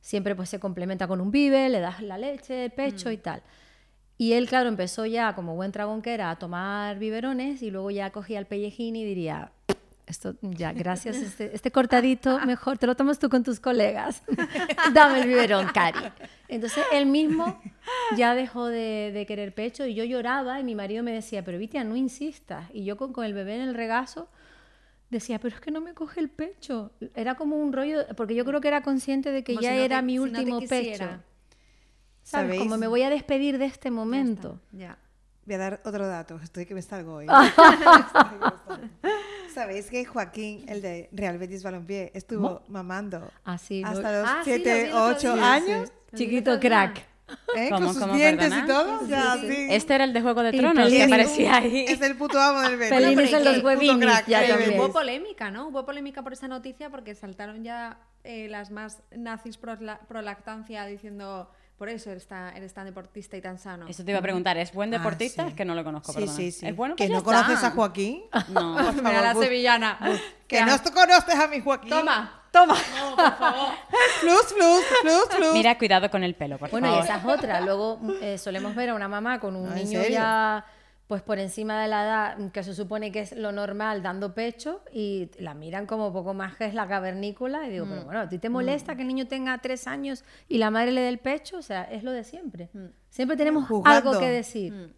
siempre 0.00 0.34
pues 0.36 0.48
se 0.48 0.60
complementa 0.60 1.08
con 1.08 1.20
un 1.20 1.30
bibe, 1.30 1.68
le 1.68 1.80
das 1.80 2.00
la 2.02 2.18
leche, 2.18 2.66
el 2.66 2.70
pecho 2.70 3.10
y 3.10 3.16
mm. 3.16 3.20
tal. 3.20 3.42
Y 4.18 4.32
él, 4.32 4.48
claro, 4.48 4.68
empezó 4.68 5.04
ya, 5.04 5.34
como 5.34 5.56
buen 5.56 5.72
dragón 5.72 6.00
que 6.00 6.14
era, 6.14 6.30
a 6.30 6.36
tomar 6.36 6.98
biberones 6.98 7.62
y 7.62 7.70
luego 7.70 7.90
ya 7.90 8.10
cogía 8.10 8.38
el 8.38 8.46
pellejín 8.46 8.96
y 8.96 9.04
diría, 9.04 9.52
esto 10.06 10.36
ya, 10.40 10.72
gracias, 10.72 11.16
este, 11.16 11.54
este 11.54 11.70
cortadito, 11.72 12.38
mejor 12.46 12.78
te 12.78 12.86
lo 12.86 12.94
tomas 12.94 13.18
tú 13.18 13.28
con 13.28 13.42
tus 13.42 13.58
colegas. 13.58 14.22
Dame 14.94 15.22
el 15.22 15.28
biberón, 15.28 15.66
Cari. 15.74 15.98
Entonces 16.48 16.84
él 16.92 17.06
mismo 17.06 17.60
ya 18.16 18.34
dejó 18.34 18.66
de, 18.66 19.24
querer 19.26 19.52
pecho 19.52 19.84
y 19.84 19.94
yo 19.94 20.04
lloraba 20.04 20.60
y 20.60 20.64
mi 20.64 20.76
marido 20.76 21.02
me 21.02 21.10
decía, 21.10 21.44
pero 21.44 21.58
Vitia, 21.58 21.82
no 21.82 21.96
insistas. 21.96 22.70
Y 22.72 22.84
yo 22.84 22.96
con, 22.96 23.12
con 23.12 23.24
el 23.24 23.34
bebé 23.34 23.56
en 23.56 23.62
el 23.62 23.74
regazo 23.74 24.28
decía, 25.10 25.38
pero 25.38 25.54
es 25.54 25.60
que 25.60 25.70
no 25.70 25.80
me 25.80 25.94
coge 25.94 26.20
el 26.20 26.28
pecho. 26.28 26.92
Era 27.14 27.34
como 27.34 27.56
un 27.56 27.72
rollo, 27.72 28.06
porque 28.16 28.34
yo 28.34 28.44
creo 28.44 28.60
que 28.60 28.68
era 28.68 28.82
consciente 28.82 29.32
de 29.32 29.44
que 29.44 29.56
ya 29.56 29.74
era 29.74 30.02
mi 30.02 30.18
último 30.18 30.60
pecho. 30.60 31.04
¿Sabes? 32.22 32.58
Como 32.58 32.76
me 32.76 32.88
voy 32.88 33.02
a 33.02 33.10
despedir 33.10 33.58
de 33.58 33.66
este 33.66 33.90
momento. 33.90 34.60
Ya, 34.72 34.98
Voy 35.46 35.54
a 35.54 35.58
dar 35.58 35.80
otro 35.84 36.08
dato, 36.08 36.40
estoy 36.42 36.66
que 36.66 36.74
me 36.74 36.82
salgo 36.82 37.14
hoy. 37.14 37.26
¿Sabéis 39.54 39.88
que 39.88 40.04
Joaquín, 40.04 40.64
el 40.68 40.82
de 40.82 41.08
Real 41.12 41.38
Betis 41.38 41.62
Balompié, 41.62 42.10
estuvo 42.14 42.62
mamando 42.66 43.30
Así, 43.44 43.80
hasta 43.84 44.22
los 44.22 44.28
7, 44.42 44.90
8 44.92 45.32
años? 45.34 45.92
Chiquito 46.16 46.58
crack. 46.58 47.06
¿Eh? 47.56 47.70
Con 47.70 47.92
sus 47.92 48.14
dientes 48.14 48.52
y 48.52 48.66
todo. 48.66 49.00
Este 49.68 49.94
era 49.94 50.04
el 50.04 50.12
de 50.12 50.22
Juego 50.22 50.42
de 50.42 50.52
Tronos 50.52 50.88
que 50.88 51.02
aparecía 51.02 51.56
ahí. 51.56 51.84
Es 51.88 52.00
el 52.00 52.16
puto 52.16 52.40
amo 52.40 52.60
del 52.60 52.78
Pelín 52.78 52.90
Pelines 52.90 53.32
en 53.32 53.44
los 53.44 53.64
huevinis. 53.64 54.26
Ya 54.26 54.42
Hubo 54.76 54.92
polémica, 54.92 55.50
¿no? 55.50 55.68
Hubo 55.68 55.84
polémica 55.84 56.22
por 56.22 56.32
esa 56.32 56.48
noticia 56.48 56.90
porque 56.90 57.14
saltaron 57.14 57.64
ya 57.64 57.98
eh, 58.24 58.48
las 58.48 58.70
más 58.70 59.02
nazis 59.10 59.56
pro, 59.56 59.76
pro 60.08 60.22
lactancia 60.22 60.84
diciendo 60.86 61.50
por 61.78 61.90
eso 61.90 62.10
eres 62.10 62.26
tan, 62.26 62.56
eres 62.56 62.72
tan 62.72 62.86
deportista 62.86 63.36
y 63.36 63.42
tan 63.42 63.58
sano. 63.58 63.86
Eso 63.86 64.02
te 64.02 64.10
iba 64.10 64.18
a 64.18 64.22
preguntar, 64.22 64.56
¿es 64.56 64.72
buen 64.72 64.92
ah, 64.94 64.98
deportista? 64.98 65.46
Es 65.46 65.54
que 65.54 65.64
no 65.64 65.74
lo 65.74 65.84
conozco, 65.84 66.12
sí, 66.12 66.26
Sí, 66.26 66.50
sí. 66.50 66.66
¿Es 66.66 66.74
bueno? 66.74 66.96
¿Que 66.96 67.06
pues 67.06 67.18
no 67.18 67.22
conoces 67.22 67.62
a 67.62 67.70
Joaquín? 67.70 68.22
No. 68.48 68.76
Favor, 68.94 69.02
la 69.02 69.34
sevillana. 69.34 69.98
Que 70.48 70.64
no 70.64 70.78
conoces 70.94 71.34
a 71.34 71.48
mi 71.48 71.60
Joaquín. 71.60 71.90
Toma, 71.90 72.45
toma. 72.56 72.74
No, 72.98 73.16
por 73.16 73.36
favor. 73.36 73.72
Flus, 74.20 74.46
flus, 74.46 74.84
flus, 75.02 75.28
flus. 75.30 75.52
Mira, 75.52 75.76
cuidado 75.76 76.10
con 76.10 76.24
el 76.24 76.34
pelo, 76.34 76.58
por 76.58 76.70
bueno, 76.70 76.86
favor. 76.86 77.04
Bueno, 77.04 77.14
y 77.14 77.18
esa 77.18 77.28
es 77.28 77.38
otra. 77.38 77.60
Luego 77.60 78.00
eh, 78.22 78.38
solemos 78.38 78.74
ver 78.74 78.90
a 78.90 78.94
una 78.94 79.08
mamá 79.08 79.40
con 79.40 79.56
un 79.56 79.74
niño 79.74 80.02
ya 80.08 80.64
pues 81.06 81.22
por 81.22 81.38
encima 81.38 81.80
de 81.80 81.88
la 81.88 82.02
edad 82.02 82.50
que 82.50 82.64
se 82.64 82.74
supone 82.74 83.12
que 83.12 83.20
es 83.20 83.36
lo 83.36 83.52
normal 83.52 84.02
dando 84.02 84.34
pecho 84.34 84.82
y 84.92 85.30
la 85.38 85.54
miran 85.54 85.86
como 85.86 86.12
poco 86.12 86.34
más 86.34 86.56
que 86.56 86.64
es 86.64 86.74
la 86.74 86.88
cavernícola 86.88 87.66
y 87.66 87.70
digo, 87.70 87.86
pero 87.88 88.02
mm. 88.02 88.04
bueno, 88.04 88.20
¿a 88.20 88.28
ti 88.28 88.38
te 88.38 88.48
molesta 88.48 88.92
mm. 88.92 88.96
que 88.96 89.02
el 89.02 89.08
niño 89.08 89.28
tenga 89.28 89.56
tres 89.58 89.86
años 89.86 90.24
y 90.48 90.58
la 90.58 90.70
madre 90.70 90.90
le 90.90 91.02
dé 91.02 91.08
el 91.08 91.18
pecho? 91.18 91.58
O 91.58 91.62
sea, 91.62 91.84
es 91.84 92.02
lo 92.02 92.10
de 92.10 92.24
siempre. 92.24 92.70
Mm. 92.72 92.86
Siempre 93.08 93.36
tenemos 93.36 93.68
algo 93.84 94.18
que 94.18 94.26
decir. 94.26 94.94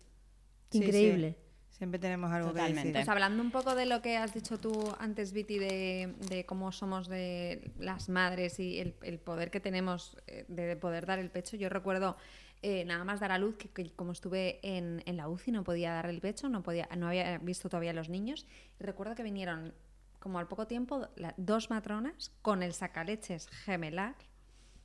Increíble. 0.73 1.37
Siempre 1.79 2.01
tenemos 2.01 2.31
algo 2.33 2.53
que 2.53 2.61
decir. 2.61 2.93
Pues 2.93 3.09
hablando 3.09 3.43
un 3.43 3.53
poco 3.53 3.75
de 3.75 3.87
lo 3.87 4.03
que 4.03 4.17
has 4.17 4.35
dicho 4.35 4.59
tú 4.59 4.95
antes, 4.99 5.33
Viti, 5.33 5.59
de, 5.59 6.15
de 6.29 6.45
cómo 6.45 6.73
somos 6.73 7.09
de 7.09 7.71
las 7.79 8.09
madres 8.09 8.59
y 8.59 8.81
el, 8.81 8.95
el 9.03 9.19
poder 9.19 9.51
que 9.51 9.61
tenemos 9.61 10.17
eh, 10.27 10.45
de 10.49 10.77
poder 10.77 11.07
dar 11.07 11.21
el 11.21 11.31
pecho, 11.31 11.57
yo 11.57 11.69
recuerdo 11.69 12.17
eh, 12.61 12.85
nada 12.85 13.05
más 13.05 13.21
dar 13.21 13.31
a 13.31 13.39
luz, 13.39 13.57
que, 13.57 13.93
como 13.93 14.13
estuve 14.13 14.59
en, 14.63 15.03
la 15.17 15.29
UCI 15.29 15.53
no 15.53 15.63
podía 15.63 15.93
dar 15.93 16.07
el 16.07 16.21
pecho, 16.21 16.49
no, 16.49 16.63
podía, 16.63 16.89
no 16.97 17.09
había 17.09 17.39
visto 17.39 17.69
todavía 17.69 17.93
a 17.93 17.95
los 17.95 18.09
niños. 18.09 18.47
Y 18.81 18.85
recuerdo 18.85 19.15
que 19.15 19.23
vinieron, 19.23 19.75
como 20.19 20.39
al 20.39 20.49
poco 20.49 20.67
tiempo, 20.67 21.09
dos 21.37 21.71
matronas 21.71 22.33
con 22.43 22.63
el 22.63 22.75
sacaleches 22.75 23.49
gemelar, 23.49 24.17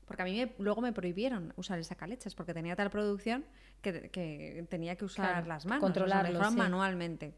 porque 0.05 0.21
a 0.21 0.25
mí 0.25 0.45
luego 0.57 0.81
me 0.81 0.93
prohibieron 0.93 1.53
usar 1.55 1.77
el 1.77 1.85
sacaleches, 1.85 2.35
porque 2.35 2.53
tenía 2.53 2.75
tal 2.75 2.89
producción 2.89 3.45
que, 3.81 4.65
tenía 4.69 4.95
que 4.95 5.05
usar 5.05 5.47
las 5.47 5.65
manos, 5.65 5.81
controlarlo 5.81 6.51
manualmente. 6.51 7.35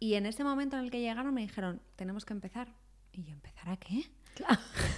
Y 0.00 0.14
en 0.14 0.26
ese 0.26 0.44
momento 0.44 0.76
en 0.76 0.84
el 0.84 0.90
que 0.90 1.00
llegaron 1.00 1.34
me 1.34 1.40
dijeron, 1.40 1.80
tenemos 1.96 2.24
que 2.24 2.32
empezar. 2.32 2.68
Y 3.12 3.24
yo, 3.24 3.32
¿empezar 3.32 3.68
a 3.68 3.76
qué? 3.76 4.04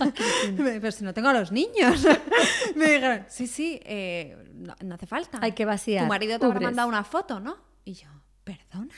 Pero 0.57 0.90
si 0.90 1.05
no 1.05 1.14
tengo 1.14 1.29
a 1.29 1.33
los 1.33 1.53
niños. 1.53 2.05
me 2.76 2.92
dijeron, 2.92 3.24
sí, 3.29 3.46
sí, 3.46 3.81
eh, 3.85 4.37
no, 4.53 4.94
hace 4.94 5.07
falta. 5.07 5.38
Hay 5.40 5.53
que 5.53 5.64
vaciar. 5.64 6.05
Tu 6.05 6.09
marido 6.09 6.38
te 6.38 6.44
habrá 6.44 6.61
mandado 6.61 6.88
una 6.88 7.05
foto, 7.05 7.40
¿no? 7.40 7.57
Y 7.85 7.94
yo, 7.94 8.09
¿perdona? 8.44 8.94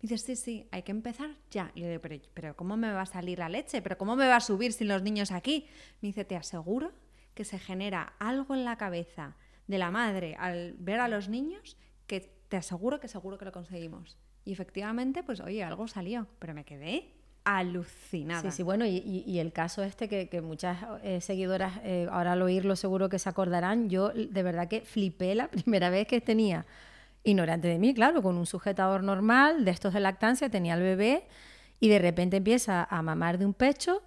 Me 0.00 0.08
dice, 0.08 0.18
sí, 0.18 0.36
sí, 0.36 0.68
hay 0.70 0.82
que 0.82 0.92
empezar 0.92 1.30
ya. 1.50 1.72
Y 1.74 1.80
yo 1.80 1.88
digo, 1.88 2.00
pero, 2.00 2.16
pero 2.34 2.56
¿cómo 2.56 2.76
me 2.76 2.92
va 2.92 3.02
a 3.02 3.06
salir 3.06 3.38
la 3.38 3.48
leche? 3.48 3.80
¿Pero 3.80 3.96
cómo 3.96 4.14
me 4.14 4.28
va 4.28 4.36
a 4.36 4.40
subir 4.40 4.72
sin 4.72 4.88
los 4.88 5.02
niños 5.02 5.32
aquí? 5.32 5.66
Me 6.02 6.08
dice, 6.08 6.24
te 6.24 6.36
aseguro 6.36 6.92
que 7.38 7.44
se 7.44 7.60
genera 7.60 8.14
algo 8.18 8.52
en 8.56 8.64
la 8.64 8.74
cabeza 8.74 9.36
de 9.68 9.78
la 9.78 9.92
madre 9.92 10.34
al 10.40 10.74
ver 10.80 10.98
a 10.98 11.06
los 11.06 11.28
niños 11.28 11.76
que 12.08 12.18
te 12.48 12.56
aseguro 12.56 12.98
que 12.98 13.06
seguro 13.06 13.38
que 13.38 13.44
lo 13.44 13.52
conseguimos. 13.52 14.18
Y 14.44 14.50
efectivamente, 14.50 15.22
pues 15.22 15.38
oye, 15.38 15.62
algo 15.62 15.86
salió, 15.86 16.26
pero 16.40 16.52
me 16.52 16.64
quedé 16.64 17.12
alucinada. 17.44 18.42
Sí, 18.42 18.50
sí, 18.50 18.62
bueno, 18.64 18.86
y, 18.86 19.38
el 19.38 19.52
caso 19.52 19.84
este 19.84 20.08
que, 20.08 20.40
muchas 20.40 20.78
eh, 21.04 21.20
seguidoras 21.20 21.74
eh, 21.84 22.08
ahora 22.10 22.32
al 22.32 22.42
oírlo 22.42 22.74
seguro 22.74 23.08
que 23.08 23.20
se 23.20 23.28
acordarán, 23.28 23.88
yo 23.88 24.08
de 24.08 24.42
verdad 24.42 24.66
que 24.66 24.80
flipé 24.80 25.36
la 25.36 25.46
primera 25.52 25.90
vez 25.90 26.08
que 26.08 26.20
tenía, 26.20 26.66
ignorante 27.22 27.68
de 27.68 27.78
mí, 27.78 27.94
claro, 27.94 28.20
con 28.20 28.36
un 28.36 28.46
sujetador 28.46 29.04
normal, 29.04 29.64
de 29.64 29.70
estos 29.70 29.94
de 29.94 30.00
lactancia, 30.00 30.50
tenía 30.50 30.74
el 30.74 30.82
bebé 30.82 31.28
y 31.78 31.88
de 31.88 32.00
repente 32.00 32.38
empieza 32.38 32.82
a 32.82 33.00
mamar 33.00 33.38
de 33.38 33.46
un 33.46 33.54
pecho 33.54 34.02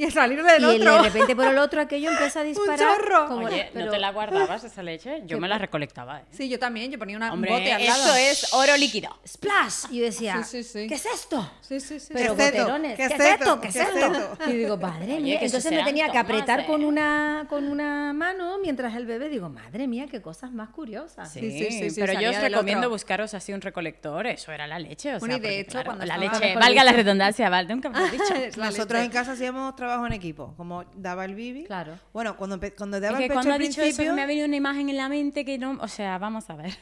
y 0.00 0.04
a 0.06 0.10
salir 0.10 0.42
del 0.42 0.64
otro. 0.64 0.76
Y 0.76 0.78
de 0.78 1.02
repente 1.02 1.36
por 1.36 1.46
el 1.46 1.58
otro 1.58 1.78
aquello 1.82 2.10
empieza 2.10 2.40
a 2.40 2.42
disparar. 2.44 2.80
¡Un 2.80 2.96
chorro! 2.96 3.26
Como 3.28 3.46
Oye, 3.46 3.70
¿no 3.74 3.90
te 3.90 3.98
la 3.98 4.10
guardabas 4.12 4.64
esa 4.64 4.82
leche? 4.82 5.22
Yo 5.26 5.38
me 5.38 5.46
la 5.46 5.58
recolectaba. 5.58 6.20
¿eh? 6.20 6.24
Sí, 6.30 6.48
yo 6.48 6.58
también. 6.58 6.90
Yo 6.90 6.98
ponía 6.98 7.18
una, 7.18 7.30
Hombre, 7.30 7.52
un 7.52 7.58
bote 7.58 7.70
al 7.70 7.84
lado. 7.84 8.16
Esto 8.16 8.16
es 8.16 8.54
oro 8.54 8.78
líquido. 8.78 9.14
¡Splash! 9.28 9.90
Y 9.90 9.98
yo 9.98 10.04
decía, 10.06 10.42
sí, 10.42 10.62
sí, 10.62 10.86
¿qué 10.88 10.94
es 10.94 11.04
esto? 11.04 11.52
Sí, 11.60 11.80
sí, 11.80 12.00
sí. 12.00 12.14
Pero 12.14 12.34
boterones, 12.34 12.96
¿qué, 12.96 13.04
es 13.04 13.20
esto? 13.20 13.60
¿Qué 13.60 13.68
es 13.68 13.76
esto? 13.76 14.38
Y 14.48 14.52
digo, 14.52 14.78
madre 14.78 15.20
mía. 15.20 15.38
Entonces 15.42 15.70
me 15.70 15.84
tenía 15.84 16.08
que 16.08 16.16
apretar 16.16 16.64
con, 16.64 16.80
¿eh? 16.80 16.86
una, 16.86 17.46
con 17.50 17.68
una 17.68 18.14
mano 18.14 18.56
mientras 18.58 18.94
el 18.96 19.04
bebé, 19.04 19.28
digo, 19.28 19.50
madre 19.50 19.86
mía, 19.86 20.06
qué 20.10 20.22
cosas 20.22 20.50
más 20.50 20.70
curiosas. 20.70 21.30
Sí, 21.30 21.50
sí, 21.50 21.90
sí. 21.90 22.00
pero 22.00 22.18
yo 22.18 22.30
os 22.30 22.40
recomiendo 22.40 22.88
buscaros 22.88 23.34
así 23.34 23.52
un 23.52 23.60
recolector. 23.60 24.26
Eso 24.26 24.50
era 24.50 24.66
la 24.66 24.78
leche. 24.78 25.14
O 25.14 25.20
sea, 25.20 25.36
y 25.36 25.40
de 25.40 25.60
hecho, 25.60 25.84
cuando 25.84 26.06
la 26.06 26.16
leche, 26.16 26.54
valga 26.54 26.84
la 26.84 26.92
redundancia, 26.92 27.50
vale, 27.50 27.68
nunca 27.68 27.90
me 27.90 28.10
dicho. 28.10 28.34
Nosotros 28.56 29.02
en 29.02 29.10
casa 29.10 29.32
hacíamos 29.32 29.76
trabajo 29.76 29.89
en 30.06 30.12
equipo 30.12 30.54
daba 30.94 31.24
el 31.24 31.34
bibi. 31.34 31.64
Claro. 31.64 31.98
Bueno, 32.12 32.36
cuando, 32.36 32.58
cuando 32.76 33.00
daba 33.00 33.18
el 33.18 33.24
pecho 33.24 33.34
cuando 33.34 33.54
ha 33.54 33.58
dicho 33.58 33.82
eso 33.82 34.02
me 34.14 34.22
ha 34.22 34.26
venido 34.26 34.46
una 34.46 34.56
imagen 34.56 34.88
en 34.88 34.96
la 34.96 35.08
mente 35.08 35.44
que 35.44 35.58
no... 35.58 35.78
O 35.80 35.88
sea, 35.88 36.18
vamos 36.18 36.48
a 36.50 36.56
ver. 36.56 36.72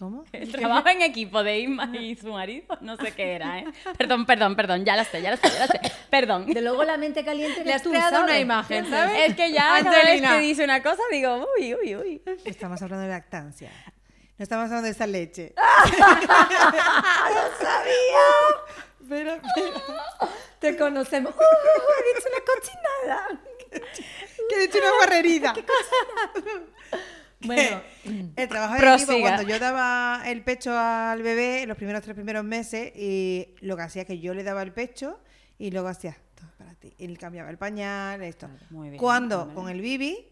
¿Cómo? 0.00 0.24
El 0.32 0.50
trabajo 0.50 0.88
en 0.88 1.02
equipo 1.02 1.42
de 1.42 1.60
Inma 1.60 1.94
y 1.94 2.16
su 2.16 2.32
marido, 2.32 2.78
no 2.80 2.96
sé 2.96 3.12
qué 3.12 3.34
era, 3.34 3.58
¿eh? 3.58 3.66
Perdón, 3.98 4.24
perdón, 4.24 4.56
perdón, 4.56 4.82
ya 4.82 4.96
lo 4.96 5.04
sé, 5.04 5.20
ya 5.20 5.30
lo 5.30 5.36
sé, 5.36 5.50
ya 5.50 5.66
lo 5.66 5.66
sé. 5.66 5.78
Perdón. 6.08 6.46
De 6.46 6.62
luego 6.62 6.84
la 6.84 6.96
mente 6.96 7.22
caliente 7.22 7.62
Le 7.62 7.74
has 7.74 7.82
creado 7.82 8.24
una 8.24 8.38
imagen, 8.38 8.88
¿sabes? 8.88 9.28
Es 9.28 9.36
que 9.36 9.52
ya 9.52 9.78
cada 9.82 10.02
vez 10.02 10.22
que 10.22 10.38
dice 10.38 10.64
una 10.64 10.82
cosa 10.82 11.02
digo, 11.12 11.46
uy, 11.58 11.74
uy, 11.74 11.96
uy. 11.96 12.22
Estamos 12.46 12.80
hablando 12.80 13.04
de 13.04 13.10
lactancia. 13.10 13.70
No 14.38 14.42
estamos 14.42 14.64
hablando 14.64 14.86
de 14.86 14.92
esa 14.92 15.06
leche. 15.06 15.52
¡No 15.56 15.98
sabía! 17.60 18.24
Pero, 19.10 19.32
pero... 19.54 19.72
Te 20.60 20.76
conocemos. 20.76 21.34
¡Uh! 21.34 21.40
He 21.40 22.14
dicho 22.14 22.28
una 22.30 22.44
cochinada. 22.46 23.40
que 24.48 24.54
he 24.56 24.66
dicho 24.66 24.78
una 24.78 24.90
barrerida. 25.00 25.52
¿Qué 25.54 25.64
Bueno, 27.46 27.82
el 28.36 28.48
trabajo 28.48 28.74
de 28.74 28.94
equipo, 28.94 29.20
cuando 29.20 29.42
yo 29.42 29.58
daba 29.58 30.22
el 30.26 30.44
pecho 30.44 30.72
al 30.78 31.22
bebé, 31.22 31.66
los 31.66 31.76
primeros 31.76 32.02
tres 32.02 32.14
primeros 32.14 32.44
meses, 32.44 32.92
y 32.94 33.48
lo 33.60 33.76
que 33.76 33.82
hacía 33.82 34.02
es 34.02 34.08
que 34.08 34.20
yo 34.20 34.32
le 34.32 34.44
daba 34.44 34.62
el 34.62 34.72
pecho 34.72 35.18
y 35.58 35.70
luego 35.72 35.88
hacía 35.88 36.16
todo 36.36 36.50
para 36.56 36.74
ti. 36.74 36.94
Él 36.98 37.18
cambiaba 37.18 37.50
el 37.50 37.58
pañal, 37.58 38.22
esto. 38.22 38.48
Muy 38.70 38.90
bien, 38.90 39.00
cuando 39.00 39.52
con 39.54 39.68
el 39.68 39.80
bibi 39.80 40.28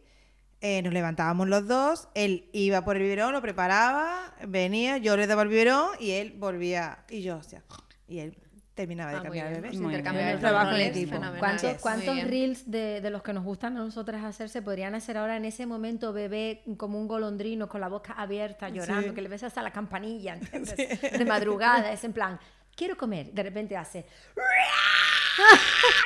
eh, 0.60 0.82
nos 0.82 0.92
levantábamos 0.92 1.48
los 1.48 1.66
dos, 1.66 2.08
él 2.14 2.48
iba 2.52 2.84
por 2.84 2.96
el 2.96 3.02
biberón, 3.02 3.32
lo 3.32 3.42
preparaba, 3.42 4.34
venía, 4.46 4.98
yo 4.98 5.16
le 5.16 5.26
daba 5.26 5.42
el 5.42 5.48
biberón 5.48 5.90
y 5.98 6.10
él 6.12 6.34
volvía 6.36 7.04
y 7.08 7.22
yo 7.22 7.36
hacía. 7.36 7.64
Y 8.06 8.20
él 8.20 8.38
terminaba 8.78 9.10
de 9.10 9.16
ah, 9.16 9.22
cambiar 9.22 9.46
el 9.48 9.60
bebé. 9.60 10.32
el 10.32 10.38
trabajo 10.38 10.76
en 10.76 10.80
equipo. 10.82 11.16
¿Cuántos, 11.40 11.74
cuántos 11.80 12.22
reels 12.22 12.70
de, 12.70 13.00
de, 13.00 13.10
los 13.10 13.24
que 13.24 13.32
nos 13.32 13.42
gustan 13.42 13.76
a 13.76 13.80
nosotras 13.80 14.22
hacer 14.22 14.48
se 14.48 14.62
podrían 14.62 14.94
hacer 14.94 15.16
ahora 15.16 15.36
en 15.36 15.44
ese 15.44 15.66
momento 15.66 16.12
bebé 16.12 16.62
como 16.76 17.00
un 17.00 17.08
golondrino 17.08 17.68
con 17.68 17.80
la 17.80 17.88
boca 17.88 18.12
abierta 18.12 18.68
llorando, 18.68 19.14
que 19.14 19.20
le 19.20 19.28
ves 19.28 19.42
hasta 19.42 19.62
la 19.62 19.72
campanilla 19.72 20.38
de 21.18 21.24
madrugada, 21.24 21.90
es 21.90 22.04
en 22.04 22.12
plan, 22.12 22.38
quiero 22.78 22.96
comer, 22.96 23.32
de 23.32 23.42
repente 23.42 23.76
hace 23.76 24.06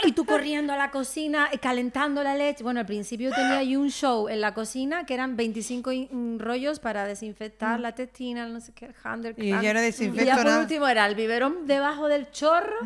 y 0.05 0.13
tú 0.13 0.25
corriendo 0.25 0.73
a 0.73 0.77
la 0.77 0.91
cocina, 0.91 1.49
eh, 1.53 1.59
calentando 1.59 2.23
la 2.23 2.35
leche. 2.35 2.63
Bueno, 2.63 2.81
al 2.81 2.87
principio 2.87 3.31
tenía 3.31 3.59
ahí 3.59 3.77
un 3.77 3.91
show 3.91 4.29
en 4.29 4.41
la 4.41 4.55
cocina 4.55 5.07
que 5.07 5.15
eran 5.15 5.37
25 5.37 5.91
mm, 6.11 6.39
rollos 6.39 6.79
para 6.81 7.07
desinfectar 7.07 7.79
mm. 7.79 7.83
la 7.83 7.93
testina, 7.93 8.47
no 8.47 8.61
sé 8.61 8.73
qué, 8.73 8.93
Y 9.37 9.51
yo 9.51 9.75
no 9.75 9.81
desinfecto 9.81 10.23
Y 10.23 10.27
ya 10.27 10.37
por 10.37 10.47
último 10.47 10.89
era 10.89 11.07
el 11.07 11.15
biberón 11.15 11.67
debajo 11.67 12.09
del 12.09 12.31
chorro, 12.31 12.77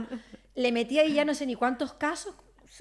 le 0.55 0.73
metía 0.73 1.03
ahí 1.03 1.15
ya 1.15 1.25
no 1.25 1.35
sé 1.35 1.47
ni 1.47 1.55
cuántos 1.55 1.95
casos, 1.95 2.35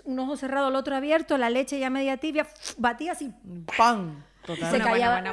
un 0.04 0.20
ojo 0.20 0.38
cerrado, 0.38 0.70
el 0.70 0.76
otro 0.76 0.96
abierto, 0.96 1.38
la 1.38 1.50
leche 1.50 1.80
ya 1.80 1.90
media 1.90 2.18
tibia, 2.18 2.48
batía 2.78 3.14
así. 3.14 3.32
¡Pam! 3.78 4.24
Total. 4.46 4.72
Se 4.72 4.78
callaba. 4.78 5.24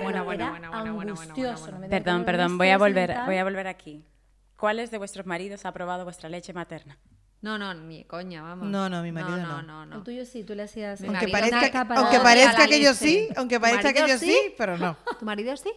Perdón, 1.91 2.25
perdón, 2.25 2.57
voy 2.57 2.71
a 2.71 2.79
volver, 2.79 3.15
voy 3.27 3.37
a 3.37 3.45
volver 3.45 3.67
aquí. 3.67 4.03
¿Cuáles 4.63 4.93
de 4.93 4.99
vuestros 4.99 5.27
maridos 5.27 5.67
ha 5.67 5.73
probado 5.73 6.05
vuestra 6.05 6.29
leche 6.29 6.53
materna? 6.53 6.97
No, 7.41 7.59
no, 7.59 7.75
ni 7.75 8.05
coña, 8.05 8.43
vamos. 8.43 8.69
No, 8.69 8.89
no, 8.89 9.03
mi 9.03 9.11
marido 9.11 9.37
no. 9.39 9.61
No, 9.61 9.85
no, 9.85 9.97
El 9.97 10.05
tuyo 10.05 10.25
sí, 10.25 10.45
tú 10.45 10.55
le 10.55 10.63
hacías... 10.63 11.03
Aunque 11.03 11.27
parezca, 11.27 11.81
aunque 11.97 12.21
parezca 12.21 12.69
que 12.69 12.81
yo 12.81 12.95
sí, 12.95 13.29
aunque 13.35 13.59
parezca 13.59 13.93
que 13.93 14.07
yo 14.07 14.17
sí, 14.19 14.55
pero 14.57 14.79
no. 14.79 14.97
¿Tu 15.19 15.25
marido 15.25 15.57
sí? 15.57 15.73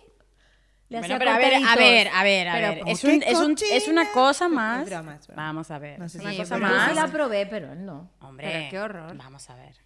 Le 0.89 1.00
bueno, 1.00 1.15
pero 1.17 1.32
a 1.32 1.38
ver, 1.39 1.56
a 1.56 1.76
ver, 1.76 2.08
a 2.10 2.24
ver, 2.24 2.48
a 2.48 2.60
ver. 2.60 2.82
Es, 2.86 3.04
un, 3.04 3.24
es, 3.24 3.39
un, 3.39 3.56
es, 3.71 3.88
una 3.88 4.12
cosa 4.12 4.50
más. 4.50 4.88
Vamos 5.36 5.71
a 5.71 5.80
ver. 5.80 5.98
No 5.98 6.08
sé 6.08 6.19
si 6.19 6.24
una 6.24 6.38
cosa 6.38 6.58
más. 6.58 6.71
Yo 6.71 6.89
sí 6.89 6.95
la 6.95 7.08
probé, 7.08 7.48
pero 7.48 7.71
él 7.71 7.84
no. 7.84 8.12
Hombre, 8.19 8.48
pero 8.52 8.69
qué 8.69 8.80
horror. 8.80 9.17
Vamos 9.17 9.50
a 9.50 9.56
ver. 9.56 9.78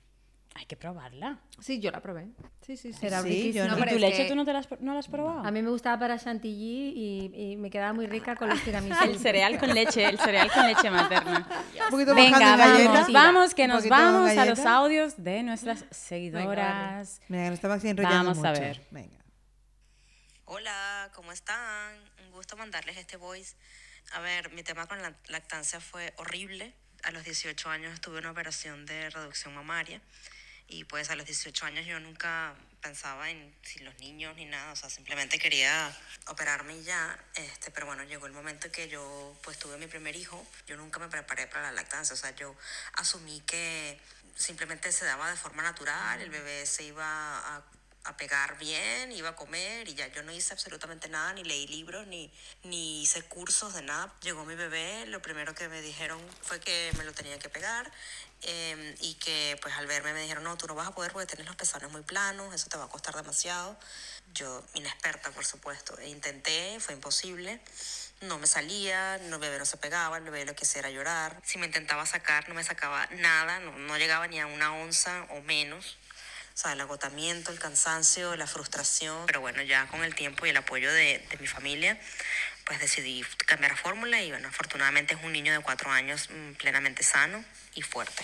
Hay 0.56 0.66
que 0.66 0.76
probarla. 0.76 1.40
Sí, 1.60 1.80
yo 1.80 1.92
la 1.92 2.02
probé. 2.02 2.28
Sí, 2.66 2.76
sí, 2.76 2.92
sí. 2.92 3.06
Era 3.06 3.22
sí, 3.22 3.54
yo 3.54 3.68
no. 3.68 3.78
¿Y 3.78 3.90
tu 3.90 4.00
leche 4.00 4.28
tú 4.28 4.36
no, 4.36 4.46
te 4.46 4.54
la 4.54 4.60
has, 4.60 4.68
no 4.82 4.94
la 4.94 5.00
has 5.00 5.08
probado? 5.08 5.40
A 5.46 5.52
mí 5.52 5.62
me 5.62 5.70
gustaba 5.70 6.00
para 6.00 6.18
chantilly 6.18 6.94
y, 6.96 7.52
y 7.52 7.56
me 7.56 7.70
quedaba 7.70 7.94
muy 7.94 8.08
rica 8.08 8.36
con 8.36 8.50
los 8.50 8.62
tiramisú. 8.64 9.04
el 9.04 9.20
cereal 9.20 9.60
con 9.60 9.74
leche, 9.74 10.06
el 10.06 10.20
cereal 10.20 10.52
con 10.52 10.68
leche 10.68 10.90
materna. 10.90 11.48
Un 11.86 11.90
poquito 11.92 12.16
Venga, 12.16 12.58
vamos, 12.58 13.12
vamos, 13.12 13.56
que 13.56 13.68
nos 13.68 13.88
vamos 13.88 14.38
a 14.38 14.46
los 14.46 14.60
audios 14.60 15.24
de 15.24 15.44
nuestras 15.44 15.86
seguidoras. 15.92 17.22
Venga, 17.30 17.46
nos 17.46 17.54
estamos 17.56 17.84
enrollando 17.84 18.34
Vamos 18.34 18.44
a 18.44 18.52
ver. 18.52 18.82
Venga. 18.92 19.18
Hola, 20.46 21.10
¿cómo 21.14 21.32
están? 21.32 21.96
Un 22.26 22.32
gusto 22.32 22.58
mandarles 22.58 22.98
este 22.98 23.18
voice. 23.18 23.56
A 24.14 24.20
ver, 24.20 24.52
mi 24.52 24.64
tema 24.64 24.88
con 24.88 25.02
la 25.02 25.14
lactancia 25.28 25.80
fue 25.80 26.14
horrible. 26.18 26.74
A 27.04 27.12
los 27.12 27.24
18 27.24 27.70
años 27.70 28.02
tuve 28.02 28.18
una 28.18 28.32
operación 28.32 28.86
de 28.86 29.10
reducción 29.10 29.54
mamaria 29.54 30.02
y 30.70 30.84
pues 30.84 31.10
a 31.10 31.16
los 31.16 31.26
18 31.26 31.66
años 31.66 31.86
yo 31.86 32.00
nunca 32.00 32.56
pensaba 32.80 33.30
en 33.30 33.54
si 33.64 33.80
los 33.80 33.98
niños 34.00 34.36
ni 34.36 34.46
nada, 34.46 34.72
o 34.72 34.76
sea, 34.76 34.90
simplemente 34.90 35.38
quería 35.40 35.92
operarme 36.28 36.78
y 36.78 36.84
ya, 36.84 37.20
este, 37.36 37.72
pero 37.72 37.88
bueno, 37.88 38.04
llegó 38.04 38.28
el 38.28 38.32
momento 38.32 38.72
que 38.72 38.88
yo 38.88 39.38
pues 39.44 39.58
tuve 39.58 39.78
mi 39.78 39.88
primer 39.88 40.16
hijo, 40.16 40.46
yo 40.68 40.78
nunca 40.78 41.00
me 41.00 41.10
preparé 41.10 41.48
para 41.48 41.64
la 41.64 41.72
lactancia, 41.72 42.14
o 42.14 42.18
sea, 42.18 42.34
yo 42.36 42.56
asumí 42.94 43.42
que 43.42 44.00
simplemente 44.36 44.92
se 44.92 45.06
daba 45.06 45.30
de 45.30 45.36
forma 45.36 45.64
natural, 45.64 46.22
el 46.22 46.30
bebé 46.30 46.66
se 46.66 46.84
iba 46.84 47.06
a 47.06 47.64
a 48.06 48.18
pegar 48.18 48.58
bien, 48.58 49.12
iba 49.12 49.30
a 49.30 49.36
comer 49.36 49.88
y 49.88 49.94
ya 49.94 50.08
yo 50.08 50.24
no 50.24 50.32
hice 50.32 50.54
absolutamente 50.54 51.10
nada, 51.10 51.34
ni 51.34 51.44
leí 51.44 51.68
libros, 51.68 52.08
ni, 52.08 52.32
ni 52.64 53.04
hice 53.04 53.22
cursos 53.24 53.74
de 53.74 53.82
nada. 53.82 54.14
Llegó 54.22 54.46
mi 54.46 54.56
bebé, 54.56 55.06
lo 55.08 55.22
primero 55.22 55.54
que 55.54 55.68
me 55.68 55.82
dijeron 55.82 56.20
fue 56.42 56.60
que 56.60 56.92
me 56.98 57.04
lo 57.04 57.14
tenía 57.14 57.38
que 57.40 57.50
pegar 57.50 57.92
em, 58.42 58.96
y 59.02 59.16
que 59.16 59.58
pues 59.62 59.76
al 59.76 59.88
verme 59.88 60.14
me 60.14 60.22
dijeron, 60.22 60.44
no, 60.44 60.58
tú 60.58 60.68
no 60.68 60.76
vas 60.76 60.88
a 60.88 60.92
poder 60.92 61.12
porque 61.12 61.28
tienes 61.28 61.46
los 61.48 61.56
pezones 61.56 61.92
muy 61.92 62.02
planos, 62.02 62.54
eso 62.54 62.68
te 62.70 62.78
va 62.78 62.86
a 62.86 62.90
costar 62.90 63.16
demasiado. 63.16 63.78
Yo, 64.34 64.64
inexperta 64.76 65.32
por 65.32 65.46
supuesto, 65.46 65.98
e 66.00 66.10
intenté, 66.10 66.80
fue 66.80 66.94
imposible. 66.94 67.60
No 68.22 68.38
me 68.38 68.48
salía, 68.48 69.16
el 69.16 69.38
bebé 69.38 69.58
no 69.58 69.66
se 69.66 69.78
pegaba, 69.78 70.18
el 70.18 70.24
bebé 70.24 70.46
lo 70.46 70.56
que 70.56 70.66
hacía 70.66 70.80
era 70.80 70.90
llorar. 70.90 71.42
Si 71.44 71.58
me 71.58 71.66
intentaba 71.66 72.06
sacar, 72.06 72.50
no 72.50 72.56
me 72.56 72.64
sacaba 72.64 73.08
nada, 73.12 73.60
no, 73.60 73.72
no 73.78 73.98
llegaba 73.98 74.28
ni 74.28 74.40
a 74.40 74.46
una 74.46 74.74
onza 74.76 75.24
o 75.30 75.42
menos. 75.42 75.98
O 76.54 76.62
sea, 76.62 76.74
el 76.74 76.82
agotamiento, 76.82 77.52
el 77.52 77.60
cansancio, 77.60 78.36
la 78.36 78.46
frustración. 78.46 79.26
Pero 79.26 79.40
bueno, 79.40 79.62
ya 79.62 79.88
con 79.88 80.04
el 80.04 80.16
tiempo 80.16 80.46
y 80.46 80.50
el 80.50 80.58
apoyo 80.58 80.92
de, 80.92 81.26
de 81.30 81.38
mi 81.38 81.48
familia, 81.48 81.98
pues 82.66 82.80
decidí 82.80 83.24
cambiar 83.48 83.76
fórmula 83.78 84.22
y 84.22 84.30
bueno, 84.30 84.50
afortunadamente 84.50 85.16
es 85.16 85.24
un 85.24 85.32
niño 85.32 85.54
de 85.54 85.60
cuatro 85.60 85.90
años 85.90 86.30
mm, 86.30 86.54
plenamente 86.54 87.02
sano 87.02 87.44
y 87.76 87.82
fuerte. 87.82 88.24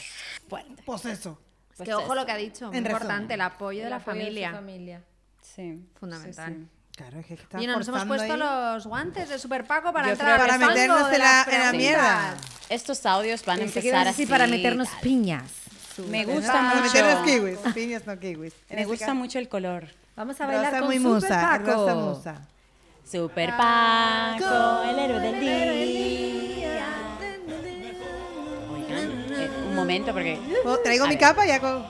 Fuerte. 0.49 0.83
Pues 0.85 1.05
eso. 1.05 1.39
que 1.83 1.93
ojo 1.93 2.15
lo 2.15 2.25
que 2.25 2.31
ha 2.31 2.37
dicho, 2.37 2.67
muy 2.69 2.77
importante, 2.77 3.33
el 3.35 3.41
apoyo 3.41 3.83
de 3.83 3.89
la 3.89 3.99
familia. 3.99 4.51
familia. 4.51 5.01
Sí. 5.41 5.85
Fundamental. 5.99 6.67
Claro, 6.95 7.19
es 7.19 7.25
que 7.25 7.33
está 7.33 7.61
Y 7.61 7.67
nos 7.67 7.85
hemos 7.89 8.05
puesto 8.05 8.37
los 8.37 8.87
guantes 8.87 9.27
de 9.27 9.37
Super 9.37 9.65
Paco 9.67 9.91
para 9.91 10.07
Yo 10.07 10.13
entrar 10.13 10.39
para 10.39 10.57
meternos 10.57 11.09
de 11.09 11.15
en 11.15 11.21
la, 11.21 11.43
en 11.51 11.61
la 11.61 11.71
mierda. 11.73 12.37
Estos 12.69 13.05
audios 13.05 13.43
van 13.45 13.59
a 13.59 13.63
empezar 13.63 14.07
así. 14.07 14.25
para 14.25 14.47
meternos 14.47 14.89
tal. 14.89 14.99
piñas. 15.01 15.51
Me 16.09 16.21
Ah, 16.21 16.25
gusta 16.25 16.61
mucho. 16.61 16.81
meternos 16.83 17.25
kiwis, 17.25 17.73
piñas 17.73 18.05
no 18.07 18.17
kiwis. 18.19 18.53
En 18.69 18.75
Me 18.77 18.85
gusta 18.85 19.05
caso, 19.07 19.15
mucho 19.15 19.39
el 19.39 19.49
color. 19.49 19.87
Vamos 20.15 20.39
a 20.39 20.45
bailar 20.45 20.65
Rosa 20.67 20.79
con 20.79 20.87
muy 20.87 20.97
Super 20.97 21.11
musa, 21.11 21.41
Paco. 21.41 21.71
rosa 21.73 21.95
musa. 21.95 22.47
Super 23.09 23.49
Paco, 23.57 24.83
el 24.89 24.99
héroe 24.99 25.19
del 25.19 25.39
día. 25.41 26.24
Momento, 29.85 30.11
porque 30.13 30.39
Oh, 30.65 30.77
Traigo 30.83 31.05
mi 31.05 31.11
ver. 31.15 31.19
capa 31.19 31.45
ya 31.45 31.59
con... 31.59 31.85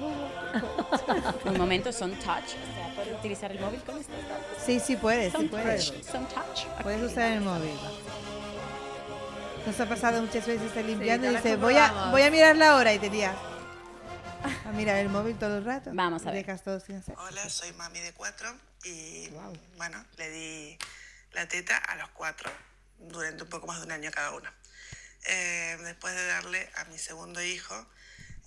un 1.45 1.57
momento 1.57 1.91
son 1.91 2.11
touch. 2.15 2.43
O 2.45 2.73
sea, 2.75 2.93
¿puedo 2.95 3.17
utilizar 3.17 3.51
el 3.51 3.59
móvil 3.59 3.81
con 3.81 3.95
datos? 3.95 4.63
Sí, 4.65 4.79
sí 4.79 4.95
puedes, 4.95 5.31
sí 5.31 5.37
Son 5.37 5.49
puedes. 5.49 5.91
touch. 5.91 6.03
Son 6.03 6.25
touch. 6.27 6.65
Puedes 6.81 7.01
usar 7.11 7.31
el 7.33 7.41
móvil. 7.41 7.73
Nos 9.65 9.79
ha 9.79 9.85
pasado 9.87 10.21
muchas 10.21 10.45
veces 10.45 10.61
estar 10.67 10.83
limpiando 10.85 11.27
y 11.27 11.31
la 11.31 11.41
dices, 11.41 11.59
voy 11.59 11.75
a, 11.75 12.09
voy 12.11 12.21
a 12.21 12.29
mirar 12.29 12.55
la 12.55 12.75
hora 12.75 12.93
y 12.93 12.99
te 12.99 13.09
lías. 13.09 13.35
A 14.65 14.71
mirar 14.73 14.97
el 14.97 15.09
móvil 15.09 15.35
todo 15.37 15.57
el 15.57 15.65
rato. 15.65 15.89
Vamos 15.93 16.21
a 16.25 16.29
Y 16.29 16.33
ver. 16.33 16.45
Dejas 16.45 16.63
todo 16.63 16.79
sin 16.79 16.97
hacer. 16.97 17.15
Hola, 17.17 17.49
soy 17.49 17.73
mami 17.73 17.99
de 17.99 18.13
cuatro 18.13 18.47
y 18.83 19.27
bueno, 19.77 20.03
le 20.17 20.29
di 20.29 20.77
la 21.33 21.47
teta 21.47 21.77
a 21.77 21.95
los 21.95 22.09
cuatro 22.09 22.51
durante 22.99 23.43
un 23.43 23.49
poco 23.49 23.65
más 23.67 23.79
de 23.79 23.87
un 23.87 23.91
año 23.91 24.11
cada 24.13 24.31
uno. 24.35 24.49
Eh, 25.27 25.77
después 25.83 26.13
de 26.13 26.25
darle 26.27 26.69
a 26.75 26.85
mi 26.85 26.97
segundo 26.97 27.41
hijo 27.43 27.87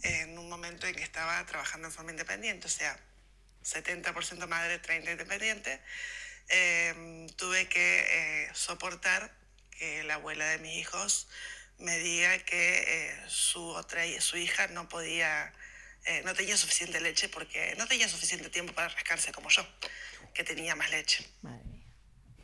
en 0.02 0.38
un 0.38 0.48
momento 0.48 0.86
en 0.86 0.94
que 0.94 1.02
estaba 1.02 1.44
trabajando 1.46 1.88
en 1.88 1.92
forma 1.92 2.12
independiente, 2.12 2.66
o 2.66 2.70
sea, 2.70 2.98
70% 3.64 4.46
madre, 4.46 4.80
30% 4.80 5.10
independiente, 5.10 5.80
eh, 6.48 7.26
tuve 7.36 7.68
que 7.68 8.46
eh, 8.46 8.50
soportar 8.54 9.32
que 9.70 10.02
la 10.04 10.14
abuela 10.14 10.46
de 10.46 10.58
mis 10.58 10.76
hijos 10.76 11.28
me 11.78 11.98
diga 11.98 12.38
que 12.40 13.10
eh, 13.10 13.20
su 13.28 13.62
otra 13.68 14.02
su 14.20 14.36
hija 14.36 14.66
no 14.68 14.88
podía 14.88 15.52
eh, 16.04 16.22
no 16.24 16.34
tenía 16.34 16.56
suficiente 16.56 17.00
leche 17.00 17.28
porque 17.28 17.74
no 17.78 17.86
tenía 17.86 18.08
suficiente 18.08 18.50
tiempo 18.50 18.72
para 18.72 18.88
rascarse 18.88 19.32
como 19.32 19.48
yo 19.48 19.66
que 20.34 20.42
tenía 20.44 20.74
más 20.74 20.90
leche 20.90 21.24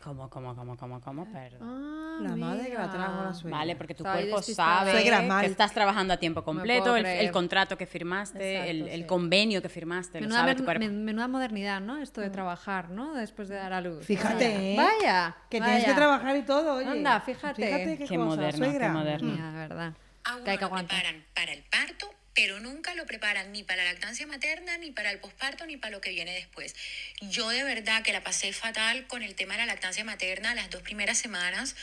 ¿Cómo, 0.05 0.29
cómo, 0.29 0.55
cómo, 0.55 0.77
cómo, 0.77 1.01
cómo? 1.01 1.25
Perdón. 1.33 1.61
Ah, 1.63 2.19
La 2.21 2.37
madre 2.37 2.67
que 2.69 2.75
la 2.75 2.91
trajo 2.91 3.23
la 3.25 3.33
suegra. 3.33 3.59
Vale, 3.59 3.75
porque 3.77 3.95
tu 3.95 4.03
Estaba 4.03 4.21
cuerpo 4.21 4.43
sabe 4.43 4.91
Suegra 4.93 5.41
que 5.41 5.47
estás 5.47 5.73
trabajando 5.73 6.13
a 6.13 6.19
tiempo 6.19 6.45
completo, 6.45 6.95
el, 6.95 7.31
contrato 7.33 7.79
que 7.79 7.87
firmaste, 7.87 8.71
Exacto, 8.71 8.93
el, 8.95 9.07
convenio 9.07 9.63
que 9.63 9.71
firmaste, 9.71 10.21
lo 10.21 10.27
Menuda, 10.27 10.41
sabe 10.41 10.55
tu 10.57 10.65
cuerpo. 10.65 10.85
men- 10.85 11.05
menuda 11.07 11.27
modernidad, 11.27 11.81
¿no? 11.81 11.97
Esto 11.97 12.21
de 12.21 12.29
trabajar, 12.29 12.91
¿no? 12.91 13.15
Después 13.15 13.49
de 13.49 13.55
dar 13.57 13.73
a 13.73 13.81
luz. 13.81 14.05
Fíjate, 14.05 14.47
Vaya, 14.47 14.61
¿eh? 14.61 14.77
Vaya. 14.77 15.37
Que 15.49 15.61
tienes 15.61 15.85
que 15.87 15.95
trabajar 15.95 16.37
y 16.37 16.43
todo, 16.43 16.75
oye. 16.75 16.87
Anda, 16.91 17.21
fíjate. 17.21 17.65
Fíjate 17.65 17.99
qué, 17.99 18.05
Qué 18.05 18.17
cosa, 18.17 18.27
moderno, 18.29 18.59
suegra. 18.67 18.87
qué 18.89 18.93
moderno. 18.93 19.33
Mira, 19.33 19.53
verdad. 19.53 19.95
A 20.25 20.35
uno 20.37 20.45
Que 20.45 20.51
hay 20.51 20.57
que 20.59 20.61
lo 20.61 20.67
aguantar. 20.67 20.99
preparan 21.01 21.25
para 21.35 21.53
el 21.53 21.65
parto, 21.65 22.07
pero 22.35 22.61
nunca 22.61 22.95
lo 22.95 23.07
preparan 23.07 23.53
ni 23.53 23.63
para 23.63 23.85
la 23.85 23.93
lactancia 23.93 24.27
materna, 24.27 24.77
ni 24.79 24.91
para 24.91 25.11
el 25.11 25.19
posparto, 25.19 25.67
ni 25.67 25.77
para 25.77 25.93
lo 25.93 26.01
que 26.01 26.11
viene 26.11 26.35
después. 26.35 26.75
Yo 27.21 27.49
de 27.49 27.63
verdad 27.63 28.03
que 28.03 28.13
la 28.13 28.23
pasé 28.23 28.53
fatal 28.53 29.07
con 29.07 29.23
el 29.23 29.35
tema 29.35 29.55
de 29.55 29.61
la 29.61 29.67
lactancia 29.67 30.05
materna 30.05 30.55
las 30.55 30.71
dos 30.71 30.83
primeras 30.83 31.19
semanas 31.19 31.77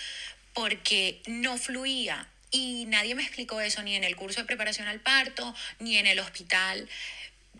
porque 0.53 1.21
no 1.27 1.57
fluía 1.57 2.27
y 2.51 2.85
nadie 2.87 3.15
me 3.15 3.23
explicó 3.23 3.61
eso 3.61 3.81
ni 3.81 3.95
en 3.95 4.03
el 4.03 4.17
curso 4.17 4.41
de 4.41 4.45
preparación 4.45 4.87
al 4.87 4.99
parto, 4.99 5.55
ni 5.79 5.97
en 5.97 6.05
el 6.05 6.19
hospital 6.19 6.89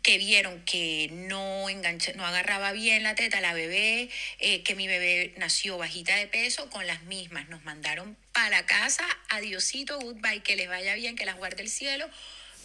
que 0.03 0.17
vieron 0.17 0.63
que 0.65 1.09
no 1.11 1.69
enganché, 1.69 2.13
no 2.15 2.25
agarraba 2.25 2.71
bien 2.71 3.03
la 3.03 3.15
teta 3.15 3.39
la 3.39 3.53
bebé, 3.53 4.09
eh, 4.39 4.63
que 4.63 4.75
mi 4.75 4.87
bebé 4.87 5.33
nació 5.37 5.77
bajita 5.77 6.15
de 6.15 6.27
peso, 6.27 6.69
con 6.69 6.87
las 6.87 7.03
mismas 7.03 7.47
nos 7.49 7.63
mandaron 7.63 8.17
para 8.33 8.65
casa, 8.65 9.05
adiosito, 9.29 9.99
goodbye, 9.99 10.41
que 10.41 10.55
les 10.55 10.67
vaya 10.67 10.95
bien, 10.95 11.15
que 11.15 11.25
las 11.25 11.37
guarde 11.37 11.61
el 11.61 11.69
cielo. 11.69 12.09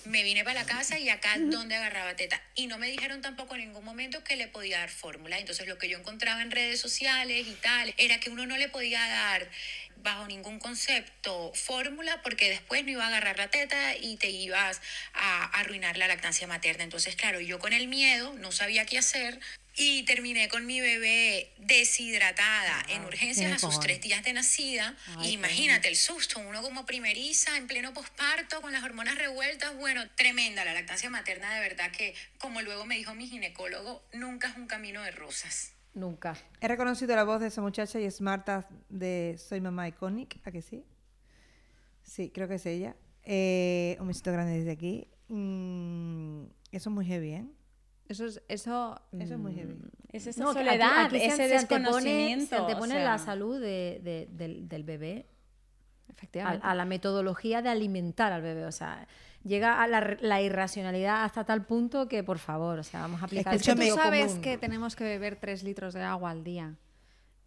Me 0.06 0.22
vine 0.22 0.44
para 0.44 0.60
la 0.60 0.66
casa 0.66 0.98
y 0.98 1.08
acá 1.08 1.36
donde 1.38 1.74
agarraba 1.74 2.14
teta. 2.14 2.40
Y 2.54 2.66
no 2.68 2.78
me 2.78 2.88
dijeron 2.88 3.20
tampoco 3.22 3.54
en 3.54 3.62
ningún 3.62 3.84
momento 3.84 4.22
que 4.22 4.36
le 4.36 4.46
podía 4.48 4.78
dar 4.78 4.88
fórmula. 4.88 5.38
Entonces 5.38 5.66
lo 5.66 5.78
que 5.78 5.88
yo 5.88 5.98
encontraba 5.98 6.42
en 6.42 6.50
redes 6.50 6.80
sociales 6.80 7.46
y 7.46 7.54
tal, 7.54 7.94
era 7.98 8.20
que 8.20 8.30
uno 8.30 8.46
no 8.46 8.56
le 8.56 8.68
podía 8.68 9.00
dar 9.00 9.48
bajo 9.96 10.26
ningún 10.28 10.60
concepto 10.60 11.52
fórmula 11.54 12.22
porque 12.22 12.48
después 12.48 12.84
no 12.84 12.92
iba 12.92 13.04
a 13.04 13.08
agarrar 13.08 13.38
la 13.38 13.48
teta 13.48 13.96
y 13.96 14.16
te 14.16 14.30
ibas 14.30 14.80
a 15.12 15.44
arruinar 15.58 15.96
la 15.96 16.06
lactancia 16.06 16.46
materna. 16.46 16.84
Entonces, 16.84 17.16
claro, 17.16 17.40
yo 17.40 17.58
con 17.58 17.72
el 17.72 17.88
miedo 17.88 18.32
no 18.34 18.52
sabía 18.52 18.86
qué 18.86 18.98
hacer 18.98 19.40
y 19.76 20.04
terminé 20.04 20.48
con 20.48 20.64
mi 20.64 20.80
bebé 20.80 21.52
deshidratada 21.58 22.82
en 22.88 23.04
urgencias 23.04 23.52
a 23.52 23.58
sus 23.58 23.78
tres 23.78 24.00
días 24.00 24.24
de 24.24 24.32
nacida. 24.32 24.96
Y 25.22 25.36
Imagínate 25.36 25.88
el 25.88 25.96
susto, 25.96 26.40
uno 26.40 26.62
como 26.62 26.86
primeriza 26.86 27.56
en 27.56 27.66
pleno 27.66 27.92
posparto 27.92 28.62
con 28.62 28.72
las 28.72 28.82
hormonas 28.82 29.18
revueltas, 29.18 29.76
bueno, 29.76 30.02
tremenda 30.16 30.64
la 30.64 30.72
lactancia 30.72 31.10
materna, 31.10 31.54
de 31.54 31.60
verdad 31.60 31.90
que, 31.92 32.14
como 32.38 32.62
luego 32.62 32.86
me 32.86 32.96
dijo 32.96 33.14
mi 33.14 33.28
ginecólogo, 33.28 34.02
nunca 34.14 34.48
es 34.48 34.56
un 34.56 34.66
camino 34.66 35.02
de 35.02 35.10
rosas. 35.10 35.72
Nunca. 35.92 36.36
He 36.60 36.68
reconocido 36.68 37.14
la 37.14 37.24
voz 37.24 37.40
de 37.40 37.48
esa 37.48 37.60
muchacha 37.60 38.00
y 38.00 38.04
es 38.04 38.20
Marta 38.20 38.68
de 38.88 39.36
Soy 39.38 39.60
Mamá 39.60 39.88
Iconic, 39.88 40.40
¿a 40.44 40.50
que 40.50 40.62
sí? 40.62 40.84
Sí, 42.02 42.30
creo 42.30 42.48
que 42.48 42.54
es 42.54 42.66
ella. 42.66 42.96
Eh, 43.24 43.96
un 44.00 44.08
besito 44.08 44.32
grande 44.32 44.58
desde 44.58 44.70
aquí. 44.70 45.08
Mm, 45.28 46.44
eso 46.72 46.90
es 46.90 46.94
muy 46.94 47.04
heavy, 47.04 47.32
¿eh? 47.32 47.44
Eso 48.08 48.24
es, 48.26 48.40
eso, 48.48 49.00
Eso 49.18 49.34
es 49.34 49.38
muy 49.40 49.52
mm, 49.52 49.56
heavy. 49.56 49.76
Es 50.12 50.26
esa 50.28 50.42
No, 50.44 50.52
que 50.54 50.60
aquí- 50.60 50.68
soledad, 50.68 51.04
aquí 51.06 51.18
se- 51.18 51.26
ese 51.26 51.36
se 51.36 51.48
desconocimiento. 51.48 52.46
Se 52.46 52.56
antepone 52.56 52.94
o 52.94 52.96
sea, 52.98 53.04
la 53.04 53.18
salud 53.18 53.60
de- 53.60 54.00
de- 54.02 54.28
del, 54.30 54.68
del 54.68 54.84
bebé 54.84 55.26
a, 56.08 56.12
Efectivamente. 56.12 56.66
a 56.66 56.74
la 56.74 56.84
metodología 56.84 57.62
de 57.62 57.68
alimentar 57.68 58.32
al 58.32 58.42
bebé. 58.42 58.64
O 58.66 58.72
sea, 58.72 59.06
llega 59.42 59.82
a 59.82 59.86
la, 59.88 60.16
la 60.20 60.40
irracionalidad 60.40 61.24
hasta 61.24 61.44
tal 61.44 61.66
punto 61.66 62.06
que, 62.08 62.22
por 62.22 62.38
favor, 62.38 62.78
o 62.78 62.82
sea, 62.84 63.00
vamos 63.02 63.20
a 63.22 63.26
aplicar 63.26 63.52
el 63.54 63.60
Es 63.60 63.66
que 63.66 63.74
tú 63.74 63.94
sabes 63.96 64.26
común. 64.28 64.40
que 64.42 64.56
tenemos 64.58 64.94
que 64.96 65.04
beber 65.04 65.36
tres 65.36 65.62
litros 65.64 65.92
de 65.94 66.02
agua 66.02 66.30
al 66.30 66.44
día. 66.44 66.74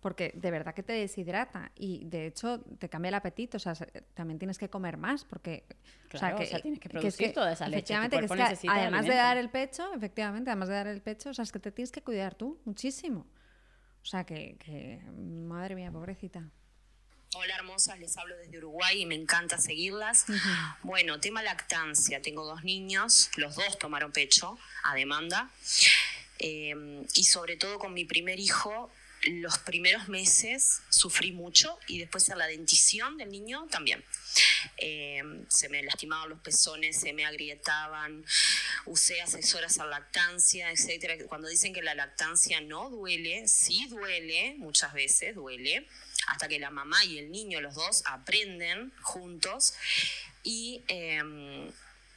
Porque 0.01 0.31
de 0.33 0.49
verdad 0.51 0.73
que 0.73 0.81
te 0.83 0.93
deshidrata 0.93 1.71
y 1.75 2.05
de 2.05 2.27
hecho 2.27 2.61
te 2.79 2.87
cambia 2.87 3.09
el 3.09 3.15
apetito. 3.15 3.57
O 3.57 3.59
sea, 3.59 3.75
se- 3.75 3.85
también 4.13 4.39
tienes 4.39 4.57
que 4.57 4.69
comer 4.69 4.95
más 4.97 5.25
porque. 5.25 5.65
Claro, 6.07 6.37
o 6.39 6.45
sea, 6.45 6.61
tienes 6.61 6.79
que 6.79 6.87
es 6.87 6.91
producir 6.93 7.33
toda 7.33 7.51
esa 7.51 7.67
leche, 7.67 7.79
Efectivamente, 7.93 8.17
que 8.17 8.25
es 8.53 8.59
que 8.61 8.67
además 8.69 9.05
de 9.05 9.15
dar 9.15 9.37
el 9.37 9.49
pecho, 9.49 9.93
efectivamente, 9.93 10.49
además 10.49 10.69
de 10.69 10.75
dar 10.75 10.87
el 10.87 11.01
pecho, 11.01 11.29
o 11.29 11.33
sea, 11.33 11.43
es 11.43 11.51
que 11.51 11.59
te 11.59 11.71
tienes 11.71 11.91
que 11.91 12.01
cuidar 12.01 12.35
tú 12.35 12.59
muchísimo. 12.65 13.27
O 14.01 14.05
sea, 14.05 14.23
que, 14.25 14.55
que 14.57 15.01
madre 15.17 15.75
mía, 15.75 15.91
pobrecita. 15.91 16.49
Hola 17.35 17.55
hermosas, 17.57 17.99
les 17.99 18.17
hablo 18.17 18.35
desde 18.37 18.57
Uruguay 18.57 19.01
y 19.01 19.05
me 19.05 19.13
encanta 19.13 19.59
seguirlas. 19.59 20.25
Bueno, 20.81 21.19
tema 21.19 21.43
lactancia. 21.43 22.21
Tengo 22.23 22.43
dos 22.45 22.63
niños, 22.63 23.29
los 23.37 23.55
dos 23.55 23.77
tomaron 23.77 24.11
pecho 24.11 24.57
a 24.83 24.95
demanda. 24.95 25.51
Eh, 26.39 27.05
y 27.13 27.23
sobre 27.25 27.57
todo 27.57 27.77
con 27.77 27.93
mi 27.93 28.05
primer 28.05 28.39
hijo, 28.39 28.89
los 29.23 29.57
primeros 29.59 30.07
meses 30.07 30.81
sufrí 30.89 31.31
mucho 31.31 31.77
y 31.87 31.99
después 31.99 32.29
en 32.29 32.37
la 32.37 32.47
dentición 32.47 33.17
del 33.17 33.29
niño 33.29 33.67
también. 33.69 34.03
Eh, 34.77 35.21
se 35.49 35.69
me 35.69 35.83
lastimaban 35.83 36.29
los 36.29 36.39
pezones, 36.39 36.99
se 36.99 37.13
me 37.13 37.25
agrietaban, 37.25 38.25
usé 38.85 39.21
asesoras 39.21 39.77
a 39.79 39.85
lactancia, 39.85 40.71
etcétera. 40.71 41.15
Cuando 41.27 41.47
dicen 41.47 41.73
que 41.73 41.81
la 41.81 41.95
lactancia 41.95 42.61
no 42.61 42.89
duele, 42.89 43.47
sí 43.47 43.87
duele, 43.87 44.55
muchas 44.57 44.93
veces 44.93 45.35
duele, 45.35 45.87
hasta 46.27 46.47
que 46.47 46.59
la 46.59 46.69
mamá 46.69 47.03
y 47.05 47.17
el 47.17 47.31
niño, 47.31 47.61
los 47.61 47.75
dos, 47.75 48.03
aprenden 48.05 48.93
juntos 49.01 49.73
y 50.43 50.83
eh, 50.87 51.71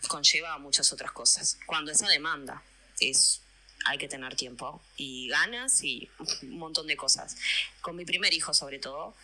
conlleva 0.08 0.58
muchas 0.58 0.92
otras 0.92 1.12
cosas. 1.12 1.58
Cuando 1.66 1.90
esa 1.92 2.08
demanda 2.08 2.62
es 3.00 3.41
hay 3.86 3.98
que 3.98 4.08
tener 4.08 4.34
tiempo 4.36 4.80
y 4.96 5.28
ganas 5.28 5.82
y 5.84 6.08
un 6.42 6.58
montón 6.58 6.86
de 6.86 6.96
cosas. 6.96 7.36
Con 7.80 7.96
mi 7.96 8.04
primer 8.04 8.32
hijo, 8.32 8.52
sobre 8.54 8.78
todo, 8.78 9.14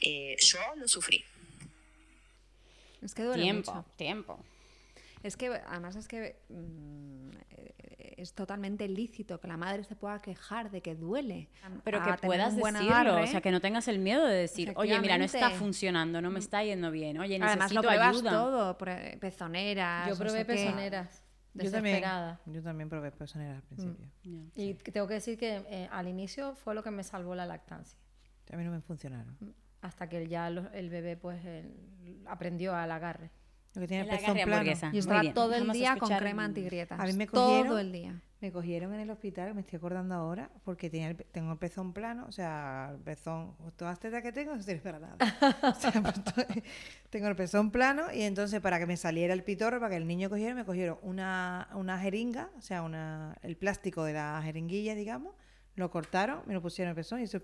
eh, 0.00 0.36
yo 0.38 0.58
lo 0.76 0.88
sufrí. 0.88 1.24
Es 3.02 3.14
que 3.14 3.22
duele 3.22 3.42
tiempo, 3.42 3.74
mucho. 3.74 3.86
tiempo. 3.96 4.38
Es 5.22 5.36
que 5.36 5.48
además 5.48 5.96
es 5.96 6.08
que 6.08 6.36
mm, 6.48 7.30
eh, 7.50 8.14
es 8.18 8.32
totalmente 8.32 8.88
lícito 8.88 9.38
que 9.40 9.48
la 9.48 9.56
madre 9.56 9.84
se 9.84 9.94
pueda 9.96 10.20
quejar 10.22 10.70
de 10.70 10.80
que 10.80 10.94
duele. 10.94 11.48
Pero 11.84 12.02
que 12.02 12.26
puedas 12.26 12.56
decirlo, 12.56 12.78
agarre. 12.94 13.22
o 13.22 13.26
sea, 13.26 13.40
que 13.40 13.50
no 13.50 13.60
tengas 13.60 13.88
el 13.88 13.98
miedo 13.98 14.24
de 14.24 14.34
decir, 14.34 14.72
oye, 14.76 14.98
mira, 15.00 15.18
no 15.18 15.24
está 15.24 15.50
funcionando, 15.50 16.20
no 16.22 16.30
me 16.30 16.38
está 16.38 16.64
yendo 16.64 16.90
bien, 16.90 17.18
oye, 17.18 17.36
Además 17.36 17.72
lo 17.72 17.82
necesito 17.82 17.90
ayuda. 17.90 18.30
todo, 18.30 18.78
pre- 18.78 19.18
pezoneras. 19.20 20.08
Yo 20.08 20.14
no 20.14 20.18
probé 20.18 20.46
qué. 20.46 21.04
Pezoneras. 21.56 21.64
Yo 21.64 21.76
también, 21.76 21.94
Desesperada. 21.96 22.40
yo 22.46 22.62
también 22.62 22.88
probé 22.88 23.10
pezoneras 23.12 23.56
al 23.56 23.62
principio. 23.62 24.06
Y 24.54 24.74
que 24.74 24.92
tengo 24.92 25.06
que 25.06 25.14
decir 25.14 25.38
que 25.38 25.64
eh, 25.68 25.88
al 25.90 26.08
inicio 26.08 26.54
fue 26.54 26.74
lo 26.74 26.82
que 26.82 26.90
me 26.90 27.02
salvó 27.02 27.34
la 27.34 27.46
lactancia. 27.46 27.98
A 28.52 28.56
mí 28.56 28.64
no 28.64 28.70
me 28.70 28.80
funcionaron. 28.80 29.36
Hasta 29.82 30.08
que 30.08 30.26
ya 30.28 30.50
lo- 30.50 30.70
el 30.72 30.88
bebé 30.90 31.16
pues 31.16 31.44
el- 31.44 32.22
aprendió 32.26 32.74
al 32.74 32.90
agarre. 32.90 33.30
Lo 33.74 33.80
que 33.82 33.88
tiene 33.88 34.04
el 34.04 34.10
El 34.10 34.16
pezón 34.18 34.34
plano. 34.44 34.70
Y 34.92 34.98
estaba 34.98 35.22
todo 35.34 35.54
el 35.54 35.70
día 35.70 35.96
con 35.98 36.08
crema 36.08 36.44
antigrietas. 36.44 36.98
A 36.98 37.04
mí 37.04 37.12
me 37.12 37.26
cogieron, 37.26 37.66
Todo 37.68 37.78
el 37.78 37.92
día. 37.92 38.20
Me 38.46 38.52
cogieron 38.52 38.94
en 38.94 39.00
el 39.00 39.10
hospital, 39.10 39.54
me 39.56 39.62
estoy 39.62 39.78
acordando 39.78 40.14
ahora, 40.14 40.48
porque 40.64 40.88
tenía 40.88 41.08
el 41.08 41.16
pe- 41.16 41.26
tengo 41.32 41.50
el 41.50 41.58
pezón 41.58 41.92
plano, 41.92 42.26
o 42.28 42.32
sea, 42.32 42.90
el 42.92 43.00
pezón, 43.00 43.56
todas 43.74 43.90
las 43.94 43.98
tetas 43.98 44.22
que 44.22 44.30
tengo 44.30 44.54
no 44.54 44.62
sirven 44.62 44.82
para 44.82 45.00
nada. 45.00 45.16
O 45.62 45.74
sea, 45.80 45.90
pues, 46.34 46.46
tengo 47.10 47.26
el 47.26 47.34
pezón 47.34 47.72
plano 47.72 48.04
y 48.14 48.22
entonces 48.22 48.60
para 48.60 48.78
que 48.78 48.86
me 48.86 48.96
saliera 48.96 49.34
el 49.34 49.42
pitorro, 49.42 49.80
para 49.80 49.90
que 49.90 49.96
el 49.96 50.06
niño 50.06 50.30
cogiera, 50.30 50.54
me 50.54 50.64
cogieron 50.64 50.96
una, 51.02 51.68
una 51.74 51.98
jeringa, 51.98 52.50
o 52.56 52.60
sea, 52.62 52.82
una, 52.82 53.36
el 53.42 53.56
plástico 53.56 54.04
de 54.04 54.12
la 54.12 54.40
jeringuilla, 54.44 54.94
digamos, 54.94 55.34
lo 55.74 55.90
cortaron, 55.90 56.42
me 56.46 56.54
lo 56.54 56.62
pusieron 56.62 56.90
en 56.90 56.98
el 56.98 57.02
pezón 57.02 57.18
y 57.20 57.24
eso... 57.24 57.40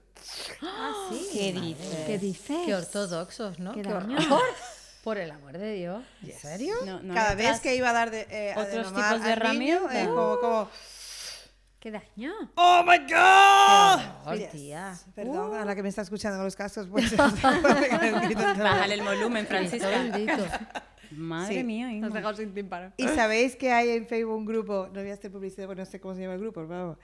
Ah, 0.62 1.09
sí. 1.11 1.26
¿Qué 1.32 1.53
dices? 1.53 2.05
¿Qué 2.07 2.18
dices? 2.20 2.59
Qué 2.64 2.74
ortodoxos, 2.76 3.59
¿no? 3.59 3.72
Qué 3.72 3.82
Qué, 3.82 3.92
horror. 3.92 4.09
Por 5.03 5.18
el 5.18 5.30
amor 5.30 5.59
de 5.59 5.72
Dios. 5.74 6.05
¿En 6.22 6.32
serio? 6.32 6.74
No, 6.86 7.03
no 7.03 7.12
Cada 7.14 7.34
vez 7.34 7.61
que 7.61 7.74
iba 7.74 7.90
a 7.90 7.92
dar 7.92 8.11
de, 8.11 8.26
eh, 8.30 8.55
otros 8.57 8.88
tipos 8.88 9.11
de 9.11 9.18
niño, 9.18 9.28
herramientas? 9.32 9.94
eh, 9.94 10.07
como, 10.07 10.38
como, 10.38 10.68
¿Qué 11.80 11.90
daño? 11.90 12.32
¡Oh, 12.55 12.84
my 12.86 12.98
God! 12.98 14.36
Yes. 14.38 14.50
tía. 14.53 14.94
Perdón, 15.16 15.57
a 15.57 15.64
la 15.64 15.74
que 15.74 15.82
me 15.82 15.88
está 15.88 16.03
escuchando 16.03 16.38
con 16.38 16.44
los 16.44 16.55
cascos, 16.55 16.86
pues... 16.88 17.16
Bájale 17.42 18.94
el 18.94 19.03
volumen, 19.03 19.46
bendito. 19.50 20.46
Madre 21.11 21.55
Sí. 21.57 21.64
mía, 21.64 21.90
Inma. 21.92 22.07
Nos 22.07 22.14
dejado 22.14 22.36
sin 22.36 22.55
tímpano. 22.55 22.92
Y 22.96 23.09
sabéis 23.09 23.57
que 23.57 23.72
hay 23.72 23.90
en 23.90 24.07
Facebook 24.07 24.36
un 24.36 24.46
grupo, 24.46 24.88
no 24.92 25.00
voy 25.00 25.11
a 25.11 25.14
hacer 25.14 25.30
publicidad 25.32 25.66
porque 25.66 25.80
no 25.82 25.86
sé 25.86 26.00
cómo 26.00 26.14
se 26.14 26.20
llama 26.22 26.34
el 26.34 26.40
grupo, 26.40 26.61
pero 26.66 26.68
vamos, 26.68 26.98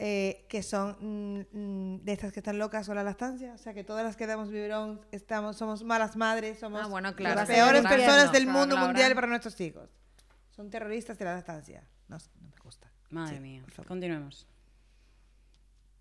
eh, 0.00 0.46
que 0.48 0.62
son 0.62 0.96
mm, 1.00 1.56
mm, 1.58 2.04
de 2.04 2.12
estas 2.12 2.32
que 2.32 2.38
están 2.40 2.56
locas 2.58 2.86
con 2.86 2.94
la 2.94 3.02
lactancia. 3.02 3.52
O 3.54 3.58
sea, 3.58 3.74
que 3.74 3.82
todas 3.82 4.04
las 4.04 4.16
que 4.16 4.26
damos 4.26 4.48
biberón 4.48 5.04
estamos, 5.10 5.56
somos 5.56 5.82
malas 5.82 6.16
madres, 6.16 6.60
somos 6.60 6.80
Ah, 6.82 6.86
bueno, 6.86 7.14
claro. 7.16 7.34
las 7.34 7.50
a 7.50 7.52
peores 7.52 7.82
personas 7.82 8.30
del 8.32 8.44
Claro, 8.44 8.58
mundo 8.60 8.74
Laura. 8.76 8.86
mundial 8.92 9.14
para 9.14 9.26
nuestros 9.26 9.60
hijos. 9.60 9.90
Son 10.54 10.70
terroristas 10.70 11.18
de 11.18 11.24
la 11.24 11.34
lactancia. 11.34 11.82
No, 12.08 12.16
no 12.40 12.48
me 12.48 12.56
gusta. 12.62 12.90
Madre 13.10 13.36
Sí, 13.36 13.40
mía. 13.42 13.64
Continuemos. 13.86 14.46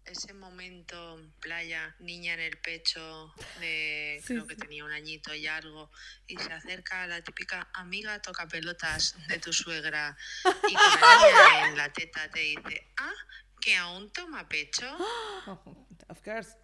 Ese 0.05 0.33
momento, 0.33 1.19
playa, 1.41 1.93
niña 1.99 2.35
en 2.35 2.39
el 2.39 2.57
pecho, 2.59 3.33
de 3.59 4.21
creo 4.25 4.47
que 4.47 4.55
tenía 4.55 4.85
un 4.85 4.91
añito 4.91 5.35
y 5.35 5.47
algo, 5.47 5.91
y 6.27 6.37
se 6.37 6.53
acerca 6.53 7.05
la 7.07 7.21
típica 7.21 7.67
amiga 7.73 8.21
toca 8.21 8.47
pelotas 8.47 9.15
de 9.27 9.37
tu 9.39 9.51
suegra 9.51 10.15
y 10.45 10.73
con 10.73 11.01
la 11.01 11.17
niña 11.57 11.67
en 11.69 11.77
la 11.77 11.91
teta 11.91 12.29
te 12.31 12.39
dice, 12.39 12.87
ah, 12.95 13.11
que 13.67 13.75
aún 13.75 14.09
toma 14.11 14.47
pecho. 14.47 14.85
Of 16.09 16.21
course. 16.23 16.55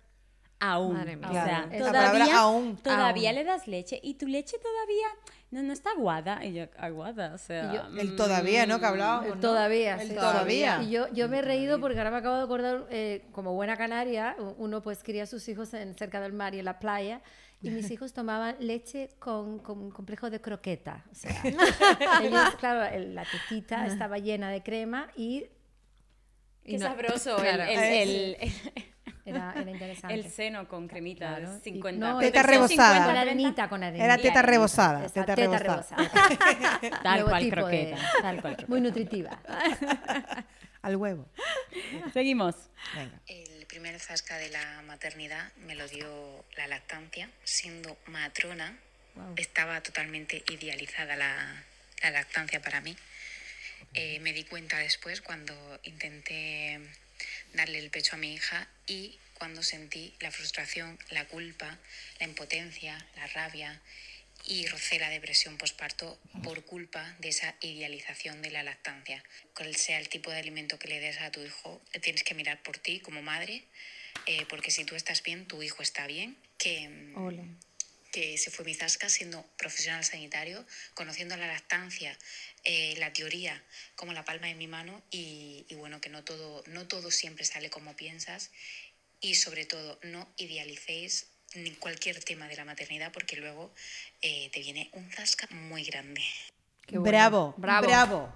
Aún. 0.59 0.93
Madre 0.93 1.17
mía. 1.17 1.27
O 1.29 1.33
sea, 1.33 1.43
Claro. 1.43 1.71
Esa 1.73 1.85
todavía, 1.91 2.37
aún. 2.39 2.77
todavía 2.77 3.29
Aún. 3.31 3.35
le 3.39 3.43
das 3.43 3.67
leche 3.67 3.99
y 4.01 4.13
tu 4.13 4.25
leche 4.27 4.55
todavía 4.57 5.07
no, 5.51 5.61
no 5.63 5.73
está 5.73 5.91
aguada. 5.91 6.45
Y 6.45 6.53
yo, 6.53 6.65
aguada, 6.77 7.33
o 7.33 7.37
sea. 7.37 7.69
Y 7.69 7.75
yo- 7.75 7.99
El 8.01 8.15
todavía, 8.15 8.65
¿no? 8.65 8.79
Que 8.79 8.85
hablábamos. 8.85 9.25
El 9.25 9.35
¿no? 9.35 9.39
todavía, 9.41 9.95
El 10.01 10.07
sí. 10.09 10.15
todavía. 10.15 10.81
Y 10.83 10.91
yo, 10.91 11.09
yo 11.11 11.27
me 11.27 11.39
he 11.39 11.41
reído 11.41 11.81
porque 11.81 11.97
ahora 11.97 12.11
me 12.11 12.17
acabo 12.17 12.37
de 12.37 12.43
acordar, 12.43 12.87
eh, 12.89 13.25
como 13.33 13.53
buena 13.53 13.75
canaria, 13.75 14.37
u- 14.39 14.55
uno 14.57 14.81
pues 14.81 15.03
cría 15.03 15.23
a 15.23 15.25
sus 15.25 15.49
hijos 15.49 15.73
en, 15.73 15.97
cerca 15.97 16.21
del 16.21 16.31
mar 16.31 16.55
y 16.55 16.59
en 16.59 16.65
la 16.65 16.79
playa, 16.79 17.21
y 17.61 17.69
mis 17.69 17.91
hijos 17.91 18.13
tomaban 18.13 18.55
leche 18.61 19.09
con, 19.19 19.59
con 19.59 19.91
complejo 19.91 20.29
de 20.29 20.39
croqueta. 20.39 21.03
O 21.11 21.15
sea, 21.15 21.35
ellos, 22.23 22.55
claro, 22.59 22.85
el- 22.85 23.13
la 23.13 23.25
tetita 23.25 23.85
estaba 23.87 24.17
llena 24.19 24.49
de 24.49 24.63
crema 24.63 25.09
y 25.17 25.47
Qué 26.65 26.77
no- 26.77 26.87
sabroso 26.87 27.35
claro. 27.37 27.63
el, 27.63 27.79
el, 27.79 28.37
el, 28.39 28.51
era, 29.25 29.53
era 29.55 29.71
interesante. 29.71 30.13
el 30.13 30.29
seno 30.31 30.67
con 30.67 30.87
cremita. 30.87 31.35
Claro. 31.37 31.57
Y- 31.57 31.59
50. 31.61 31.99
no, 32.05 32.19
Teta 32.19 32.41
protección 32.41 32.45
rebosada. 32.69 32.93
50, 32.93 33.05
con 33.05 33.13
30. 33.13 33.21
arenita, 33.21 33.69
con 33.69 33.83
arenita. 33.83 34.05
Era 34.05 34.17
teta 34.17 34.41
rebosada. 34.41 35.05
Esa 35.05 35.13
Teta 35.13 35.35
teta 35.35 35.59
rebosada. 35.59 36.03
rebosada. 36.03 37.01
Tal 37.03 37.23
cual 37.25 37.43
tipo 37.43 37.55
de- 37.55 37.61
croqueta. 37.61 37.97
Tal 38.21 38.41
cual 38.41 38.53
croqueta. 38.55 38.67
Muy 38.69 38.81
nutritiva. 38.81 39.39
Al 40.81 40.95
huevo. 40.97 41.25
Seguimos. 42.13 42.55
Venga. 42.95 43.19
El 43.27 43.65
primer 43.67 43.99
zasca 43.99 44.37
de 44.37 44.49
la 44.49 44.81
maternidad 44.85 45.51
me 45.65 45.75
lo 45.75 45.87
dio 45.87 46.43
la 46.57 46.67
lactancia. 46.67 47.29
Siendo 47.43 47.97
matrona, 48.07 48.77
estaba 49.37 49.81
totalmente 49.81 50.43
idealizada 50.51 51.15
la, 51.15 51.35
la 52.03 52.11
lactancia 52.11 52.61
para 52.61 52.81
mí. 52.81 52.95
Eh, 53.93 54.19
me 54.19 54.33
di 54.33 54.43
cuenta 54.43 54.79
después 54.79 55.21
cuando 55.21 55.53
intenté 55.83 56.79
darle 57.53 57.79
el 57.79 57.89
pecho 57.89 58.15
a 58.15 58.19
mi 58.19 58.33
hija 58.33 58.67
y 58.87 59.19
cuando 59.33 59.61
sentí 59.61 60.13
la 60.19 60.31
frustración, 60.31 60.97
la 61.09 61.25
culpa, 61.27 61.77
la 62.19 62.25
impotencia, 62.25 63.05
la 63.15 63.27
rabia 63.27 63.81
y 64.45 64.67
rocé 64.67 64.99
la 64.99 65.09
depresión 65.09 65.57
posparto 65.57 66.19
por 66.43 66.65
culpa 66.65 67.15
de 67.19 67.29
esa 67.29 67.55
idealización 67.61 68.41
de 68.41 68.51
la 68.51 68.63
lactancia. 68.63 69.23
Cual 69.55 69.75
sea 69.75 69.99
el 69.99 70.09
tipo 70.09 70.31
de 70.31 70.37
alimento 70.37 70.79
que 70.79 70.87
le 70.87 70.99
des 70.99 71.19
a 71.21 71.31
tu 71.31 71.41
hijo, 71.41 71.81
tienes 72.01 72.23
que 72.23 72.33
mirar 72.33 72.61
por 72.61 72.77
ti 72.77 72.99
como 72.99 73.21
madre, 73.21 73.63
eh, 74.25 74.45
porque 74.49 74.71
si 74.71 74.85
tú 74.85 74.95
estás 74.95 75.23
bien, 75.23 75.45
tu 75.47 75.61
hijo 75.63 75.81
está 75.81 76.07
bien. 76.07 76.35
Que, 76.57 76.87
mm, 76.89 77.57
que 78.13 78.37
se 78.37 78.51
fue 78.51 78.63
mi 78.63 78.75
zasca 78.75 79.09
siendo 79.09 79.43
profesional 79.57 80.05
sanitario, 80.05 80.63
conociendo 80.93 81.35
la 81.35 81.47
lactancia, 81.47 82.15
eh, 82.63 82.93
la 82.99 83.11
teoría 83.11 83.61
como 83.95 84.13
la 84.13 84.23
palma 84.23 84.47
de 84.47 84.53
mi 84.53 84.67
mano 84.67 85.01
y, 85.09 85.65
y 85.67 85.75
bueno, 85.75 85.99
que 85.99 86.09
no 86.09 86.23
todo, 86.23 86.63
no 86.67 86.87
todo 86.87 87.09
siempre 87.09 87.43
sale 87.43 87.71
como 87.71 87.95
piensas 87.95 88.51
y 89.19 89.33
sobre 89.35 89.65
todo 89.65 89.99
no 90.03 90.31
idealicéis 90.37 91.25
ni 91.55 91.71
cualquier 91.71 92.23
tema 92.23 92.47
de 92.47 92.55
la 92.55 92.65
maternidad 92.65 93.11
porque 93.11 93.35
luego 93.35 93.73
eh, 94.21 94.49
te 94.53 94.59
viene 94.59 94.89
un 94.93 95.11
zasca 95.11 95.47
muy 95.49 95.83
grande. 95.83 96.21
Qué 96.85 96.99
bueno. 96.99 97.11
Bravo, 97.11 97.53
Bravo. 97.57 97.87
bravo. 97.87 98.33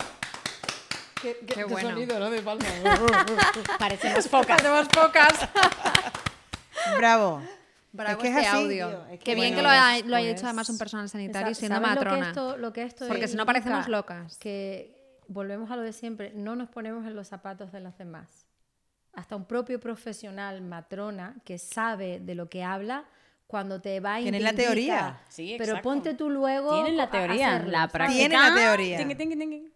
Qué, 1.21 1.37
Qué 1.53 1.63
bueno. 1.65 1.91
sonido, 1.91 2.19
¿no? 2.19 2.31
De 2.31 2.41
palma. 2.41 2.65
Parecemos 3.79 4.27
pocas. 4.27 4.59
Hacemos 4.59 4.87
pocas. 4.87 5.49
Bravo. 6.97 7.56
Bravo 7.97 8.11
Es 8.11 8.17
que 8.23 8.27
es 8.29 8.35
este 8.37 8.47
así, 8.47 8.57
audio. 8.63 8.87
tío, 8.89 9.05
es 9.05 9.09
que 9.11 9.17
Qué 9.19 9.35
bien 9.35 9.47
bueno, 9.53 9.55
que 9.57 9.61
lo, 9.63 9.69
haya- 9.69 10.05
lo 10.05 10.15
haya 10.15 10.29
hecho 10.29 10.45
además 10.45 10.69
un 10.69 10.77
personal 10.77 11.09
sanitario 11.09 11.53
Sa- 11.53 11.59
siendo 11.59 11.75
¿sabes 11.81 11.89
matrona. 11.89 12.17
Lo 12.17 12.23
que 12.23 12.27
esto, 12.29 12.57
lo 12.57 12.73
que 12.73 12.81
esto 12.83 13.07
Porque 13.07 13.27
si 13.27 13.35
no 13.35 13.45
parecemos 13.45 13.87
locas. 13.87 14.37
Que 14.37 14.95
volvemos 15.27 15.69
a 15.71 15.75
lo 15.75 15.81
de 15.81 15.91
siempre, 15.93 16.31
no 16.35 16.55
nos 16.55 16.69
ponemos 16.69 17.05
en 17.05 17.15
los 17.15 17.27
zapatos 17.27 17.71
de 17.71 17.79
los 17.81 17.97
demás. 17.97 18.45
Hasta 19.13 19.35
un 19.35 19.45
propio 19.45 19.79
profesional, 19.79 20.61
matrona, 20.61 21.35
que 21.43 21.57
sabe 21.57 22.19
de 22.19 22.35
lo 22.35 22.49
que 22.49 22.63
habla, 22.63 23.05
cuando 23.47 23.81
te 23.81 23.99
va 23.99 24.15
a 24.15 24.19
Tienen 24.19 24.43
la 24.43 24.53
teoría. 24.53 25.21
Sí, 25.29 25.55
Pero 25.57 25.71
exacto. 25.71 25.89
ponte 25.89 26.13
tú 26.13 26.29
luego 26.29 26.73
Tienen 26.75 26.97
la 26.97 27.03
a 27.03 27.09
teoría, 27.11 27.49
hacerlo, 27.55 27.71
la 27.71 27.87
práctica. 27.87 28.19
Tienen 28.19 28.39
la 28.41 28.53
teoría. 28.55 28.97
Tingui. 28.97 29.71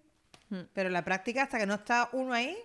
Pero 0.74 0.89
la 0.89 1.03
práctica, 1.03 1.43
hasta 1.43 1.57
que 1.57 1.65
no 1.65 1.76
está 1.76 2.09
uno 2.11 2.34
ahí, 2.34 2.55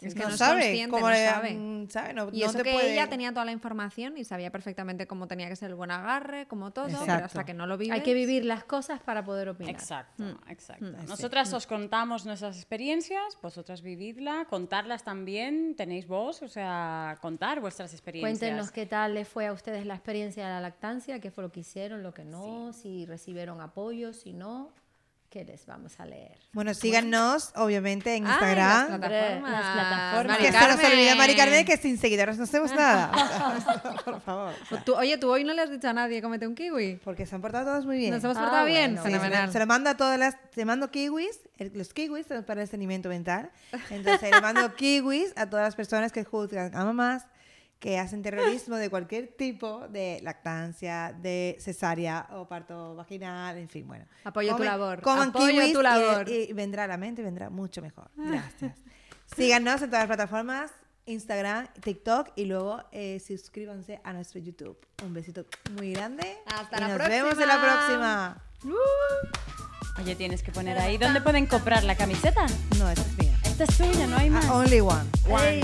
Es 0.00 0.14
que 0.14 0.20
no 0.20 0.28
no, 0.30 0.36
sabe 0.36 0.86
cómo 0.88 1.06
no 1.06 1.10
le- 1.10 1.26
sabe. 1.26 1.54
mm, 1.54 1.88
sabe, 1.90 2.12
no- 2.14 2.28
y 2.32 2.40
no 2.40 2.46
eso 2.46 2.58
te 2.58 2.62
que 2.64 2.72
puede- 2.72 2.92
ella 2.92 3.08
tenía 3.08 3.32
toda 3.32 3.44
la 3.44 3.50
información 3.50 4.16
y 4.16 4.24
sabía 4.24 4.50
perfectamente 4.52 5.08
cómo 5.08 5.26
tenía 5.26 5.48
que 5.48 5.56
ser 5.56 5.70
el 5.70 5.74
buen 5.74 5.90
agarre, 5.90 6.46
como 6.46 6.70
todo, 6.70 6.86
pero 6.86 7.24
hasta 7.24 7.44
que 7.44 7.52
no 7.52 7.66
lo 7.66 7.76
vives... 7.76 7.94
Hay 7.96 8.02
que 8.02 8.14
vivir 8.14 8.44
las 8.44 8.62
cosas 8.62 9.00
para 9.00 9.24
poder 9.24 9.48
opinar. 9.48 9.74
Exacto, 9.74 10.22
exacto. 10.48 10.86
Así. 10.98 11.06
Nosotras 11.08 11.52
os 11.52 11.66
contamos 11.66 12.26
nuestras 12.26 12.56
experiencias, 12.56 13.36
vosotras 13.42 13.82
vividla, 13.82 14.46
contarlas 14.48 15.02
también, 15.02 15.74
tenéis 15.74 16.06
vos, 16.06 16.42
o 16.42 16.48
sea, 16.48 17.18
contar 17.20 17.60
vuestras 17.60 17.92
experiencias. 17.92 18.38
Cuéntenos 18.38 18.70
qué 18.70 18.86
tal 18.86 19.14
les 19.14 19.26
fue 19.28 19.48
a 19.48 19.52
ustedes 19.52 19.84
la 19.84 19.94
experiencia 19.94 20.44
de 20.46 20.50
la 20.52 20.60
lactancia, 20.60 21.18
qué 21.18 21.30
fue 21.32 21.42
lo 21.42 21.50
que 21.50 21.60
hicieron, 21.60 22.02
lo 22.04 22.14
que 22.14 22.24
no, 22.24 22.72
si 22.72 23.04
recibieron 23.04 23.60
apoyo, 23.60 24.12
si 24.12 24.32
no, 24.32 24.70
¿qué 25.30 25.44
les 25.44 25.66
vamos 25.66 26.00
a 26.00 26.06
leer? 26.06 26.38
Bueno, 26.52 26.72
síganos, 26.74 27.52
obviamente, 27.56 28.14
en 28.16 28.26
Ay, 28.26 28.32
Instagram. 28.32 28.90
las 28.90 28.98
plataformas. 28.98 29.50
las 29.52 29.72
plataformas. 29.74 30.26
Mari 30.38 30.44
que 30.44 30.52
se 30.52 30.68
nos 30.68 30.84
olvida, 30.92 31.14
Mari 31.16 31.36
Carmen. 31.36 31.64
Que 31.66 31.76
sin 31.76 31.98
seguidores 31.98 32.38
no 32.38 32.44
hacemos 32.44 32.72
nada. 32.74 33.12
Por 34.04 34.20
favor. 34.20 34.54
Tú- 34.84 34.94
oye, 34.94 35.18
tú 35.18 35.30
hoy 35.30 35.44
no 35.44 35.52
le 35.52 35.62
has 35.62 35.70
dicho 35.70 35.88
a 35.88 35.92
nadie 35.92 36.22
cómete 36.22 36.46
un 36.46 36.54
kiwi. 36.54 37.00
Porque 37.04 37.26
se 37.26 37.34
han 37.34 37.40
portado 37.42 37.66
todos 37.66 37.84
muy 37.86 37.98
bien. 37.98 38.12
¿Nos 38.14 38.24
hemos 38.24 38.36
Ah, 38.36 38.40
portado 38.40 38.66
bien? 38.66 38.98
Sí, 39.04 39.10
se, 39.12 39.52
se 39.52 39.58
lo 39.58 39.66
mando 39.66 39.90
a 39.90 39.96
todas 39.96 40.18
las. 40.18 40.36
Te 40.50 40.64
mando 40.64 40.90
kiwis. 40.90 41.40
el- 41.58 41.72
los 41.74 41.92
kiwis 41.92 42.26
son 42.26 42.44
para 42.44 42.62
el 42.62 42.68
seguimiento 42.68 43.08
mental. 43.08 43.50
Entonces, 43.90 44.30
le 44.30 44.40
mando 44.40 44.74
kiwis 44.76 45.32
a 45.36 45.46
todas 45.48 45.64
las 45.64 45.76
personas 45.76 46.12
que 46.12 46.24
juzgan 46.24 46.74
a 46.74 46.84
mamás 46.84 47.26
que 47.78 47.98
hacen 47.98 48.22
terrorismo 48.22 48.76
de 48.76 48.90
cualquier 48.90 49.28
tipo 49.28 49.86
de 49.88 50.20
lactancia, 50.22 51.12
de 51.12 51.56
cesárea 51.60 52.26
o 52.32 52.48
parto 52.48 52.96
vaginal, 52.96 53.56
en 53.56 53.68
fin, 53.68 53.86
bueno. 53.86 54.04
Apoyo 54.24 54.56
tu 54.56 54.64
labor, 54.64 55.00
Coman 55.00 55.28
apoyo 55.28 55.72
tu 55.72 55.80
y- 55.80 55.82
labor. 55.82 56.28
Y, 56.28 56.52
vendrá 56.52 56.84
a 56.84 56.86
la 56.88 56.96
mente, 56.96 57.22
vendrá 57.22 57.50
mucho 57.50 57.80
mejor. 57.80 58.10
Gracias. 58.16 58.76
Síganos 59.36 59.82
en 59.82 59.90
todas 59.90 60.08
las 60.08 60.16
plataformas. 60.16 60.72
Instagram, 61.06 61.68
TikTok 61.80 62.32
y 62.36 62.44
luego 62.44 62.82
eh, 62.92 63.18
suscríbanse 63.26 63.98
a 64.04 64.12
nuestro 64.12 64.40
YouTube. 64.40 64.76
Un 65.02 65.14
besito 65.14 65.46
muy 65.72 65.92
grande. 65.92 66.36
Hasta 66.46 66.76
y 66.76 66.80
la 66.80 66.88
nos 66.88 67.08
vemos 67.08 67.38
en 67.38 67.48
la 67.48 67.60
próxima. 67.62 68.42
Oye, 69.98 70.14
tienes 70.16 70.42
que 70.42 70.52
poner 70.52 70.78
ahí. 70.78 70.98
¿Dónde 70.98 71.22
pueden 71.22 71.46
comprar 71.46 71.82
la 71.84 71.96
camiseta? 71.96 72.44
No, 72.78 72.90
esta 72.90 73.02
es 73.02 73.18
mía. 73.18 73.38
Esta 73.44 73.64
es 73.64 73.76
tuya, 73.78 74.06
no 74.06 74.18
hay 74.18 74.28
más. 74.28 74.44
Ah, 74.46 74.54
only 74.54 74.80
one. 74.80 75.08
One. 75.28 75.60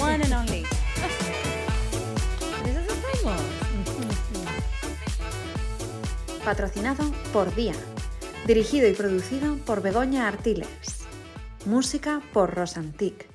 One 0.00 0.14
and 0.24 0.32
only. 0.32 0.64
Patrocinado 6.44 7.04
por 7.32 7.54
Día. 7.54 7.74
Dirigido 8.46 8.88
y 8.88 8.94
producido 8.94 9.56
por 9.58 9.80
Begoña 9.80 10.26
Artiles. 10.26 11.06
Música 11.64 12.20
por 12.32 12.54
Rosantic. 12.54 13.31